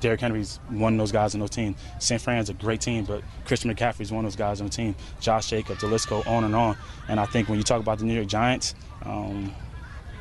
Derrick 0.00 0.20
Henry's 0.20 0.58
one 0.68 0.94
of 0.94 0.98
those 0.98 1.12
guys 1.12 1.34
on 1.34 1.40
those 1.40 1.50
team. 1.50 1.74
San 1.98 2.18
Fran's 2.18 2.50
a 2.50 2.54
great 2.54 2.80
team, 2.80 3.04
but 3.04 3.22
Christian 3.44 3.72
McCaffrey's 3.74 4.10
one 4.10 4.24
of 4.24 4.30
those 4.30 4.36
guys 4.36 4.60
on 4.60 4.68
the 4.68 4.72
team. 4.72 4.94
Josh 5.20 5.50
Jacobs, 5.50 5.82
list 5.82 6.08
go 6.08 6.22
on 6.26 6.44
and 6.44 6.54
on. 6.54 6.76
And 7.08 7.20
I 7.20 7.26
think 7.26 7.48
when 7.48 7.58
you 7.58 7.64
talk 7.64 7.80
about 7.80 7.98
the 7.98 8.04
New 8.04 8.14
York 8.14 8.26
Giants, 8.26 8.74
um, 9.04 9.54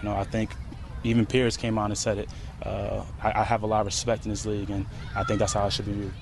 you 0.01 0.09
know, 0.09 0.15
I 0.15 0.23
think 0.23 0.51
even 1.03 1.25
Pierce 1.25 1.57
came 1.57 1.77
on 1.77 1.91
and 1.91 1.97
said 1.97 2.17
it. 2.17 2.29
Uh, 2.63 3.03
I, 3.21 3.41
I 3.41 3.43
have 3.43 3.63
a 3.63 3.67
lot 3.67 3.81
of 3.81 3.87
respect 3.87 4.25
in 4.25 4.31
this 4.31 4.45
league, 4.45 4.69
and 4.69 4.85
I 5.15 5.23
think 5.23 5.39
that's 5.39 5.53
how 5.53 5.65
it 5.67 5.73
should 5.73 5.85
be 5.85 5.93
viewed. 5.93 6.13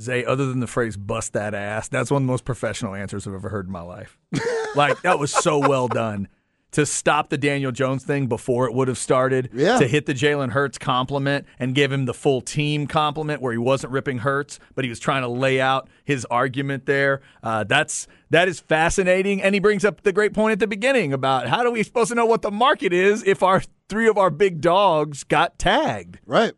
Zay, 0.00 0.24
other 0.24 0.46
than 0.46 0.60
the 0.60 0.66
phrase 0.66 0.96
"bust 0.96 1.32
that 1.32 1.54
ass," 1.54 1.88
that's 1.88 2.10
one 2.10 2.22
of 2.22 2.26
the 2.26 2.32
most 2.32 2.44
professional 2.44 2.94
answers 2.94 3.26
I've 3.26 3.34
ever 3.34 3.48
heard 3.48 3.66
in 3.66 3.72
my 3.72 3.80
life. 3.80 4.18
like 4.74 5.00
that 5.02 5.18
was 5.18 5.32
so 5.32 5.58
well 5.58 5.88
done 5.88 6.28
to 6.76 6.84
stop 6.84 7.30
the 7.30 7.38
Daniel 7.38 7.72
Jones 7.72 8.04
thing 8.04 8.26
before 8.26 8.66
it 8.66 8.74
would 8.74 8.86
have 8.86 8.98
started. 8.98 9.48
Yeah. 9.54 9.78
To 9.78 9.86
hit 9.86 10.04
the 10.04 10.12
Jalen 10.12 10.50
Hurts 10.50 10.76
compliment 10.76 11.46
and 11.58 11.74
give 11.74 11.90
him 11.90 12.04
the 12.04 12.12
full 12.12 12.42
team 12.42 12.86
compliment, 12.86 13.40
where 13.40 13.52
he 13.52 13.58
wasn't 13.58 13.94
ripping 13.94 14.18
Hurts, 14.18 14.60
but 14.74 14.84
he 14.84 14.90
was 14.90 15.00
trying 15.00 15.22
to 15.22 15.28
lay 15.28 15.58
out 15.58 15.88
his 16.04 16.26
argument 16.26 16.84
there. 16.84 17.22
Uh, 17.42 17.64
that's 17.64 18.06
that 18.28 18.46
is 18.46 18.60
fascinating, 18.60 19.40
and 19.40 19.54
he 19.54 19.58
brings 19.58 19.86
up 19.86 20.02
the 20.02 20.12
great 20.12 20.34
point 20.34 20.52
at 20.52 20.58
the 20.58 20.66
beginning 20.66 21.14
about 21.14 21.48
how 21.48 21.62
do 21.62 21.70
we 21.70 21.82
supposed 21.82 22.10
to 22.10 22.14
know 22.14 22.26
what 22.26 22.42
the 22.42 22.50
market 22.50 22.92
is 22.92 23.24
if 23.24 23.42
our 23.42 23.62
three 23.88 24.06
of 24.06 24.18
our 24.18 24.28
big 24.28 24.60
dogs 24.60 25.24
got 25.24 25.58
tagged? 25.58 26.18
Right. 26.26 26.52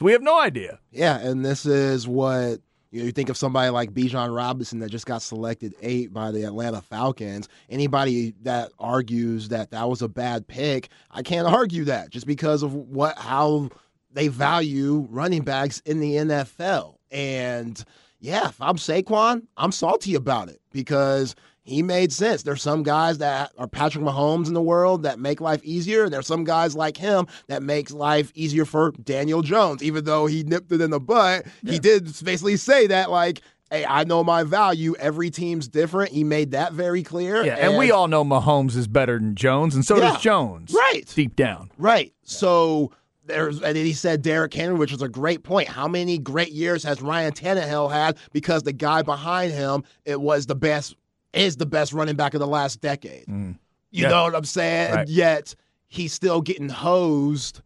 We 0.00 0.12
have 0.12 0.20
no 0.20 0.38
idea. 0.38 0.80
Yeah, 0.90 1.18
and 1.18 1.42
this 1.42 1.64
is 1.64 2.06
what 2.06 2.60
you 2.92 3.00
know. 3.00 3.06
You 3.06 3.12
think 3.12 3.28
of 3.28 3.36
somebody 3.36 3.70
like 3.70 3.92
Bijan 3.92 4.34
Robinson 4.34 4.78
that 4.80 4.90
just 4.90 5.06
got 5.06 5.22
selected 5.22 5.74
eight 5.82 6.12
by 6.12 6.30
the 6.30 6.44
Atlanta 6.44 6.80
Falcons. 6.80 7.48
Anybody 7.68 8.34
that 8.42 8.70
argues 8.78 9.48
that 9.48 9.72
that 9.72 9.88
was 9.88 10.02
a 10.02 10.08
bad 10.08 10.46
pick, 10.46 10.90
I 11.10 11.22
can't 11.22 11.48
argue 11.48 11.84
that 11.84 12.10
just 12.10 12.26
because 12.26 12.62
of 12.62 12.74
what 12.74 13.18
how 13.18 13.70
they 14.12 14.28
value 14.28 15.06
running 15.10 15.42
backs 15.42 15.80
in 15.84 15.98
the 15.98 16.16
NFL. 16.16 16.96
And 17.10 17.82
yeah, 18.20 18.48
if 18.48 18.60
I'm 18.60 18.76
Saquon, 18.76 19.46
I'm 19.56 19.72
salty 19.72 20.14
about 20.14 20.48
it 20.48 20.60
because 20.70 21.34
he 21.64 21.82
made 21.82 22.12
sense. 22.12 22.42
There's 22.42 22.62
some 22.62 22.82
guys 22.82 23.18
that 23.18 23.52
are 23.56 23.68
Patrick 23.68 24.04
Mahomes 24.04 24.48
in 24.48 24.54
the 24.54 24.62
world 24.62 25.04
that 25.04 25.18
make 25.18 25.40
life 25.40 25.62
easier, 25.64 26.04
and 26.04 26.12
there's 26.12 26.26
some 26.26 26.44
guys 26.44 26.74
like 26.74 26.96
him 26.96 27.26
that 27.46 27.62
makes 27.62 27.92
life 27.92 28.32
easier 28.34 28.64
for 28.64 28.90
Daniel 29.02 29.42
Jones. 29.42 29.82
Even 29.82 30.04
though 30.04 30.26
he 30.26 30.42
nipped 30.42 30.72
it 30.72 30.80
in 30.80 30.90
the 30.90 31.00
butt, 31.00 31.46
he 31.64 31.78
did 31.78 32.04
basically 32.24 32.56
say 32.56 32.88
that 32.88 33.10
like, 33.10 33.42
"Hey, 33.70 33.84
I 33.86 34.02
know 34.04 34.24
my 34.24 34.42
value. 34.42 34.94
Every 34.98 35.30
team's 35.30 35.68
different." 35.68 36.10
He 36.10 36.24
made 36.24 36.50
that 36.50 36.72
very 36.72 37.02
clear. 37.04 37.44
Yeah, 37.44 37.54
and, 37.54 37.78
we 37.78 37.92
all 37.92 38.08
know 38.08 38.24
Mahomes 38.24 38.76
is 38.76 38.88
better 38.88 39.18
than 39.18 39.34
Jones, 39.36 39.74
and 39.76 39.84
so 39.84 39.96
Yeah. 39.96 40.12
does 40.12 40.20
Jones. 40.20 40.74
Right. 40.74 41.04
Deep 41.14 41.36
down. 41.36 41.70
Right. 41.78 42.12
So 42.24 42.90
there's 43.24 43.62
and 43.62 43.76
then 43.76 43.84
he 43.84 43.92
said 43.92 44.20
Derrick 44.22 44.52
Henry, 44.52 44.74
which 44.76 44.90
was 44.90 45.00
a 45.02 45.08
great 45.08 45.44
point. 45.44 45.68
How 45.68 45.86
many 45.86 46.18
great 46.18 46.50
years 46.50 46.82
has 46.82 47.00
Ryan 47.00 47.32
Tannehill 47.32 47.92
had 47.92 48.16
because 48.32 48.64
the 48.64 48.72
guy 48.72 49.02
behind 49.02 49.52
him 49.52 49.84
it 50.04 50.20
was 50.20 50.46
the 50.46 50.56
best 50.56 50.96
is 51.32 51.56
the 51.56 51.66
best 51.66 51.92
running 51.92 52.16
back 52.16 52.34
of 52.34 52.40
the 52.40 52.46
last 52.46 52.80
decade. 52.80 53.24
You 53.28 53.34
Mm. 53.34 53.58
Yeah. 53.90 54.08
know 54.08 54.24
what 54.24 54.34
I'm 54.34 54.44
saying? 54.44 54.94
Right. 54.94 55.08
Yet 55.08 55.54
he's 55.88 56.12
still 56.12 56.40
getting 56.40 56.68
hosed 56.68 57.60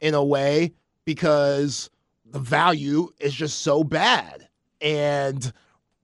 in 0.00 0.14
a 0.14 0.24
way 0.24 0.72
because 1.04 1.90
the 2.26 2.38
value 2.38 3.08
is 3.18 3.34
just 3.34 3.62
so 3.62 3.82
bad. 3.84 4.46
And 4.80 5.52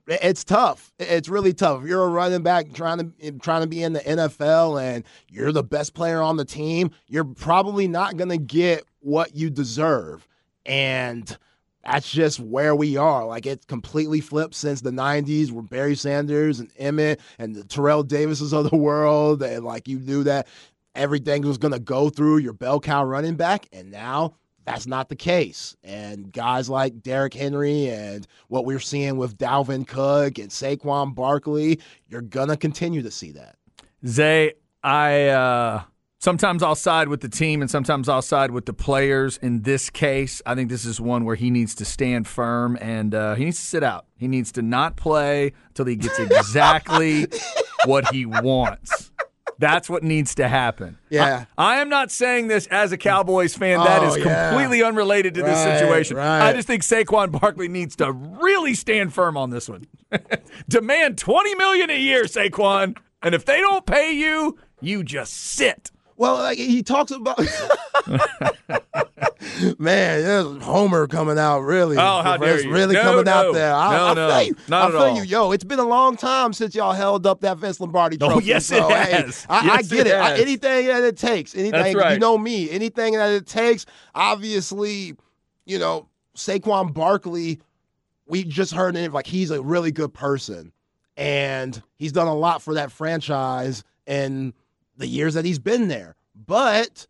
it's 0.08 0.44
tough. 0.44 0.92
It's 0.98 1.28
really 1.28 1.52
tough. 1.52 1.82
If 1.82 1.88
you're 1.88 2.04
a 2.04 2.08
running 2.08 2.42
back 2.42 2.72
trying 2.72 3.12
to 3.20 3.32
trying 3.32 3.62
to 3.62 3.66
be 3.66 3.82
in 3.82 3.92
the 3.92 4.00
NFL 4.00 4.80
and 4.82 5.04
you're 5.28 5.52
the 5.52 5.64
best 5.64 5.94
player 5.94 6.20
on 6.22 6.36
the 6.36 6.44
team, 6.44 6.90
you're 7.08 7.24
probably 7.24 7.88
not 7.88 8.16
going 8.16 8.28
to 8.30 8.38
get 8.38 8.84
what 9.00 9.34
you 9.34 9.50
deserve. 9.50 10.26
And 10.64 11.36
that's 11.86 12.10
just 12.10 12.40
where 12.40 12.74
we 12.74 12.96
are. 12.96 13.24
Like 13.24 13.46
it's 13.46 13.64
completely 13.64 14.20
flipped 14.20 14.54
since 14.54 14.80
the 14.80 14.90
'90s, 14.90 15.50
where 15.50 15.62
Barry 15.62 15.94
Sanders 15.94 16.58
and 16.58 16.70
Emmett 16.78 17.20
and 17.38 17.54
the 17.54 17.64
Terrell 17.64 18.02
Davises 18.02 18.52
of 18.52 18.68
the 18.70 18.76
world, 18.76 19.42
and 19.42 19.64
like 19.64 19.86
you 19.86 20.00
knew 20.00 20.24
that 20.24 20.48
everything 20.94 21.42
was 21.42 21.58
to 21.58 21.78
go 21.78 22.08
through 22.08 22.38
your 22.38 22.52
bell 22.52 22.80
cow 22.80 23.04
running 23.04 23.36
back, 23.36 23.66
and 23.72 23.90
now 23.90 24.34
that's 24.64 24.86
not 24.86 25.08
the 25.08 25.16
case. 25.16 25.76
And 25.84 26.32
guys 26.32 26.68
like 26.68 27.02
Derrick 27.02 27.34
Henry 27.34 27.88
and 27.88 28.26
what 28.48 28.64
we're 28.64 28.80
seeing 28.80 29.16
with 29.16 29.38
Dalvin 29.38 29.86
Cook 29.86 30.38
and 30.38 30.50
Saquon 30.50 31.14
Barkley, 31.14 31.80
you're 32.08 32.22
gonna 32.22 32.56
continue 32.56 33.02
to 33.02 33.10
see 33.12 33.30
that. 33.32 33.56
Zay, 34.04 34.54
I 34.82 35.28
uh, 35.28 35.82
sometimes 36.26 36.60
I'll 36.60 36.74
side 36.74 37.06
with 37.06 37.20
the 37.20 37.28
team 37.28 37.60
and 37.62 37.70
sometimes 37.70 38.08
I'll 38.08 38.20
side 38.20 38.50
with 38.50 38.66
the 38.66 38.72
players. 38.72 39.36
In 39.36 39.62
this 39.62 39.90
case, 39.90 40.42
I 40.44 40.56
think 40.56 40.68
this 40.70 40.84
is 40.84 41.00
one 41.00 41.24
where 41.24 41.36
he 41.36 41.50
needs 41.50 41.72
to 41.76 41.84
stand 41.84 42.26
firm 42.26 42.76
and 42.80 43.14
uh, 43.14 43.36
he 43.36 43.44
needs 43.44 43.58
to 43.60 43.64
sit 43.64 43.84
out. 43.84 44.06
He 44.16 44.26
needs 44.26 44.50
to 44.52 44.62
not 44.62 44.96
play 44.96 45.52
until 45.68 45.84
he 45.86 45.94
gets 45.94 46.18
exactly 46.18 47.28
what 47.84 48.08
he 48.12 48.26
wants. 48.26 49.12
That's 49.60 49.88
what 49.88 50.02
needs 50.02 50.34
to 50.34 50.48
happen. 50.48 50.98
Yeah. 51.10 51.44
I, 51.56 51.76
I 51.76 51.80
am 51.80 51.88
not 51.88 52.10
saying 52.10 52.48
this 52.48 52.66
as 52.72 52.90
a 52.90 52.98
Cowboys 52.98 53.54
fan. 53.56 53.78
that 53.78 54.02
Oh, 54.02 54.08
is 54.08 54.16
yeah. 54.16 54.48
completely 54.50 54.82
unrelated 54.82 55.32
to 55.34 55.42
this 55.42 55.62
situation. 55.62 56.16
right. 56.16 56.48
I 56.48 56.52
just 56.54 56.66
think 56.66 56.82
Saquon 56.82 57.30
Barkley 57.40 57.68
needs 57.68 57.94
to 57.96 58.10
really 58.10 58.74
stand 58.74 59.14
firm 59.14 59.36
on 59.36 59.50
this 59.50 59.68
one. 59.68 59.86
Demand 60.68 61.18
twenty 61.18 61.54
million 61.54 61.88
a 61.88 61.96
year, 61.98 62.24
Saquon, 62.24 62.98
and 63.22 63.32
if 63.32 63.44
they 63.44 63.60
don't 63.60 63.86
pay 63.86 64.12
you, 64.12 64.58
you 64.80 65.04
just 65.04 65.32
sit. 65.32 65.92
Well, 66.16 66.34
like 66.36 66.58
he 66.58 66.82
talks 66.82 67.10
about 67.10 67.38
man, 69.78 70.22
there's 70.22 70.62
Homer 70.62 71.06
coming 71.06 71.38
out 71.38 71.60
really. 71.60 71.96
Oh, 71.96 72.22
how 72.22 72.36
dare 72.36 72.60
you. 72.62 72.70
Really 72.72 72.94
No, 72.94 73.02
coming 73.02 73.24
no. 73.24 73.32
out 73.32 73.54
there. 73.54 73.74
I, 73.74 73.96
No, 73.96 74.06
I 74.06 74.14
no. 74.14 74.38
you. 74.40 74.56
Not 74.68 74.82
I 74.82 74.88
at 74.88 74.94
all. 74.94 75.16
you. 75.16 75.22
Yo, 75.24 75.52
it's 75.52 75.64
been 75.64 75.78
a 75.78 75.84
long 75.86 76.16
time 76.16 76.52
since 76.52 76.74
y'all 76.74 76.92
held 76.92 77.26
up 77.26 77.40
that 77.40 77.58
Vince 77.58 77.80
Lombardi 77.80 78.16
trophy. 78.16 78.26
Oh, 78.32 78.34
trophy. 78.36 78.46
yes, 78.46 78.70
it 78.70 78.78
so, 78.78 78.88
hey, 78.88 79.12
has. 79.22 79.46
I, 79.48 79.58
I 79.58 79.64
Yes, 79.76 79.88
get 79.88 80.06
it 80.06 80.10
it. 80.10 80.14
I- 80.16 80.38
anything 80.38 80.86
that 80.86 81.02
it 81.04 81.16
takes. 81.16 81.54
Anything. 81.54 81.96
That's 81.96 82.14
You 82.14 82.18
know 82.18 82.38
me. 82.38 82.70
Anything 82.70 83.14
that 83.14 83.30
it 83.32 83.46
takes. 83.46 83.86
Obviously, 84.14 85.14
you 85.64 85.78
know 85.78 86.08
Saquon 86.36 86.92
Barkley. 86.92 87.60
We 88.28 88.42
just 88.44 88.72
heard 88.72 88.96
him 88.96 89.12
like 89.12 89.26
he's 89.26 89.50
a 89.52 89.62
really 89.62 89.92
good 89.92 90.12
person, 90.12 90.72
and 91.16 91.80
he's 91.96 92.10
done 92.12 92.26
a 92.26 92.34
lot 92.34 92.60
for 92.60 92.74
that 92.74 92.90
franchise 92.90 93.84
in 94.06 94.52
the 94.96 95.06
years 95.06 95.34
that 95.34 95.44
he's 95.44 95.58
been 95.58 95.88
there. 95.88 96.16
But 96.34 97.06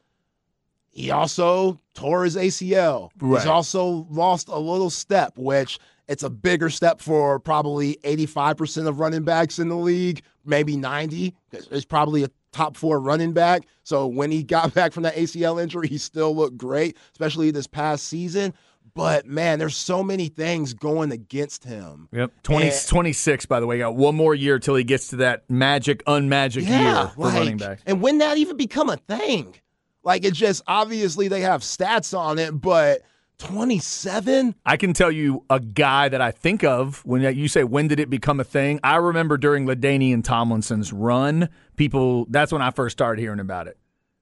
he 0.90 1.10
also 1.10 1.78
tore 1.94 2.24
his 2.24 2.36
ACL. 2.36 3.10
Right. 3.20 3.40
He's 3.40 3.46
also 3.46 4.06
lost 4.10 4.48
a 4.48 4.58
little 4.58 4.90
step, 4.90 5.36
which 5.36 5.78
it's 6.08 6.22
a 6.22 6.30
bigger 6.30 6.70
step 6.70 7.00
for 7.00 7.38
probably 7.38 7.98
85% 8.04 8.86
of 8.86 9.00
running 9.00 9.22
backs 9.22 9.58
in 9.58 9.68
the 9.68 9.76
league, 9.76 10.22
maybe 10.44 10.76
90. 10.76 11.34
It's 11.52 11.84
probably 11.84 12.24
a 12.24 12.30
top 12.52 12.76
four 12.76 13.00
running 13.00 13.32
back. 13.32 13.66
So 13.82 14.06
when 14.06 14.30
he 14.30 14.42
got 14.42 14.72
back 14.74 14.92
from 14.92 15.02
that 15.02 15.16
ACL 15.16 15.62
injury, 15.62 15.88
he 15.88 15.98
still 15.98 16.34
looked 16.34 16.56
great, 16.56 16.96
especially 17.12 17.50
this 17.50 17.66
past 17.66 18.04
season. 18.04 18.54
But 18.96 19.26
man, 19.26 19.58
there's 19.58 19.76
so 19.76 20.02
many 20.02 20.28
things 20.28 20.72
going 20.72 21.12
against 21.12 21.64
him. 21.64 22.08
Yep. 22.12 22.32
20, 22.42 22.68
And- 22.68 22.88
26, 22.88 23.44
by 23.46 23.60
the 23.60 23.66
way. 23.66 23.78
Got 23.78 23.94
one 23.94 24.16
more 24.16 24.34
year 24.34 24.58
till 24.58 24.74
he 24.74 24.84
gets 24.84 25.08
to 25.08 25.16
that 25.16 25.48
magic, 25.50 26.02
unmagic 26.06 26.66
year 26.66 27.12
for 27.14 27.26
like, 27.26 27.34
running 27.34 27.56
back. 27.58 27.80
And 27.84 28.00
when 28.00 28.18
that 28.18 28.38
even 28.38 28.56
become 28.56 28.88
a 28.88 28.96
thing? 28.96 29.54
Like 30.02 30.24
it 30.24 30.32
just 30.32 30.62
obviously 30.66 31.28
they 31.28 31.42
have 31.42 31.60
stats 31.60 32.16
on 32.16 32.38
it, 32.38 32.58
but 32.58 33.02
27? 33.38 34.54
I 34.64 34.76
can 34.76 34.92
tell 34.92 35.10
you 35.10 35.44
a 35.50 35.60
guy 35.60 36.08
that 36.08 36.20
I 36.20 36.30
think 36.30 36.64
of 36.64 37.04
when 37.04 37.20
you 37.36 37.48
say 37.48 37.64
when 37.64 37.88
did 37.88 38.00
it 38.00 38.08
become 38.08 38.40
a 38.40 38.44
thing. 38.44 38.80
I 38.82 38.96
remember 38.96 39.36
during 39.36 39.66
LaDainian 39.66 40.24
Tomlinson's 40.24 40.92
run, 40.92 41.48
people. 41.76 42.26
That's 42.30 42.50
when 42.52 42.62
I 42.62 42.70
first 42.70 42.96
started 42.96 43.20
hearing 43.20 43.40
about 43.40 43.66
it. 43.66 43.76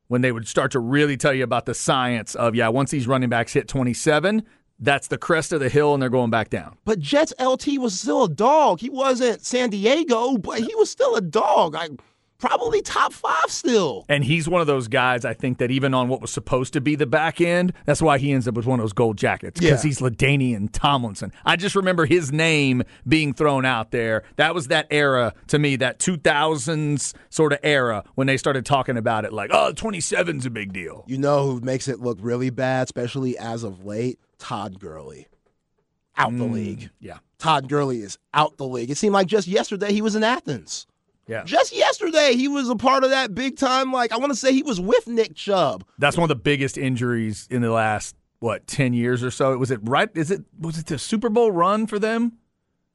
When 0.08 0.20
they 0.20 0.32
would 0.32 0.46
start 0.48 0.72
to 0.72 0.80
really 0.80 1.16
tell 1.16 1.32
you 1.32 1.44
about 1.44 1.66
the 1.66 1.74
science 1.74 2.34
of 2.34 2.54
yeah, 2.54 2.68
once 2.68 2.90
these 2.90 3.06
running 3.06 3.28
backs 3.28 3.52
hit 3.52 3.68
27, 3.68 4.42
that's 4.84 5.08
the 5.08 5.18
crest 5.18 5.52
of 5.52 5.60
the 5.60 5.68
hill 5.68 5.94
and 5.94 6.02
they're 6.02 6.08
going 6.10 6.30
back 6.30 6.50
down. 6.50 6.76
But 6.84 6.98
Jets 7.00 7.32
LT 7.40 7.78
was 7.78 7.98
still 7.98 8.24
a 8.24 8.28
dog. 8.28 8.80
He 8.80 8.90
wasn't 8.90 9.44
San 9.44 9.70
Diego, 9.70 10.36
but 10.38 10.60
he 10.60 10.74
was 10.76 10.90
still 10.90 11.16
a 11.16 11.20
dog. 11.20 11.74
I 11.74 11.88
probably 12.38 12.82
top 12.82 13.12
five 13.12 13.44
still. 13.48 14.04
And 14.08 14.22
he's 14.22 14.46
one 14.46 14.60
of 14.60 14.66
those 14.66 14.86
guys, 14.86 15.24
I 15.24 15.32
think, 15.32 15.56
that 15.58 15.70
even 15.70 15.94
on 15.94 16.08
what 16.08 16.20
was 16.20 16.30
supposed 16.30 16.74
to 16.74 16.80
be 16.82 16.94
the 16.94 17.06
back 17.06 17.40
end, 17.40 17.72
that's 17.86 18.02
why 18.02 18.18
he 18.18 18.32
ends 18.32 18.46
up 18.46 18.54
with 18.54 18.66
one 18.66 18.78
of 18.78 18.82
those 18.82 18.92
gold 18.92 19.16
jackets 19.16 19.58
because 19.58 19.82
Yeah. 19.82 19.88
he's 19.88 20.00
LaDainian 20.00 20.68
Tomlinson. 20.70 21.32
I 21.46 21.56
just 21.56 21.74
remember 21.74 22.04
his 22.04 22.32
name 22.32 22.82
being 23.08 23.32
thrown 23.32 23.64
out 23.64 23.92
there. 23.92 24.24
That 24.36 24.54
was 24.54 24.66
that 24.68 24.86
era 24.90 25.32
to 25.46 25.58
me, 25.58 25.76
that 25.76 25.98
2000s 26.00 27.14
sort 27.30 27.52
of 27.52 27.60
era 27.62 28.04
when 28.14 28.26
they 28.26 28.36
started 28.36 28.66
talking 28.66 28.96
about 28.96 29.24
it 29.24 29.32
like, 29.32 29.50
oh, 29.52 29.72
27's 29.74 30.44
a 30.44 30.50
big 30.50 30.72
deal. 30.72 31.04
You 31.06 31.18
know 31.18 31.44
who 31.52 31.60
makes 31.60 31.88
it 31.88 32.00
look 32.00 32.18
really 32.20 32.50
bad, 32.50 32.84
especially 32.88 33.38
as 33.38 33.64
of 33.64 33.84
late? 33.86 34.18
Todd 34.44 34.78
Gurley. 34.78 35.26
Out 36.18 36.32
the 36.32 36.44
mm, 36.44 36.52
league. 36.52 36.90
Yeah. 37.00 37.18
Todd 37.38 37.66
Gurley 37.66 38.02
is 38.02 38.18
out 38.34 38.58
the 38.58 38.66
league. 38.66 38.90
It 38.90 38.98
seemed 38.98 39.14
like 39.14 39.26
just 39.26 39.48
yesterday 39.48 39.90
he 39.90 40.02
was 40.02 40.14
in 40.14 40.22
Athens. 40.22 40.86
Yeah. 41.26 41.44
Just 41.44 41.74
yesterday 41.74 42.34
he 42.34 42.46
was 42.46 42.68
a 42.68 42.76
part 42.76 43.04
of 43.04 43.10
that 43.10 43.34
big 43.34 43.56
time. 43.56 43.90
Like 43.90 44.12
I 44.12 44.18
want 44.18 44.32
to 44.32 44.38
say 44.38 44.52
he 44.52 44.62
was 44.62 44.78
with 44.78 45.06
Nick 45.06 45.34
Chubb. 45.34 45.86
That's 45.98 46.18
one 46.18 46.24
of 46.24 46.28
the 46.28 46.42
biggest 46.42 46.76
injuries 46.76 47.48
in 47.50 47.62
the 47.62 47.70
last, 47.70 48.16
what, 48.40 48.66
10 48.66 48.92
years 48.92 49.24
or 49.24 49.30
so. 49.30 49.56
Was 49.56 49.70
it 49.70 49.80
right? 49.82 50.10
Is 50.14 50.30
it, 50.30 50.42
was 50.60 50.76
it 50.76 50.86
the 50.86 50.98
Super 50.98 51.30
Bowl 51.30 51.50
run 51.50 51.86
for 51.86 51.98
them? 51.98 52.34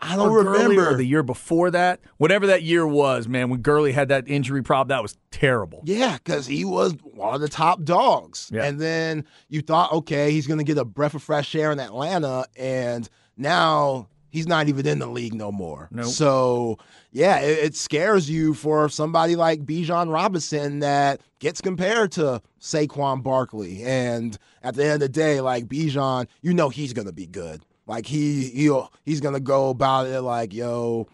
I 0.02 0.16
don't 0.16 0.32
remember 0.34 0.96
the 0.96 1.04
year 1.04 1.24
before 1.24 1.72
that, 1.72 2.00
whatever 2.18 2.48
that 2.48 2.64
year 2.64 2.88
was, 2.88 3.28
man. 3.28 3.50
When 3.50 3.62
Gurley 3.62 3.92
had 3.92 4.08
that 4.10 4.28
injury 4.28 4.64
problem, 4.64 4.96
that 4.96 5.02
was 5.02 5.18
terrible. 5.32 5.82
Yeah, 5.84 6.18
because 6.18 6.48
he 6.48 6.64
was 6.64 6.94
one 7.04 7.36
of 7.36 7.42
the 7.42 7.50
top 7.50 7.84
dogs. 7.84 8.50
Yeah. 8.54 8.64
And 8.64 8.80
then 8.80 9.26
you 9.50 9.62
thought, 9.62 9.92
okay, 9.92 10.32
he's 10.32 10.48
going 10.48 10.60
to 10.60 10.64
get 10.64 10.78
a 10.78 10.86
breath 10.86 11.16
of 11.16 11.24
fresh 11.24 11.54
air 11.54 11.72
in 11.72 11.80
Atlanta. 11.80 12.46
And 12.56 13.10
now 13.36 14.08
he's 14.30 14.48
not 14.48 14.70
even 14.70 14.88
in 14.88 15.00
the 15.00 15.08
league 15.08 15.34
no 15.34 15.52
more. 15.52 15.90
Nope. 15.92 16.06
So, 16.06 16.78
yeah, 17.12 17.40
it, 17.40 17.66
it 17.66 17.76
scares 17.76 18.30
you 18.30 18.54
for 18.54 18.88
somebody 18.88 19.36
like 19.36 19.66
Bijan 19.66 20.14
Robinson 20.14 20.80
that 20.80 21.20
gets 21.40 21.60
compared 21.60 22.14
to 22.14 22.42
Saquon 22.62 23.22
Barkley. 23.22 23.84
And 23.84 24.38
at 24.64 24.76
the 24.76 24.86
end 24.86 24.94
of 24.94 25.00
the 25.02 25.10
day, 25.10 25.42
like 25.42 25.66
Bijan, 25.66 26.28
you 26.42 26.54
know 26.54 26.70
he's 26.70 26.94
going 26.94 27.08
to 27.08 27.14
be 27.14 27.28
good. 27.28 27.66
Like 27.90 28.06
he 28.06 28.50
he'll 28.50 28.94
he's 29.04 29.20
gonna 29.20 29.40
go 29.40 29.72
about 29.72 30.06
it 30.06 30.22
like 30.22 30.54
yo, 30.54 31.08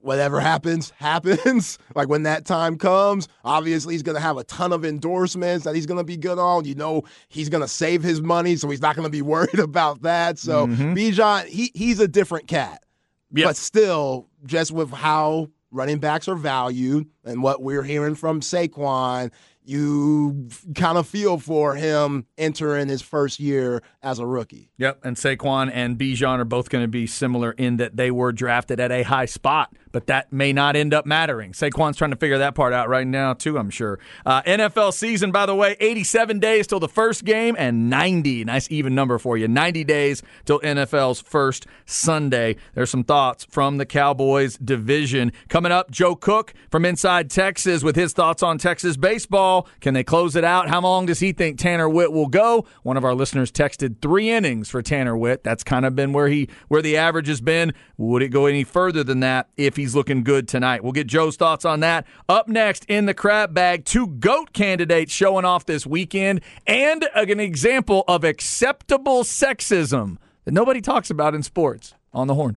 whatever 0.00 0.40
happens, 0.40 0.90
happens. 0.96 1.78
like 1.94 2.08
when 2.08 2.24
that 2.24 2.44
time 2.44 2.76
comes, 2.78 3.28
obviously 3.44 3.94
he's 3.94 4.02
to 4.16 4.20
have 4.20 4.36
a 4.36 4.42
ton 4.42 4.72
of 4.72 4.84
endorsements 4.84 5.64
that 5.64 5.76
he's 5.76 5.86
to 5.98 6.04
be 6.04 6.16
good 6.16 6.40
on. 6.40 6.64
You 6.64 6.74
know, 6.74 7.04
he's 7.28 7.48
to 7.62 7.68
save 7.68 8.02
his 8.02 8.20
money, 8.20 8.56
so 8.56 8.68
he's 8.68 8.80
not 8.80 8.96
to 9.06 9.10
be 9.10 9.22
worried 9.34 9.60
about 9.60 10.02
that. 10.02 10.40
So 10.40 10.66
mm-hmm. 10.66 10.94
Bijan, 10.94 11.46
he 11.46 11.70
he's 11.74 12.00
a 12.00 12.08
different 12.08 12.48
cat. 12.48 12.82
Yeah. 13.30 13.46
But 13.46 13.56
still, 13.56 14.28
just 14.44 14.72
with 14.72 14.90
how 14.90 15.48
running 15.70 15.98
backs 15.98 16.26
are 16.26 16.34
valued 16.34 17.08
and 17.24 17.40
what 17.40 17.62
we're 17.62 17.84
hearing 17.84 18.16
from 18.16 18.40
Saquon, 18.40 19.30
you 19.68 20.48
kind 20.74 20.96
of 20.98 21.06
feel 21.06 21.38
for 21.38 21.74
him 21.74 22.26
entering 22.38 22.88
his 22.88 23.02
first 23.02 23.40
year 23.40 23.82
as 24.02 24.18
a 24.18 24.26
rookie. 24.26 24.70
Yep, 24.78 25.04
and 25.04 25.16
Saquon 25.16 25.70
and 25.72 25.98
Bijan 25.98 26.38
are 26.38 26.44
both 26.44 26.70
going 26.70 26.84
to 26.84 26.88
be 26.88 27.06
similar 27.06 27.52
in 27.52 27.76
that 27.78 27.96
they 27.96 28.10
were 28.10 28.32
drafted 28.32 28.80
at 28.80 28.92
a 28.92 29.02
high 29.02 29.26
spot, 29.26 29.72
but 29.92 30.06
that 30.06 30.32
may 30.32 30.52
not 30.52 30.76
end 30.76 30.92
up 30.92 31.06
mattering. 31.06 31.52
Saquon's 31.52 31.96
trying 31.96 32.10
to 32.10 32.16
figure 32.16 32.38
that 32.38 32.54
part 32.54 32.72
out 32.72 32.88
right 32.88 33.06
now, 33.06 33.32
too, 33.32 33.58
I'm 33.58 33.70
sure. 33.70 33.98
Uh, 34.24 34.42
NFL 34.42 34.92
season, 34.92 35.32
by 35.32 35.46
the 35.46 35.54
way, 35.54 35.76
87 35.80 36.38
days 36.38 36.66
till 36.66 36.80
the 36.80 36.88
first 36.88 37.24
game 37.24 37.54
and 37.58 37.88
90, 37.90 38.44
nice 38.44 38.70
even 38.70 38.94
number 38.94 39.18
for 39.18 39.36
you, 39.36 39.48
90 39.48 39.84
days 39.84 40.22
till 40.44 40.60
NFL's 40.60 41.20
first 41.20 41.66
Sunday. 41.84 42.56
There's 42.74 42.90
some 42.90 43.04
thoughts 43.04 43.44
from 43.44 43.78
the 43.78 43.86
Cowboys 43.86 44.56
division. 44.58 45.32
Coming 45.48 45.72
up, 45.72 45.90
Joe 45.90 46.14
Cook 46.14 46.54
from 46.70 46.84
Inside 46.84 47.30
Texas 47.30 47.82
with 47.82 47.96
his 47.96 48.12
thoughts 48.12 48.42
on 48.42 48.58
Texas 48.58 48.96
baseball. 48.96 49.68
Can 49.80 49.94
they 49.94 50.04
close 50.04 50.36
it 50.36 50.44
out? 50.44 50.68
How 50.68 50.80
long 50.80 51.06
does 51.06 51.20
he 51.20 51.32
think 51.32 51.58
Tanner 51.58 51.88
Witt 51.88 52.12
will 52.12 52.28
go? 52.28 52.66
One 52.82 52.96
of 52.96 53.04
our 53.04 53.14
listeners 53.14 53.50
texted 53.50 54.00
three 54.00 54.30
innings 54.30 54.68
for 54.68 54.82
Tanner 54.82 55.16
Witt. 55.16 55.44
That's 55.44 55.64
kind 55.64 55.84
of 55.86 55.94
been 55.94 56.12
where 56.12 56.28
he 56.28 56.48
where 56.68 56.82
the 56.82 56.96
average 56.96 57.28
has 57.28 57.40
been. 57.40 57.72
Would 57.96 58.22
it 58.22 58.28
go 58.28 58.46
any 58.46 58.64
further 58.64 59.02
than 59.04 59.20
that 59.20 59.48
if 59.56 59.76
he's 59.86 59.94
looking 59.94 60.24
good 60.24 60.48
tonight? 60.48 60.82
We'll 60.82 60.92
get 60.92 61.06
Joe's 61.06 61.36
thoughts 61.36 61.64
on 61.64 61.78
that. 61.80 62.06
Up 62.28 62.48
next 62.48 62.84
in 62.86 63.06
the 63.06 63.14
crap 63.14 63.54
bag, 63.54 63.84
two 63.84 64.08
GOAT 64.08 64.52
candidates 64.52 65.12
showing 65.12 65.44
off 65.44 65.64
this 65.64 65.86
weekend 65.86 66.40
and 66.66 67.08
an 67.14 67.38
example 67.38 68.02
of 68.08 68.24
acceptable 68.24 69.22
sexism 69.22 70.16
that 70.44 70.52
nobody 70.52 70.80
talks 70.80 71.08
about 71.08 71.36
in 71.36 71.44
sports 71.44 71.94
on 72.12 72.26
the 72.26 72.34
horn. 72.34 72.56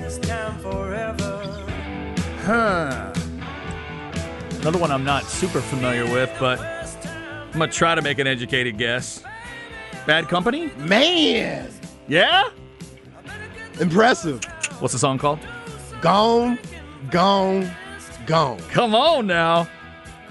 This 0.00 0.18
time 0.18 0.56
forever. 0.60 1.42
Huh. 2.44 3.12
Another 4.60 4.78
one 4.78 4.92
I'm 4.92 5.04
not 5.04 5.24
super 5.24 5.60
familiar 5.60 6.04
with, 6.04 6.30
but 6.38 6.60
I'm 6.60 7.58
going 7.58 7.68
to 7.68 7.76
try 7.76 7.96
to 7.96 8.02
make 8.02 8.20
an 8.20 8.28
educated 8.28 8.78
guess. 8.78 9.24
Bad 10.06 10.28
Company? 10.28 10.70
Man, 10.76 11.68
Yeah? 12.06 12.48
impressive. 13.80 14.44
What's 14.78 14.92
the 14.92 15.00
song 15.00 15.18
called? 15.18 15.40
Gone, 16.00 16.58
gone, 17.10 17.70
gone. 18.26 18.58
Come 18.70 18.94
on 18.94 19.26
now. 19.26 19.68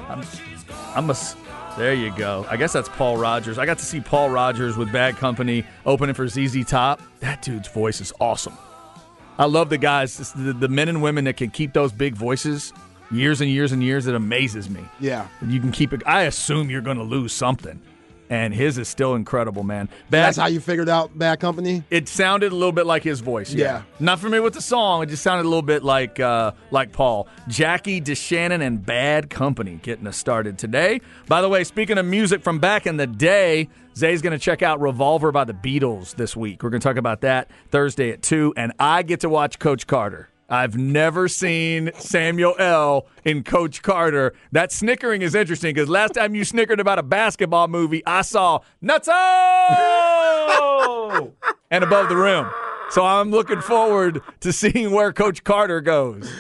I'm, 0.08 0.24
I'm 0.96 1.10
a. 1.10 1.16
There 1.78 1.94
you 1.96 2.16
go. 2.16 2.46
I 2.50 2.58
guess 2.58 2.74
that's 2.74 2.90
Paul 2.90 3.18
Rodgers. 3.18 3.58
I 3.58 3.66
got 3.66 3.80
to 3.80 3.86
see 3.86 4.00
Paul 4.00 4.30
Rodgers 4.30 4.78
with 4.78 4.92
Bad 4.92 5.18
Company 5.18 5.66
opening 5.88 6.14
for 6.14 6.28
ZZ 6.28 6.64
Top. 6.66 7.02
That 7.20 7.42
dude's 7.42 7.68
voice 7.68 8.00
is 8.00 8.14
awesome. 8.20 8.56
I 9.40 9.46
love 9.46 9.70
the 9.70 9.80
guys, 9.80 10.32
the, 10.34 10.54
the 10.54 10.68
men 10.68 10.88
and 10.88 11.02
women 11.02 11.24
that 11.26 11.38
can 11.38 11.50
keep 11.50 11.74
those 11.74 11.92
big 11.92 12.14
voices 12.14 12.72
years 13.12 13.42
and 13.42 13.50
years 13.50 13.72
and 13.72 13.82
years. 13.82 14.06
It 14.06 14.14
amazes 14.14 14.70
me. 14.70 14.82
Yeah. 15.00 15.28
You 15.48 15.60
can 15.60 15.72
keep 15.72 15.94
it. 15.94 16.04
I 16.06 16.24
assume 16.24 16.70
you're 16.70 16.82
going 16.82 16.98
to 16.98 17.04
lose 17.04 17.34
something, 17.34 17.82
and 18.30 18.54
his 18.54 18.78
is 18.78 18.88
still 18.88 19.16
incredible, 19.16 19.64
man. 19.64 19.88
Bad, 20.10 20.26
That's 20.28 20.38
how 20.38 20.48
you 20.48 20.60
figured 20.60 20.90
out 20.90 21.18
Bad 21.18 21.40
Company? 21.40 21.84
it 21.90 22.08
sounded 22.08 22.52
a 22.52 22.56
little 22.56 22.72
bit 22.72 22.86
like 22.86 23.04
his 23.04 23.20
voice. 23.20 23.54
Yeah. 23.54 23.64
Yeah. 23.64 23.82
Not 24.00 24.20
familiar 24.20 24.42
with 24.42 24.54
the 24.54 24.62
song. 24.62 25.04
It 25.04 25.08
just 25.08 25.24
sounded 25.24 25.44
a 25.46 25.50
little 25.50 25.62
bit 25.62 25.84
like 25.84 26.20
uh, 26.20 26.52
like 26.72 26.92
Paul. 26.92 27.28
Jackie 27.48 28.02
DeShannon 28.02 28.62
and 28.62 28.84
Bad 28.86 29.30
Company 29.30 29.80
getting 29.84 30.08
us 30.08 30.18
started 30.18 30.58
today. 30.58 31.02
By 31.28 31.42
the 31.42 31.50
way, 31.50 31.64
speaking 31.64 31.98
of 31.98 32.06
music 32.06 32.42
from 32.42 32.60
back 32.60 32.88
in 32.88 32.98
the 32.98 33.08
day, 33.08 33.70
Zay's 33.96 34.22
going 34.22 34.34
to 34.34 34.40
check 34.40 34.62
out 34.62 34.82
Revolver 34.82 35.32
by 35.32 35.44
the 35.44 35.54
Beatles 35.54 36.16
this 36.16 36.36
week. 36.36 36.64
We're 36.64 36.72
going 36.72 36.82
to 36.82 36.88
talk 36.88 36.98
about 36.98 37.22
that 37.22 37.50
Thursday 37.70 38.10
at 38.12 38.22
2, 38.24 38.54
and 38.58 38.74
I 38.80 39.04
get 39.04 39.20
to 39.20 39.30
watch 39.30 39.60
Coach 39.60 39.86
Carter. 39.86 40.30
I've 40.50 40.78
never 40.78 41.28
seen 41.28 41.92
Samuel 41.98 42.56
L. 42.60 43.08
in 43.24 43.44
Coach 43.44 43.82
Carter. 43.82 44.34
That 44.52 44.72
snickering 44.72 45.22
is 45.22 45.36
interesting 45.36 45.74
because 45.74 45.90
last 45.90 46.14
time 46.14 46.36
you 46.36 46.44
snickered 46.44 46.80
about 46.80 47.00
a 47.00 47.04
basketball 47.04 47.68
movie, 47.68 48.04
I 48.06 48.22
saw 48.22 48.60
Nutso 48.84 49.14
and 51.72 51.84
above 51.84 52.10
the 52.10 52.18
rim. 52.18 52.48
So 52.90 53.04
I'm 53.06 53.32
looking 53.32 53.62
forward 53.62 54.22
to 54.42 54.54
seeing 54.54 54.92
where 54.92 55.12
Coach 55.14 55.44
Carter 55.44 55.82
goes. 55.82 56.32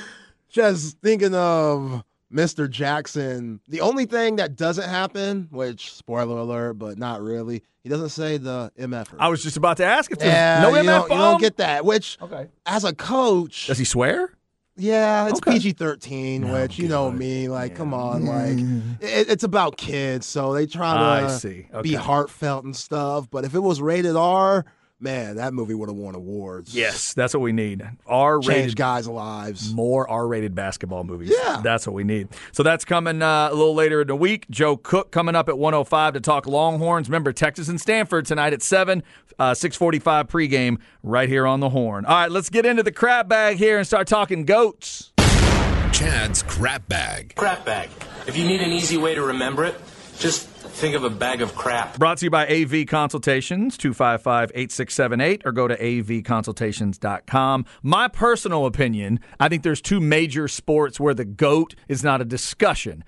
Just 0.50 1.00
thinking 1.00 1.34
of 1.34 2.04
Mr. 2.34 2.70
Jackson. 2.70 3.60
The 3.68 3.82
only 3.82 4.06
thing 4.06 4.38
that 4.38 4.56
doesn't 4.56 4.90
happen, 4.90 5.48
which 5.52 5.94
spoiler 5.94 6.38
alert, 6.38 6.74
but 6.74 6.98
not 6.98 7.22
really, 7.22 7.64
he 7.82 7.90
doesn't 7.90 8.10
say 8.10 8.38
the 8.38 8.72
MF. 8.80 9.08
I 9.20 9.28
was 9.30 9.44
just 9.44 9.58
about 9.58 9.78
to 9.78 9.86
ask 9.86 10.12
if 10.12 10.20
there's 10.20 10.32
yeah, 10.34 10.62
no 10.64 10.70
you, 10.70 10.76
MF 10.78 10.86
don't, 10.86 11.02
you 11.04 11.10
bomb. 11.10 11.18
don't 11.20 11.42
get 11.42 11.58
that. 11.58 11.86
Which, 11.86 12.18
Okay. 12.22 12.48
as 12.66 12.84
a 12.84 12.94
coach, 12.94 13.68
Does 13.68 13.78
he 13.78 13.86
swear? 13.86 14.32
yeah, 14.76 15.28
it's 15.28 15.38
Okay. 15.38 15.52
PG 15.54 15.74
thirteen. 15.74 16.50
which 16.52 16.80
you 16.80 16.88
know 16.88 17.12
me, 17.12 17.48
like, 17.50 17.76
come 17.76 17.94
on, 17.94 18.26
like, 18.26 18.58
it, 19.02 19.30
it's 19.30 19.44
about 19.44 19.78
kids, 19.78 20.26
so 20.26 20.54
they 20.54 20.66
try 20.66 20.94
to 21.22 21.26
I 21.26 21.28
see. 21.28 21.68
be 21.84 21.94
heartfelt 21.94 22.64
and 22.66 22.76
stuff. 22.76 23.30
But 23.30 23.46
if 23.46 23.54
it 23.54 23.60
was 23.60 23.80
rated 23.82 24.16
R, 24.16 24.66
Man, 25.04 25.36
that 25.36 25.54
movie 25.54 25.74
would 25.74 25.90
have 25.90 25.98
won 25.98 26.16
awards. 26.16 26.74
Yes, 26.74 27.14
that's 27.14 27.34
what 27.34 27.42
we 27.42 27.52
need. 27.52 27.84
R 28.08 28.40
Change 28.40 28.48
rated 28.48 28.76
guys' 28.78 29.08
lives. 29.08 29.74
more 29.74 30.10
R-rated 30.10 30.56
basketball 30.56 31.04
movies. 31.04 31.34
Yeah. 31.38 31.60
that's 31.62 31.86
what 31.86 31.94
we 31.94 32.06
need. 32.06 32.30
So 32.54 32.64
that's 32.64 32.86
coming 32.86 33.22
uh, 33.22 33.50
a 33.52 33.54
little 33.54 33.76
later 33.76 34.02
in 34.02 34.08
the 34.08 34.16
week. 34.16 34.50
Joe 34.50 34.78
Cook 34.78 35.12
coming 35.12 35.36
up 35.36 35.50
at 35.50 35.58
105 35.58 36.14
to 36.14 36.22
talk 36.22 36.48
Longhorns. 36.48 37.10
Remember 37.10 37.34
Texas 37.34 37.68
and 37.68 37.82
Stanford 37.82 38.26
tonight 38.26 38.54
at 38.54 38.62
seven, 38.62 39.04
uh, 39.38 39.52
6:45 39.52 40.30
pregame 40.30 40.78
right 41.04 41.28
here 41.28 41.46
on 41.46 41.60
the 41.60 41.70
Horn. 41.70 42.06
All 42.06 42.16
right, 42.16 42.32
let's 42.32 42.50
get 42.50 42.66
into 42.66 42.82
the 42.84 42.92
crap 42.94 43.28
bag 43.28 43.58
here 43.58 43.78
and 43.78 43.86
start 43.86 44.08
talking 44.08 44.46
goats. 44.46 45.12
Chad's 45.92 46.42
Crap 46.44 46.88
Bag. 46.88 47.36
Crap 47.36 47.66
bag. 47.66 47.90
If 48.26 48.38
you 48.38 48.46
need 48.46 48.62
an 48.62 48.72
easy 48.72 48.98
way 48.98 49.14
to 49.16 49.22
remember 49.22 49.64
it, 49.66 49.76
just 50.18 50.50
think 50.74 50.96
of 50.96 51.04
a 51.04 51.10
bag 51.10 51.42
of 51.42 51.56
crap. 51.56 51.98
Brought 51.98 52.18
to 52.20 52.26
you 52.26 52.30
by 52.30 52.48
AV 52.48 52.88
Consultations, 52.88 53.78
255 53.78 54.52
8678, 54.54 55.42
or 55.46 55.52
go 55.52 55.68
to 55.68 55.78
avconsultations.com. 55.78 57.66
My 57.82 58.08
personal 58.08 58.66
opinion, 58.66 59.20
I 59.40 59.50
think 59.50 59.64
there's 59.64 59.82
two 59.82 60.00
major 60.00 60.48
sports 60.48 61.00
where 61.00 61.14
the 61.14 61.26
GOAT 61.26 61.76
is 61.88 62.04
not 62.04 62.22
a 62.22 62.26
discussion 62.26 63.04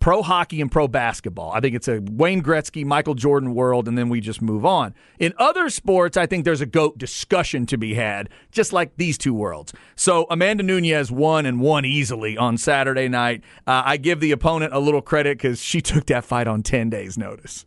pro 0.00 0.22
hockey 0.22 0.60
and 0.60 0.70
pro 0.70 0.88
basketball. 0.88 1.52
I 1.52 1.60
think 1.60 1.74
it's 1.74 1.88
a 1.88 2.00
Wayne 2.10 2.42
Gretzky, 2.42 2.84
Michael 2.84 3.14
Jordan 3.14 3.54
world, 3.54 3.88
and 3.88 3.96
then 3.96 4.08
we 4.08 4.20
just 4.20 4.42
move 4.42 4.64
on. 4.64 4.94
In 5.18 5.32
other 5.38 5.68
sports, 5.70 6.16
I 6.16 6.26
think 6.26 6.44
there's 6.44 6.60
a 6.60 6.66
GOAT 6.66 6.98
discussion 6.98 7.66
to 7.66 7.78
be 7.78 7.94
had, 7.94 8.28
just 8.50 8.72
like 8.72 8.96
these 8.96 9.18
two 9.18 9.34
worlds. 9.34 9.72
So 9.94 10.26
Amanda 10.30 10.62
Nunes 10.62 11.10
won 11.10 11.46
and 11.46 11.60
won 11.60 11.84
easily 11.84 12.36
on 12.36 12.58
Saturday 12.58 13.08
night. 13.08 13.42
Uh, 13.66 13.82
I 13.84 13.96
give 13.96 14.20
the 14.20 14.32
opponent 14.32 14.72
a 14.72 14.78
little 14.80 15.02
credit 15.02 15.38
because 15.38 15.60
she 15.60 15.80
took 15.80 16.06
that 16.06 16.24
fight 16.24 16.46
on 16.46 16.62
10 16.62 16.90
days' 16.90 17.18
notice. 17.18 17.66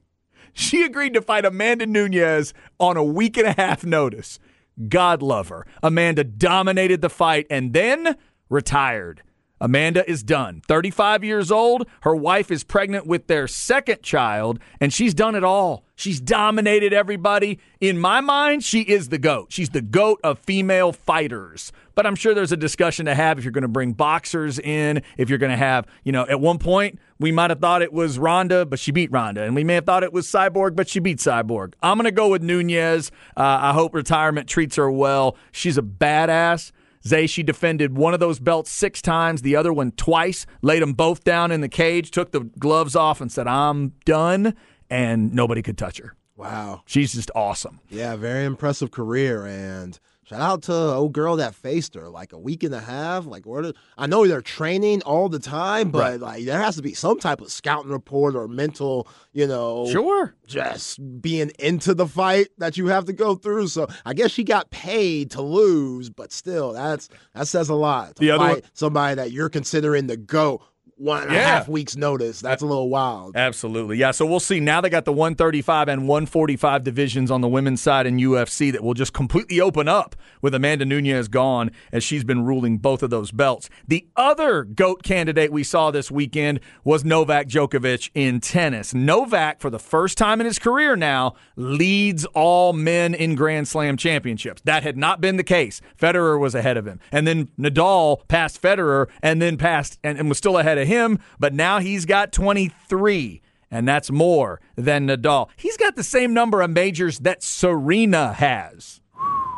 She 0.53 0.83
agreed 0.83 1.13
to 1.13 1.21
fight 1.21 1.45
Amanda 1.45 1.85
Nunes 1.85 2.53
on 2.79 2.97
a 2.97 3.03
week 3.03 3.37
and 3.37 3.47
a 3.47 3.53
half 3.53 3.85
notice. 3.85 4.39
God 4.87 5.21
love 5.21 5.49
her. 5.49 5.65
Amanda 5.83 6.23
dominated 6.23 7.01
the 7.01 7.09
fight 7.09 7.45
and 7.49 7.73
then 7.73 8.15
retired. 8.49 9.21
Amanda 9.61 10.09
is 10.09 10.23
done. 10.23 10.61
35 10.67 11.23
years 11.23 11.51
old. 11.51 11.87
Her 12.01 12.15
wife 12.15 12.51
is 12.51 12.63
pregnant 12.63 13.05
with 13.05 13.27
their 13.27 13.47
second 13.47 14.01
child, 14.01 14.59
and 14.79 14.93
she's 14.93 15.13
done 15.13 15.35
it 15.35 15.43
all. 15.43 15.83
She's 15.95 16.21
dominated 16.21 16.93
everybody. 16.93 17.59
In 17.81 17.99
my 17.99 18.21
mind, 18.21 18.63
she 18.63 18.81
is 18.81 19.09
the 19.09 19.17
GOAT. 19.17 19.51
She's 19.51 19.71
the 19.71 19.81
GOAT 19.81 20.19
of 20.23 20.39
female 20.39 20.93
fighters. 20.93 21.73
But 21.93 22.05
I'm 22.05 22.15
sure 22.15 22.33
there's 22.33 22.53
a 22.53 22.57
discussion 22.57 23.05
to 23.07 23.15
have 23.15 23.37
if 23.37 23.43
you're 23.43 23.51
going 23.51 23.63
to 23.63 23.67
bring 23.67 23.91
boxers 23.91 24.59
in, 24.59 25.03
if 25.17 25.27
you're 25.27 25.37
going 25.37 25.51
to 25.51 25.57
have, 25.57 25.85
you 26.05 26.13
know, 26.13 26.25
at 26.25 26.39
one 26.39 26.57
point, 26.57 26.99
we 27.19 27.33
might 27.33 27.49
have 27.49 27.59
thought 27.59 27.81
it 27.81 27.91
was 27.91 28.17
Ronda, 28.17 28.65
but 28.65 28.79
she 28.79 28.93
beat 28.93 29.11
Ronda. 29.11 29.43
And 29.43 29.53
we 29.53 29.65
may 29.65 29.73
have 29.73 29.85
thought 29.85 30.03
it 30.03 30.13
was 30.13 30.25
Cyborg, 30.25 30.77
but 30.77 30.87
she 30.87 31.01
beat 31.01 31.17
Cyborg. 31.17 31.73
I'm 31.83 31.97
going 31.97 32.05
to 32.05 32.11
go 32.11 32.29
with 32.29 32.41
Nunes. 32.41 33.11
Uh, 33.35 33.41
I 33.61 33.73
hope 33.73 33.93
retirement 33.93 34.47
treats 34.47 34.77
her 34.77 34.89
well. 34.89 35.35
She's 35.51 35.77
a 35.77 35.81
badass. 35.81 36.71
Zay, 37.09 37.27
she 37.27 37.43
defended 37.43 37.97
one 37.97 38.13
of 38.13 38.19
those 38.19 38.39
belts 38.39 38.71
six 38.71 39.01
times, 39.01 39.41
the 39.41 39.55
other 39.55 39.73
one 39.73 39.91
twice, 39.91 40.45
laid 40.61 40.81
them 40.81 40.93
both 40.93 41.23
down 41.23 41.51
in 41.51 41.61
the 41.61 41.67
cage, 41.67 42.11
took 42.11 42.31
the 42.31 42.41
gloves 42.59 42.95
off, 42.95 43.19
and 43.19 43.31
said, 43.31 43.47
I'm 43.47 43.93
done. 44.05 44.53
And 44.89 45.33
nobody 45.33 45.61
could 45.61 45.77
touch 45.77 45.97
her. 45.99 46.15
Wow. 46.35 46.83
She's 46.85 47.13
just 47.13 47.29
awesome. 47.35 47.79
Yeah, 47.89 48.15
very 48.15 48.45
impressive 48.45 48.91
career. 48.91 49.45
And 49.45 49.99
shout 50.29 50.41
out 50.41 50.61
to 50.63 50.73
old 50.73 51.13
girl 51.13 51.37
that 51.37 51.55
faced 51.55 51.95
her 51.95 52.07
like 52.09 52.33
a 52.33 52.37
week 52.37 52.63
and 52.63 52.73
a 52.75 52.79
half. 52.79 53.25
Like, 53.25 53.45
where 53.45 53.63
did, 53.63 53.75
I 53.97 54.05
know 54.07 54.27
they're 54.27 54.41
training 54.41 55.01
all 55.03 55.27
the 55.29 55.39
time, 55.39 55.89
but 55.89 55.99
Right. 55.99 56.19
like 56.19 56.45
there 56.45 56.59
has 56.61 56.75
to 56.75 56.81
be 56.81 56.93
some 56.93 57.19
type 57.19 57.41
of 57.41 57.51
scouting 57.51 57.91
report 57.91 58.35
or 58.35 58.47
mental, 58.47 59.07
you 59.33 59.47
know, 59.47 59.87
Sure. 59.91 60.35
just 60.45 60.99
being 61.21 61.51
into 61.59 61.93
the 61.93 62.05
fight 62.07 62.47
that 62.59 62.77
you 62.77 62.87
have 62.87 63.05
to 63.05 63.13
go 63.13 63.35
through. 63.35 63.67
So 63.69 63.87
I 64.05 64.13
guess 64.13 64.31
she 64.31 64.43
got 64.43 64.69
paid 64.69 65.31
to 65.31 65.41
lose, 65.41 66.09
but 66.09 66.31
still, 66.31 66.73
that's 66.73 67.09
that 67.33 67.47
says 67.47 67.69
a 67.69 67.75
lot. 67.75 68.15
To 68.15 68.19
The 68.19 68.31
other 68.31 68.45
one- 68.53 68.61
somebody 68.73 69.15
that 69.15 69.31
you're 69.31 69.49
considering 69.49 70.07
the 70.07 70.17
go 70.17 70.61
one 70.99 71.23
and 71.23 71.31
a 71.35 71.39
half 71.39 71.67
Yeah. 71.67 71.71
weeks 71.71 71.95
notice. 71.95 72.41
That's 72.41 72.61
a 72.61 72.65
little 72.65 72.89
wild. 72.89 73.35
Absolutely. 73.35 73.97
Yeah. 73.97 74.11
So 74.11 74.25
we'll 74.25 74.39
see. 74.39 74.59
Now 74.59 74.81
they 74.81 74.89
got 74.89 75.05
the 75.05 75.13
135 75.13 75.87
and 75.87 76.07
145 76.07 76.83
divisions 76.83 77.31
on 77.31 77.41
the 77.41 77.47
women's 77.47 77.81
side 77.81 78.05
in 78.05 78.17
UFC 78.17 78.71
that 78.71 78.83
will 78.83 78.93
just 78.93 79.13
completely 79.13 79.61
open 79.61 79.87
up 79.87 80.15
with 80.41 80.53
Amanda 80.53 80.85
Nunes 80.85 81.27
gone 81.29 81.71
as 81.93 82.03
she's 82.03 82.23
been 82.23 82.43
ruling 82.43 82.77
both 82.77 83.01
of 83.01 83.09
those 83.09 83.31
belts. 83.31 83.69
The 83.87 84.05
other 84.15 84.63
GOAT 84.63 85.01
candidate 85.03 85.51
we 85.51 85.63
saw 85.63 85.89
this 85.89 86.11
weekend 86.11 86.59
was 86.83 87.05
Novak 87.05 87.47
Djokovic 87.47 88.09
in 88.13 88.39
tennis. 88.41 88.93
Novak, 88.93 89.61
for 89.61 89.69
the 89.69 89.79
first 89.79 90.17
time 90.17 90.39
in 90.41 90.45
his 90.45 90.59
career 90.59 90.95
now, 90.95 91.33
leads 91.55 92.25
all 92.33 92.73
men 92.73 93.13
in 93.13 93.35
Grand 93.35 93.67
Slam 93.67 93.95
championships. 93.97 94.61
That 94.65 94.83
had 94.83 94.97
not 94.97 95.21
been 95.21 95.37
the 95.37 95.43
case. 95.43 95.81
Federer 95.97 96.39
was 96.39 96.55
ahead 96.55 96.77
of 96.77 96.85
him. 96.85 96.99
And 97.11 97.25
then 97.25 97.49
Nadal 97.59 98.27
passed 98.27 98.61
Federer 98.61 99.07
and 99.21 99.41
then 99.41 99.57
passed 99.57 99.97
and, 100.03 100.17
and 100.17 100.27
was 100.29 100.37
still 100.37 100.57
ahead 100.57 100.77
of 100.77 100.87
him, 100.89 101.19
but 101.39 101.53
now 101.53 101.79
he's 101.79 102.05
got 102.05 102.33
23 102.33 103.41
and 103.71 103.87
that's 103.87 104.11
more 104.11 104.59
than 104.75 105.07
Nadal. 105.07 105.49
He's 105.55 105.77
got 105.77 105.95
the 105.95 106.03
same 106.03 106.33
number 106.33 106.61
of 106.61 106.71
majors 106.71 107.19
that 107.19 107.43
Serena 107.43 108.33
has. 108.33 109.01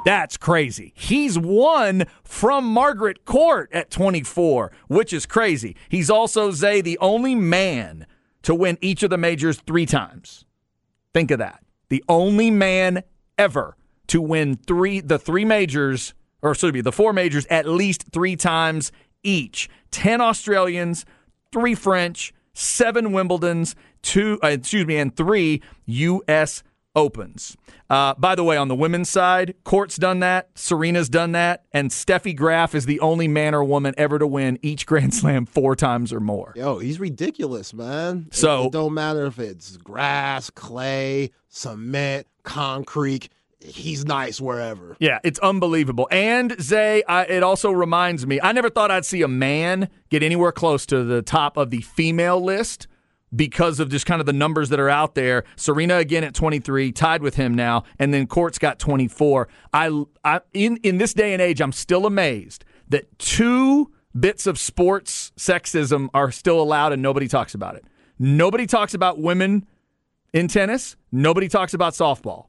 That's 0.03 0.36
crazy. 0.36 0.93
He's 0.95 1.38
one 1.38 2.05
from 2.23 2.65
Margaret 2.65 3.23
Court 3.25 3.69
at 3.71 3.91
24, 3.91 4.71
which 4.88 5.13
is 5.13 5.25
crazy. 5.25 5.75
He's 5.89 6.09
also, 6.09 6.51
Zay, 6.51 6.82
the 6.82 6.97
only 6.97 7.36
man 7.36 8.07
to 8.41 8.55
win 8.55 8.77
each 8.82 9.03
of 9.03 9.11
the 9.11 9.17
majors 9.17 9.57
three 9.59 9.86
times. 9.86 10.45
Think 11.13 11.29
of 11.29 11.39
that. 11.39 11.63
The 11.89 12.03
only 12.09 12.49
man 12.49 13.03
ever 13.38 13.77
to 14.07 14.21
win 14.21 14.57
three 14.57 15.01
the 15.01 15.19
three 15.19 15.45
majors, 15.45 16.13
or 16.41 16.51
excuse 16.51 16.73
me, 16.73 16.82
the 16.82 16.91
four 16.91 17.13
majors 17.13 17.45
at 17.47 17.67
least 17.67 18.05
three 18.11 18.36
times 18.36 18.91
each. 19.23 19.69
Ten 19.91 20.19
Australians, 20.19 21.05
three 21.51 21.75
French, 21.75 22.33
seven 22.53 23.07
Wimbledons, 23.11 23.75
two 24.01 24.39
uh, 24.43 24.47
excuse 24.47 24.85
me, 24.85 24.97
and 24.97 25.15
three 25.15 25.61
U.S. 25.85 26.63
Opens. 26.93 27.55
Uh, 27.89 28.13
by 28.15 28.35
the 28.35 28.43
way, 28.43 28.57
on 28.57 28.67
the 28.67 28.75
women's 28.75 29.07
side, 29.09 29.55
Court's 29.63 29.95
done 29.95 30.19
that, 30.19 30.53
Serena's 30.55 31.07
done 31.07 31.31
that, 31.31 31.63
and 31.71 31.89
Steffi 31.89 32.35
Graf 32.35 32.75
is 32.75 32.85
the 32.85 32.99
only 32.99 33.29
man 33.29 33.55
or 33.55 33.63
woman 33.63 33.93
ever 33.97 34.19
to 34.19 34.27
win 34.27 34.59
each 34.61 34.85
Grand 34.87 35.13
Slam 35.13 35.45
four 35.45 35.73
times 35.77 36.11
or 36.11 36.19
more. 36.19 36.51
Yo, 36.57 36.79
he's 36.79 36.99
ridiculous, 36.99 37.73
man. 37.73 38.25
It- 38.27 38.35
So- 38.35 38.65
it, 38.65 38.71
don't 38.73 38.93
matter 38.93 39.25
if 39.25 39.39
it's 39.39 39.77
grass, 39.77 40.49
clay, 40.49 41.31
cement, 41.47 42.27
concrete. 42.43 43.29
He's 43.64 44.05
nice 44.05 44.41
wherever. 44.41 44.97
Yeah, 44.99 45.20
it's 45.24 45.39
unbelievable. 45.39 46.07
And 46.12 46.59
Zay, 46.62 47.03
I, 47.07 47.24
it 47.26 47.43
also 47.43 47.72
reminds 47.72 48.26
me, 48.26 48.39
I 48.41 48.51
never 48.51 48.70
thought 48.70 48.91
I'd 48.91 49.05
see 49.05 49.22
a 49.22 49.28
man 49.28 49.89
get 50.09 50.24
anywhere 50.24 50.51
close 50.51 50.86
to 50.88 51.03
the 51.03 51.22
top 51.22 51.57
of 51.57 51.70
the 51.70 51.82
female 51.82 52.41
list 52.41 52.88
because 53.36 53.80
of 53.80 53.89
just 53.89 54.05
kind 54.05 54.20
of 54.20 54.26
the 54.26 54.34
numbers 54.34 54.70
that 54.70 54.80
are 54.80 54.89
out 54.89 55.16
there. 55.16 55.43
Serena 55.55 55.97
again 55.97 56.24
at 56.24 56.34
23, 56.34 56.91
tied 56.91 57.22
with 57.22 57.36
him 57.36 57.53
now, 57.53 57.84
and 57.99 58.14
then 58.14 58.28
Court's 58.28 58.57
got 58.57 58.80
24. 58.80 59.47
I, 59.74 60.03
I 60.24 60.41
in 60.53 60.78
in 60.78 60.97
this 60.97 61.14
day 61.14 61.34
and 61.34 61.41
age, 61.41 61.62
I'm 61.62 61.72
still 61.72 62.05
amazed 62.05 62.66
that 62.89 63.18
two 63.20 63.91
bits 64.20 64.47
of 64.47 64.59
sports 64.59 65.32
sexism 65.38 66.09
are 66.14 66.32
still 66.32 66.62
allowed 66.62 66.91
and 66.91 67.01
nobody 67.01 67.28
talks 67.28 67.53
about 67.53 67.76
it. 67.76 67.86
Nobody 68.20 68.68
talks 68.68 68.93
about 68.93 69.20
women 69.20 69.66
in 70.34 70.47
tennis. 70.47 70.95
Nobody 71.12 71.47
talks 71.47 71.74
about 71.74 71.93
softball. 71.93 72.47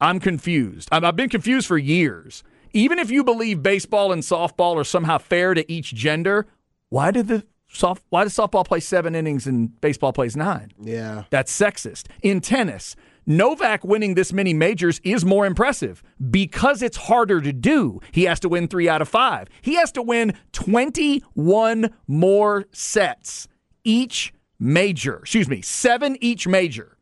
I'm 0.00 0.20
confused. 0.20 0.88
I've 0.92 1.16
been 1.16 1.28
confused 1.28 1.66
for 1.66 1.78
years. 1.78 2.42
Even 2.72 2.98
if 2.98 3.10
you 3.10 3.24
believe 3.24 3.62
baseball 3.62 4.12
and 4.12 4.22
softball 4.22 4.76
are 4.76 4.84
somehow 4.84 5.18
fair 5.18 5.54
to 5.54 5.70
each 5.72 5.94
gender, 5.94 6.46
why 6.90 7.10
did 7.10 7.28
the 7.28 7.44
soft 7.68 8.04
why 8.10 8.24
does 8.24 8.34
softball 8.34 8.66
play 8.66 8.80
seven 8.80 9.14
innings 9.14 9.46
and 9.46 9.80
baseball 9.80 10.12
plays 10.12 10.36
nine? 10.36 10.72
Yeah. 10.80 11.24
That's 11.30 11.56
sexist. 11.56 12.06
In 12.22 12.40
tennis, 12.40 12.96
Novak 13.26 13.82
winning 13.82 14.14
this 14.14 14.32
many 14.32 14.54
majors 14.54 15.00
is 15.02 15.24
more 15.24 15.46
impressive 15.46 16.02
because 16.30 16.82
it's 16.82 16.96
harder 16.96 17.40
to 17.40 17.52
do. 17.52 18.00
He 18.12 18.24
has 18.24 18.38
to 18.40 18.48
win 18.48 18.68
three 18.68 18.88
out 18.88 19.02
of 19.02 19.08
five. 19.08 19.48
He 19.62 19.74
has 19.76 19.90
to 19.92 20.02
win 20.02 20.34
21 20.52 21.90
more 22.06 22.66
sets 22.72 23.48
each 23.84 24.32
major. 24.58 25.18
Excuse 25.18 25.48
me, 25.48 25.62
seven 25.62 26.16
each 26.20 26.46
major. 26.46 26.95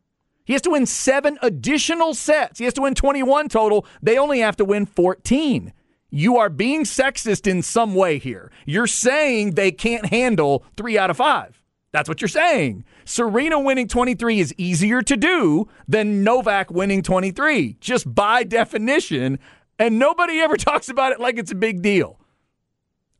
He 0.44 0.52
has 0.52 0.62
to 0.62 0.70
win 0.70 0.86
seven 0.86 1.38
additional 1.42 2.14
sets. 2.14 2.58
He 2.58 2.64
has 2.64 2.74
to 2.74 2.82
win 2.82 2.94
21 2.94 3.48
total. 3.48 3.86
They 4.02 4.18
only 4.18 4.40
have 4.40 4.56
to 4.56 4.64
win 4.64 4.86
14. 4.86 5.72
You 6.10 6.36
are 6.36 6.50
being 6.50 6.84
sexist 6.84 7.50
in 7.50 7.62
some 7.62 7.94
way 7.94 8.18
here. 8.18 8.52
You're 8.66 8.86
saying 8.86 9.52
they 9.52 9.72
can't 9.72 10.06
handle 10.06 10.64
three 10.76 10.96
out 10.96 11.10
of 11.10 11.16
five. 11.16 11.60
That's 11.92 12.08
what 12.08 12.20
you're 12.20 12.28
saying. 12.28 12.84
Serena 13.04 13.58
winning 13.58 13.88
23 13.88 14.40
is 14.40 14.54
easier 14.58 15.00
to 15.02 15.16
do 15.16 15.68
than 15.88 16.24
Novak 16.24 16.70
winning 16.70 17.02
23, 17.02 17.76
just 17.80 18.12
by 18.12 18.44
definition. 18.44 19.38
And 19.78 19.98
nobody 19.98 20.40
ever 20.40 20.56
talks 20.58 20.88
about 20.88 21.12
it 21.12 21.20
like 21.20 21.38
it's 21.38 21.52
a 21.52 21.56
big 21.56 21.82
deal. 21.82 22.20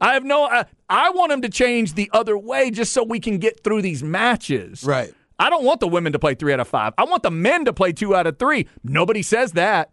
I 0.01 0.15
have 0.15 0.25
no, 0.25 0.45
I, 0.45 0.67
I 0.89 1.11
want 1.11 1.33
him 1.33 1.43
to 1.43 1.49
change 1.49 1.95
the 1.95 2.11
other 2.13 2.37
way 2.37 2.71
just 2.71 2.93
so 2.93 3.03
we 3.03 3.21
can 3.21 3.39
get 3.39 3.63
through 3.65 3.83
these 3.83 4.03
matches. 4.03 4.85
Right. 4.85 5.15
I 5.39 5.51
don't 5.51 5.65
want 5.65 5.81
the 5.81 5.89
women 5.89 6.13
to 6.13 6.19
play 6.19 6.35
three 6.35 6.53
out 6.53 6.61
of 6.61 6.69
five. 6.69 6.93
I 6.97 7.05
want 7.05 7.23
the 7.23 7.31
men 7.31 7.65
to 7.65 7.73
play 7.73 7.93
two 7.93 8.15
out 8.15 8.27
of 8.27 8.39
three. 8.39 8.69
Nobody 8.85 9.23
says 9.23 9.53
that. 9.53 9.91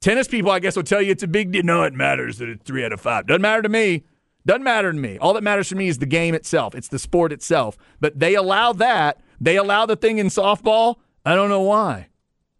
Tennis 0.00 0.28
people, 0.28 0.50
I 0.50 0.60
guess, 0.60 0.76
will 0.76 0.82
tell 0.82 1.02
you 1.02 1.10
it's 1.12 1.22
a 1.22 1.28
big 1.28 1.52
deal. 1.52 1.62
No, 1.62 1.82
it 1.82 1.92
matters 1.92 2.38
that 2.38 2.48
it's 2.48 2.64
three 2.64 2.84
out 2.84 2.92
of 2.92 3.00
five. 3.00 3.26
Doesn't 3.26 3.42
matter 3.42 3.62
to 3.62 3.68
me. 3.68 4.04
Doesn't 4.46 4.62
matter 4.62 4.90
to 4.92 4.98
me. 4.98 5.18
All 5.18 5.34
that 5.34 5.42
matters 5.42 5.68
to 5.68 5.76
me 5.76 5.88
is 5.88 5.98
the 5.98 6.06
game 6.06 6.34
itself. 6.34 6.74
It's 6.74 6.88
the 6.88 6.98
sport 6.98 7.32
itself. 7.32 7.76
But 8.00 8.18
they 8.18 8.34
allow 8.34 8.72
that. 8.74 9.20
They 9.40 9.56
allow 9.56 9.84
the 9.86 9.96
thing 9.96 10.18
in 10.18 10.28
softball. 10.28 10.96
I 11.26 11.34
don't 11.34 11.50
know 11.50 11.60
why. 11.60 12.08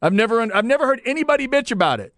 I've 0.02 0.12
never 0.12 0.40
I've 0.54 0.64
never 0.66 0.86
heard 0.86 1.00
anybody 1.06 1.48
bitch 1.48 1.70
about 1.70 2.00
it. 2.00 2.14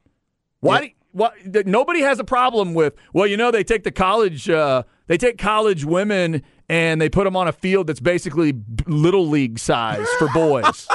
Why? 0.60 0.80
do- 0.80 0.90
Why? 1.12 1.30
Nobody 1.66 2.00
has 2.00 2.18
a 2.18 2.24
problem 2.24 2.74
with. 2.74 2.94
Well, 3.12 3.26
you 3.26 3.36
know, 3.36 3.50
they 3.52 3.62
take 3.64 3.84
the 3.84 3.92
college. 3.92 4.48
Uh, 4.50 4.82
they 5.06 5.18
take 5.18 5.38
college 5.38 5.84
women 5.84 6.42
and 6.68 7.00
they 7.00 7.08
put 7.08 7.24
them 7.24 7.36
on 7.36 7.48
a 7.48 7.52
field 7.52 7.86
that's 7.86 8.00
basically 8.00 8.54
little 8.86 9.26
league 9.26 9.58
size 9.58 10.06
for 10.18 10.28
boys. 10.32 10.88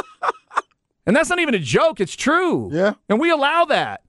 and 1.05 1.15
that's 1.15 1.29
not 1.29 1.39
even 1.39 1.55
a 1.55 1.59
joke. 1.59 1.99
It's 1.99 2.15
true. 2.15 2.69
Yeah. 2.71 2.93
And 3.09 3.19
we 3.19 3.29
allow 3.29 3.65
that. 3.65 4.01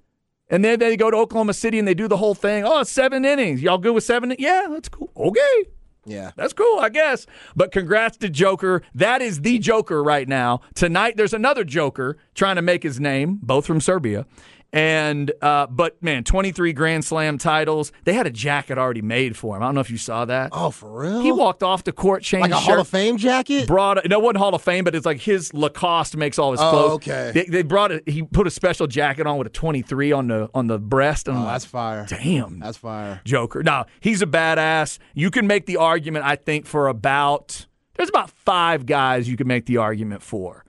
And 0.51 0.65
then 0.65 0.79
they 0.79 0.97
go 0.97 1.11
to 1.11 1.17
Oklahoma 1.17 1.53
City 1.53 1.79
and 1.79 1.87
they 1.87 1.95
do 1.95 2.09
the 2.09 2.17
whole 2.17 2.35
thing. 2.35 2.65
Oh, 2.65 2.81
it's 2.81 2.91
seven 2.91 3.25
innings. 3.25 3.63
Y'all 3.63 3.79
good 3.79 3.93
with 3.93 4.05
seven? 4.05 4.35
Yeah, 4.39 4.67
that's 4.71 4.89
cool. 4.89 5.11
Okay. 5.17 5.65
Yeah. 6.07 6.31
That's 6.37 6.55
cool, 6.55 6.79
I 6.81 6.89
guess. 6.89 7.27
But 7.55 7.71
congrats 7.71 8.17
to 8.19 8.31
Joker. 8.31 8.83
That 8.95 9.21
is 9.21 9.43
the 9.43 9.59
Joker 9.59 10.03
right 10.03 10.27
now. 10.27 10.63
Tonight, 10.75 11.19
there's 11.19 11.35
another 11.35 11.65
Joker 11.65 12.17
trying 12.35 12.57
to 12.57 12.63
make 12.63 12.83
his 12.83 12.99
name, 12.99 13.39
both 13.43 13.67
from 13.67 13.81
Serbia. 13.81 14.25
And 14.71 15.33
uh, 15.41 15.67
but 15.67 16.03
man, 16.03 16.25
23 16.25 16.75
Grand 16.75 17.03
Slam 17.05 17.39
titles. 17.39 17.91
They 18.05 18.13
had 18.13 18.27
a 18.27 18.31
jacket 18.31 18.77
already 18.77 19.01
made 19.01 19.35
for 19.35 19.57
him. 19.57 19.63
I 19.63 19.67
don't 19.67 19.75
know 19.75 19.81
if 19.81 19.91
you 19.91 19.97
saw 19.97 20.27
that. 20.27 20.51
Oh, 20.53 20.71
for 20.71 21.01
real? 21.01 21.23
He 21.23 21.33
walked 21.33 21.63
off 21.63 21.85
the 21.85 21.93
court, 21.93 22.23
changed 22.23 22.51
like 22.51 22.61
a 22.61 22.63
shirt, 22.63 22.73
Hall 22.75 22.81
of 22.81 22.89
Fame 22.89 23.17
jacket? 23.17 23.67
brought 23.67 24.07
no 24.07 24.19
it 24.19 24.23
wasn't 24.23 24.39
Hall 24.39 24.55
of 24.55 24.61
Fame, 24.61 24.85
but 24.85 24.95
it's 24.95 25.07
like 25.07 25.21
his 25.21 25.55
Lacoste 25.55 26.19
makes 26.19 26.39
all 26.39 26.51
his 26.53 26.61
Oh, 26.61 26.71
clothes. 26.71 26.93
okay. 26.97 27.31
They, 27.35 27.45
they 27.45 27.63
brought 27.63 27.93
it. 27.93 28.07
He 28.09 28.23
put 28.23 28.47
a 28.47 28.51
special 28.51 28.87
jacket 28.87 29.27
on 29.27 29.39
with 29.39 29.47
a 29.47 29.51
23 29.51 30.13
on 30.13 30.29
the 30.29 30.51
on 30.53 30.67
the 30.67 30.79
breast. 30.79 31.29
And 31.29 31.39
Oh, 31.39 31.41
like, 31.41 31.53
that's 31.55 31.65
fire. 31.65 32.07
Damn, 32.07 32.59
That's 32.59 32.77
fire. 32.77 33.23
Joker. 33.25 33.63
Now, 33.63 33.87
he's 34.01 34.21
a 34.21 34.27
badass. 34.27 34.99
You 35.15 35.31
can 35.31 35.47
make 35.47 35.65
the 35.65 35.79
argument, 35.79 36.27
I 36.27 36.37
think, 36.37 36.67
for 36.67 36.89
about 36.89 37.67
there's 37.97 38.11
about 38.11 38.29
five 38.31 38.85
guys 38.85 39.29
you 39.31 39.37
can 39.39 39.47
make 39.49 39.65
the 39.67 39.79
argument 39.79 40.23
for. 40.23 40.65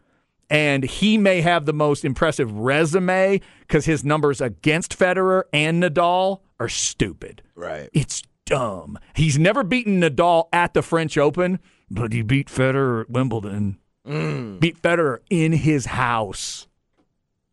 And 0.50 0.84
he 0.84 1.18
may 1.18 1.42
have 1.42 1.66
the 1.66 1.74
most 1.74 2.04
impressive 2.04 2.52
resume 2.52 3.40
because 3.62 3.86
his 3.86 4.04
numbers 4.04 4.42
against 4.42 4.98
Federer 4.98 5.44
and 5.54 5.82
Nadal 5.84 6.42
are 6.60 6.70
stupid. 6.70 7.44
Right. 7.56 7.90
It's 7.94 8.24
dumb. 8.46 8.98
He's 9.14 9.38
never 9.38 9.64
beaten 9.64 10.02
Nadal 10.02 10.46
at 10.52 10.74
the 10.74 10.82
French 10.82 11.18
Open, 11.18 11.60
but 11.90 12.14
he 12.14 12.24
beat 12.24 12.48
Federer 12.48 13.02
at 13.02 13.10
Wimbledon. 13.10 13.78
Mm. 14.08 14.60
Beat 14.60 14.82
Federer 14.82 15.20
in 15.30 15.52
his 15.52 15.86
house 15.86 16.68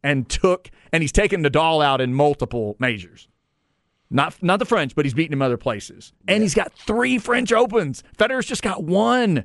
and 0.03 0.29
took 0.29 0.71
and 0.93 1.03
he's 1.03 1.13
taken 1.13 1.43
Nadal 1.43 1.85
out 1.85 2.01
in 2.01 2.15
multiple 2.15 2.77
majors. 2.79 3.29
Not 4.09 4.41
not 4.43 4.59
the 4.59 4.65
French, 4.65 4.95
but 4.95 5.05
he's 5.05 5.15
beaten 5.15 5.33
him 5.33 5.43
other 5.43 5.57
places. 5.57 6.13
And 6.29 6.43
he's 6.43 6.55
got 6.55 6.73
three 6.73 7.19
French 7.19 7.53
Opens. 7.53 8.05
Federer's 8.17 8.47
just 8.47 8.63
got 8.63 8.85
one. 8.85 9.45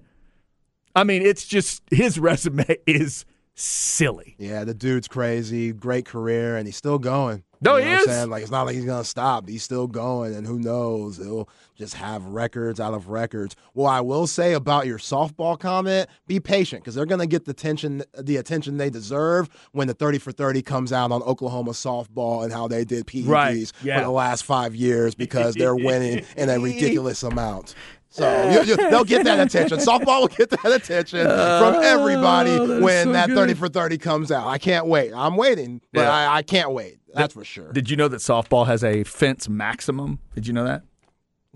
I 0.95 1.03
mean, 1.03 1.21
it's 1.21 1.47
just 1.47 1.81
his 1.89 2.19
resume 2.19 2.65
is 2.85 3.25
silly. 3.61 4.35
Yeah, 4.37 4.63
the 4.63 4.73
dude's 4.73 5.07
crazy. 5.07 5.71
Great 5.71 6.05
career, 6.05 6.57
and 6.57 6.67
he's 6.67 6.75
still 6.77 6.99
going. 6.99 7.43
No, 7.63 7.77
You 7.77 7.83
he 7.83 7.89
know 7.89 7.95
I'm 7.95 7.99
is. 8.01 8.05
saying? 8.07 8.29
Like 8.31 8.41
it's 8.41 8.51
not 8.51 8.65
like 8.65 8.75
he's 8.75 8.85
gonna 8.85 9.03
stop. 9.03 9.47
He's 9.47 9.61
still 9.61 9.85
going, 9.85 10.33
and 10.33 10.47
who 10.47 10.57
knows? 10.57 11.17
He'll 11.17 11.47
just 11.77 11.93
have 11.93 12.23
records 12.25 12.79
out 12.79 12.95
of 12.95 13.09
records. 13.09 13.55
Well, 13.75 13.85
I 13.85 14.01
will 14.01 14.25
say 14.25 14.53
about 14.53 14.87
your 14.87 14.97
softball 14.97 15.59
comment: 15.59 16.09
be 16.25 16.39
patient 16.39 16.81
because 16.83 16.95
they're 16.95 17.05
gonna 17.05 17.27
get 17.27 17.45
the 17.45 17.51
attention, 17.51 18.01
the 18.17 18.37
attention 18.37 18.77
they 18.77 18.89
deserve 18.89 19.47
when 19.73 19.87
the 19.87 19.93
thirty 19.93 20.17
for 20.17 20.31
thirty 20.31 20.63
comes 20.63 20.91
out 20.91 21.11
on 21.11 21.21
Oklahoma 21.21 21.71
softball 21.71 22.43
and 22.43 22.51
how 22.51 22.67
they 22.67 22.83
did 22.83 23.05
PEDs 23.05 23.27
Right, 23.27 23.71
yeah. 23.83 23.99
for 23.99 24.05
the 24.05 24.11
last 24.11 24.43
five 24.43 24.73
years 24.73 25.13
because 25.13 25.53
they're 25.57 25.75
winning 25.75 26.25
in 26.35 26.49
a 26.49 26.59
ridiculous 26.59 27.21
amount. 27.21 27.75
So 28.13 28.49
you, 28.51 28.63
you, 28.63 28.75
they'll 28.75 29.05
get 29.05 29.23
that 29.23 29.39
attention. 29.39 29.77
Softball 29.79 30.21
will 30.21 30.27
get 30.27 30.49
that 30.49 30.65
attention 30.71 31.25
from 31.25 31.75
everybody 31.81 32.57
when 32.81 33.13
that 33.13 33.29
30 33.29 33.53
for 33.53 33.69
30 33.69 33.97
comes 33.97 34.31
out. 34.33 34.47
I 34.47 34.57
can't 34.57 34.85
wait. 34.85 35.13
I'm 35.13 35.37
waiting, 35.37 35.81
but 35.93 36.01
Yeah. 36.01 36.11
I, 36.13 36.37
I 36.37 36.41
can't 36.43 36.71
wait. 36.73 36.97
That's 37.13 37.33
for 37.33 37.45
sure. 37.45 37.71
Did 37.71 37.89
you 37.89 37.95
know 37.95 38.09
that 38.09 38.17
softball 38.17 38.67
has 38.67 38.83
a 38.83 39.03
fence 39.05 39.47
maximum? 39.47 40.19
Did 40.35 40.45
you 40.45 40.53
know 40.53 40.65
that? 40.65 40.83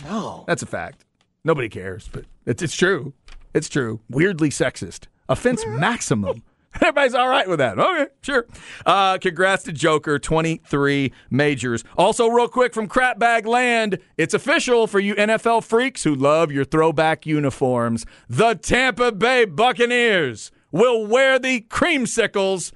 No. 0.03 0.45
That's 0.47 0.62
a 0.62 0.66
fact. 0.66 1.03
Nobody 1.43 1.68
cares, 1.70 2.10
but 2.12 2.26
it's 2.45 2.64
it's 2.64 2.76
true. 2.76 3.14
It's 3.53 3.70
true. 3.70 3.99
Weirdly 4.10 4.49
sexist. 4.49 5.08
A 5.30 5.36
fence 5.36 5.64
maximum. 5.68 6.41
Everybody's 6.82 7.13
all 7.13 7.30
right 7.30 7.47
with 7.47 7.59
that. 7.59 7.80
Okay, 7.80 8.07
sure. 8.21 8.45
Uh, 8.86 9.17
congrats 9.17 9.63
to 9.63 9.71
Joker, 9.71 10.19
23 10.19 11.13
majors. 11.30 11.84
Also, 11.97 12.28
real 12.28 12.47
quick 12.47 12.73
from 12.73 12.88
Crapbag 12.88 13.45
Land, 13.45 13.99
it's 14.17 14.34
official 14.34 14.86
for 14.88 14.99
you 14.99 15.15
NFL 15.15 15.63
freaks 15.63 16.03
who 16.03 16.13
love 16.13 16.51
your 16.51 16.65
throwback 16.65 17.26
uniforms. 17.26 18.05
The 18.28 18.55
Tampa 18.55 19.11
Bay 19.11 19.45
Buccaneers 19.45 20.51
will 20.71 21.07
wear 21.07 21.39
the 21.39 21.61
creamsicles 21.61 22.73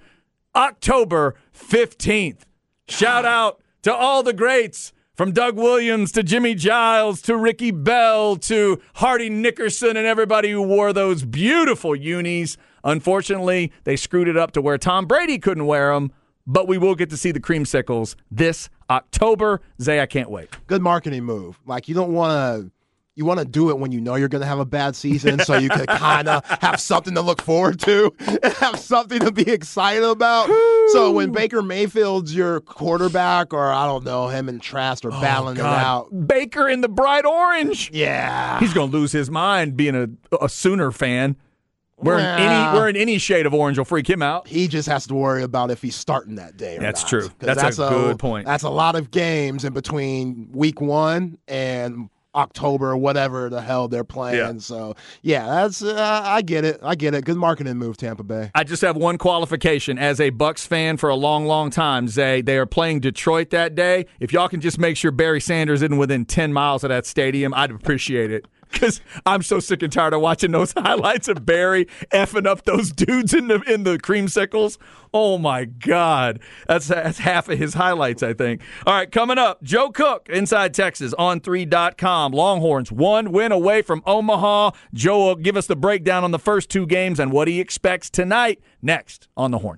October 0.55 1.35
15th. 1.53 2.43
Shout 2.87 3.25
out 3.25 3.61
to 3.83 3.93
all 3.93 4.23
the 4.23 4.33
greats 4.33 4.93
from 5.19 5.33
Doug 5.33 5.57
Williams 5.57 6.13
to 6.13 6.23
Jimmie 6.23 6.55
Giles 6.55 7.21
to 7.23 7.35
Ricky 7.35 7.71
Bell 7.71 8.37
to 8.37 8.79
Hardy 8.95 9.29
Nickerson 9.29 9.97
and 9.97 10.07
everybody 10.07 10.49
who 10.49 10.61
wore 10.61 10.93
those 10.93 11.25
beautiful 11.25 11.93
unis. 11.93 12.55
Unfortunately, 12.83 13.71
they 13.83 13.95
screwed 13.95 14.27
it 14.27 14.37
up 14.37 14.51
to 14.51 14.61
where 14.61 14.77
Tom 14.77 15.05
Brady 15.05 15.37
couldn't 15.39 15.65
wear 15.65 15.93
them, 15.93 16.11
but 16.47 16.67
we 16.67 16.77
will 16.77 16.95
get 16.95 17.09
to 17.11 17.17
see 17.17 17.31
the 17.31 17.39
creamsicles 17.39 18.15
this 18.31 18.69
October. 18.89 19.61
Zay, 19.81 20.01
I 20.01 20.05
can't 20.05 20.29
wait. 20.31 20.49
Good 20.67 20.81
marketing 20.81 21.23
move. 21.23 21.59
Like 21.65 21.87
you 21.87 21.95
don't 21.95 22.13
want 22.13 22.31
to. 22.63 22.71
You 23.15 23.25
want 23.25 23.41
to 23.41 23.45
do 23.45 23.69
it 23.69 23.77
when 23.77 23.91
you 23.91 23.99
know 23.99 24.15
you're 24.15 24.29
going 24.29 24.43
to 24.43 24.47
have 24.47 24.59
a 24.59 24.65
bad 24.65 24.95
season, 24.95 25.39
so 25.39 25.57
you 25.57 25.67
can 25.67 25.85
kind 25.87 26.29
of 26.29 26.45
have 26.61 26.79
something 26.79 27.15
to 27.15 27.21
look 27.21 27.41
forward 27.41 27.77
to 27.81 28.13
and 28.17 28.53
have 28.53 28.79
something 28.79 29.19
to 29.19 29.29
be 29.29 29.51
excited 29.51 30.05
about. 30.05 30.47
so 30.93 31.11
when 31.11 31.33
Baker 31.33 31.61
Mayfield's 31.61 32.33
your 32.33 32.61
quarterback, 32.61 33.53
or 33.53 33.73
I 33.73 33.85
don't 33.87 34.05
know, 34.05 34.29
him 34.29 34.47
and 34.47 34.61
Trask 34.61 35.03
are 35.03 35.11
oh, 35.11 35.19
battling 35.19 35.57
it 35.57 35.63
out. 35.63 36.27
Baker 36.27 36.69
in 36.69 36.79
the 36.79 36.87
bright 36.87 37.25
orange. 37.25 37.91
Yeah, 37.91 38.57
He's 38.61 38.73
going 38.73 38.89
to 38.89 38.97
lose 38.97 39.11
his 39.11 39.29
mind 39.29 39.75
being 39.75 39.95
a, 39.95 40.07
a 40.41 40.47
Sooner 40.47 40.89
fan. 40.89 41.35
Wearing 42.01 42.23
Well. 42.23 42.39
any 42.39 42.77
wearing 42.77 42.95
any 42.95 43.17
shade 43.17 43.45
of 43.45 43.53
orange 43.53 43.77
will 43.77 43.85
freak 43.85 44.09
him 44.09 44.21
out. 44.21 44.47
he 44.47 44.67
just 44.67 44.87
has 44.87 45.05
to 45.07 45.13
worry 45.13 45.43
about 45.43 45.69
if 45.71 45.81
he's 45.81 45.95
starting 45.95 46.35
that 46.35 46.57
day. 46.57 46.77
Or 46.77 46.79
That's 46.79 47.01
not. 47.03 47.09
true. 47.09 47.21
'Cause 47.39 47.55
That's 47.55 47.79
a 47.79 47.89
good 47.89 48.19
point. 48.19 48.45
That's 48.45 48.63
a 48.63 48.69
lot 48.69 48.95
of 48.95 49.11
games 49.11 49.63
in 49.65 49.73
between 49.73 50.49
week 50.53 50.79
one 50.81 51.37
and 51.47 52.09
October, 52.35 52.95
whatever 52.95 53.49
the 53.49 53.59
hell 53.59 53.87
they're 53.87 54.03
playing. 54.03 54.37
Yeah. 54.37 54.53
So 54.59 54.95
yeah, 55.23 55.45
that's 55.47 55.81
uh, 55.81 56.21
I 56.23 56.43
get 56.43 56.63
it. 56.63 56.79
I 56.83 56.93
get 56.93 57.15
it. 57.15 57.25
Good 57.25 57.37
marketing 57.37 57.75
move, 57.77 57.97
Tampa 57.97 58.23
Bay. 58.23 58.51
I 58.53 58.63
just 58.63 58.83
have 58.83 58.95
one 58.95 59.17
qualification 59.17 59.97
as 59.97 60.21
a 60.21 60.29
Bucks 60.29 60.65
fan 60.65 60.97
for 60.97 61.09
a 61.09 61.15
long, 61.15 61.47
long 61.47 61.71
time. 61.71 62.07
Zay, 62.07 62.41
they 62.41 62.57
are 62.57 62.67
playing 62.67 62.99
Detroit 62.99 63.49
that 63.49 63.73
day. 63.73 64.05
If 64.19 64.31
y'all 64.31 64.47
can 64.47 64.61
just 64.61 64.77
make 64.77 64.95
sure 64.95 65.09
Barry 65.11 65.41
Sanders 65.41 65.81
isn't 65.81 65.97
within 65.97 66.23
ten 66.23 66.53
miles 66.53 66.83
of 66.83 66.89
that 66.89 67.07
stadium, 67.07 67.51
I'd 67.55 67.71
appreciate 67.71 68.31
it. 68.31 68.45
Because 68.71 69.01
I'm 69.25 69.41
so 69.41 69.59
sick 69.59 69.81
and 69.83 69.91
tired 69.91 70.13
of 70.13 70.21
watching 70.21 70.51
those 70.51 70.73
highlights 70.77 71.27
of 71.27 71.45
Barry 71.45 71.85
effing 72.11 72.45
up 72.45 72.65
those 72.65 72.91
dudes 72.91 73.33
in 73.33 73.47
the 73.47 73.61
in 73.61 73.83
the 73.83 73.97
creamsicles. 73.97 74.77
Oh 75.13 75.37
my 75.37 75.65
God, 75.65 76.39
that's 76.67 76.87
that's 76.87 77.19
half 77.19 77.49
of 77.49 77.57
his 77.57 77.73
highlights, 77.73 78.21
I 78.21 78.33
think. 78.33 78.61
All 78.85 78.93
right, 78.93 79.11
coming 79.11 79.37
up, 79.37 79.63
Joe 79.63 79.89
Cook 79.89 80.29
inside 80.29 80.73
Texas 80.73 81.13
on 81.13 81.39
3.com. 81.39 82.31
Longhorns 82.31 82.91
one 82.91 83.31
win 83.31 83.51
away 83.51 83.81
from 83.81 84.03
Omaha. 84.05 84.71
Joe 84.93 85.19
will 85.19 85.35
give 85.35 85.57
us 85.57 85.67
the 85.67 85.75
breakdown 85.75 86.23
on 86.23 86.31
the 86.31 86.39
first 86.39 86.69
two 86.69 86.85
games 86.85 87.19
and 87.19 87.31
what 87.31 87.47
he 87.47 87.59
expects 87.59 88.09
tonight. 88.09 88.61
Next 88.81 89.27
on 89.35 89.51
the 89.51 89.59
Horn. 89.59 89.77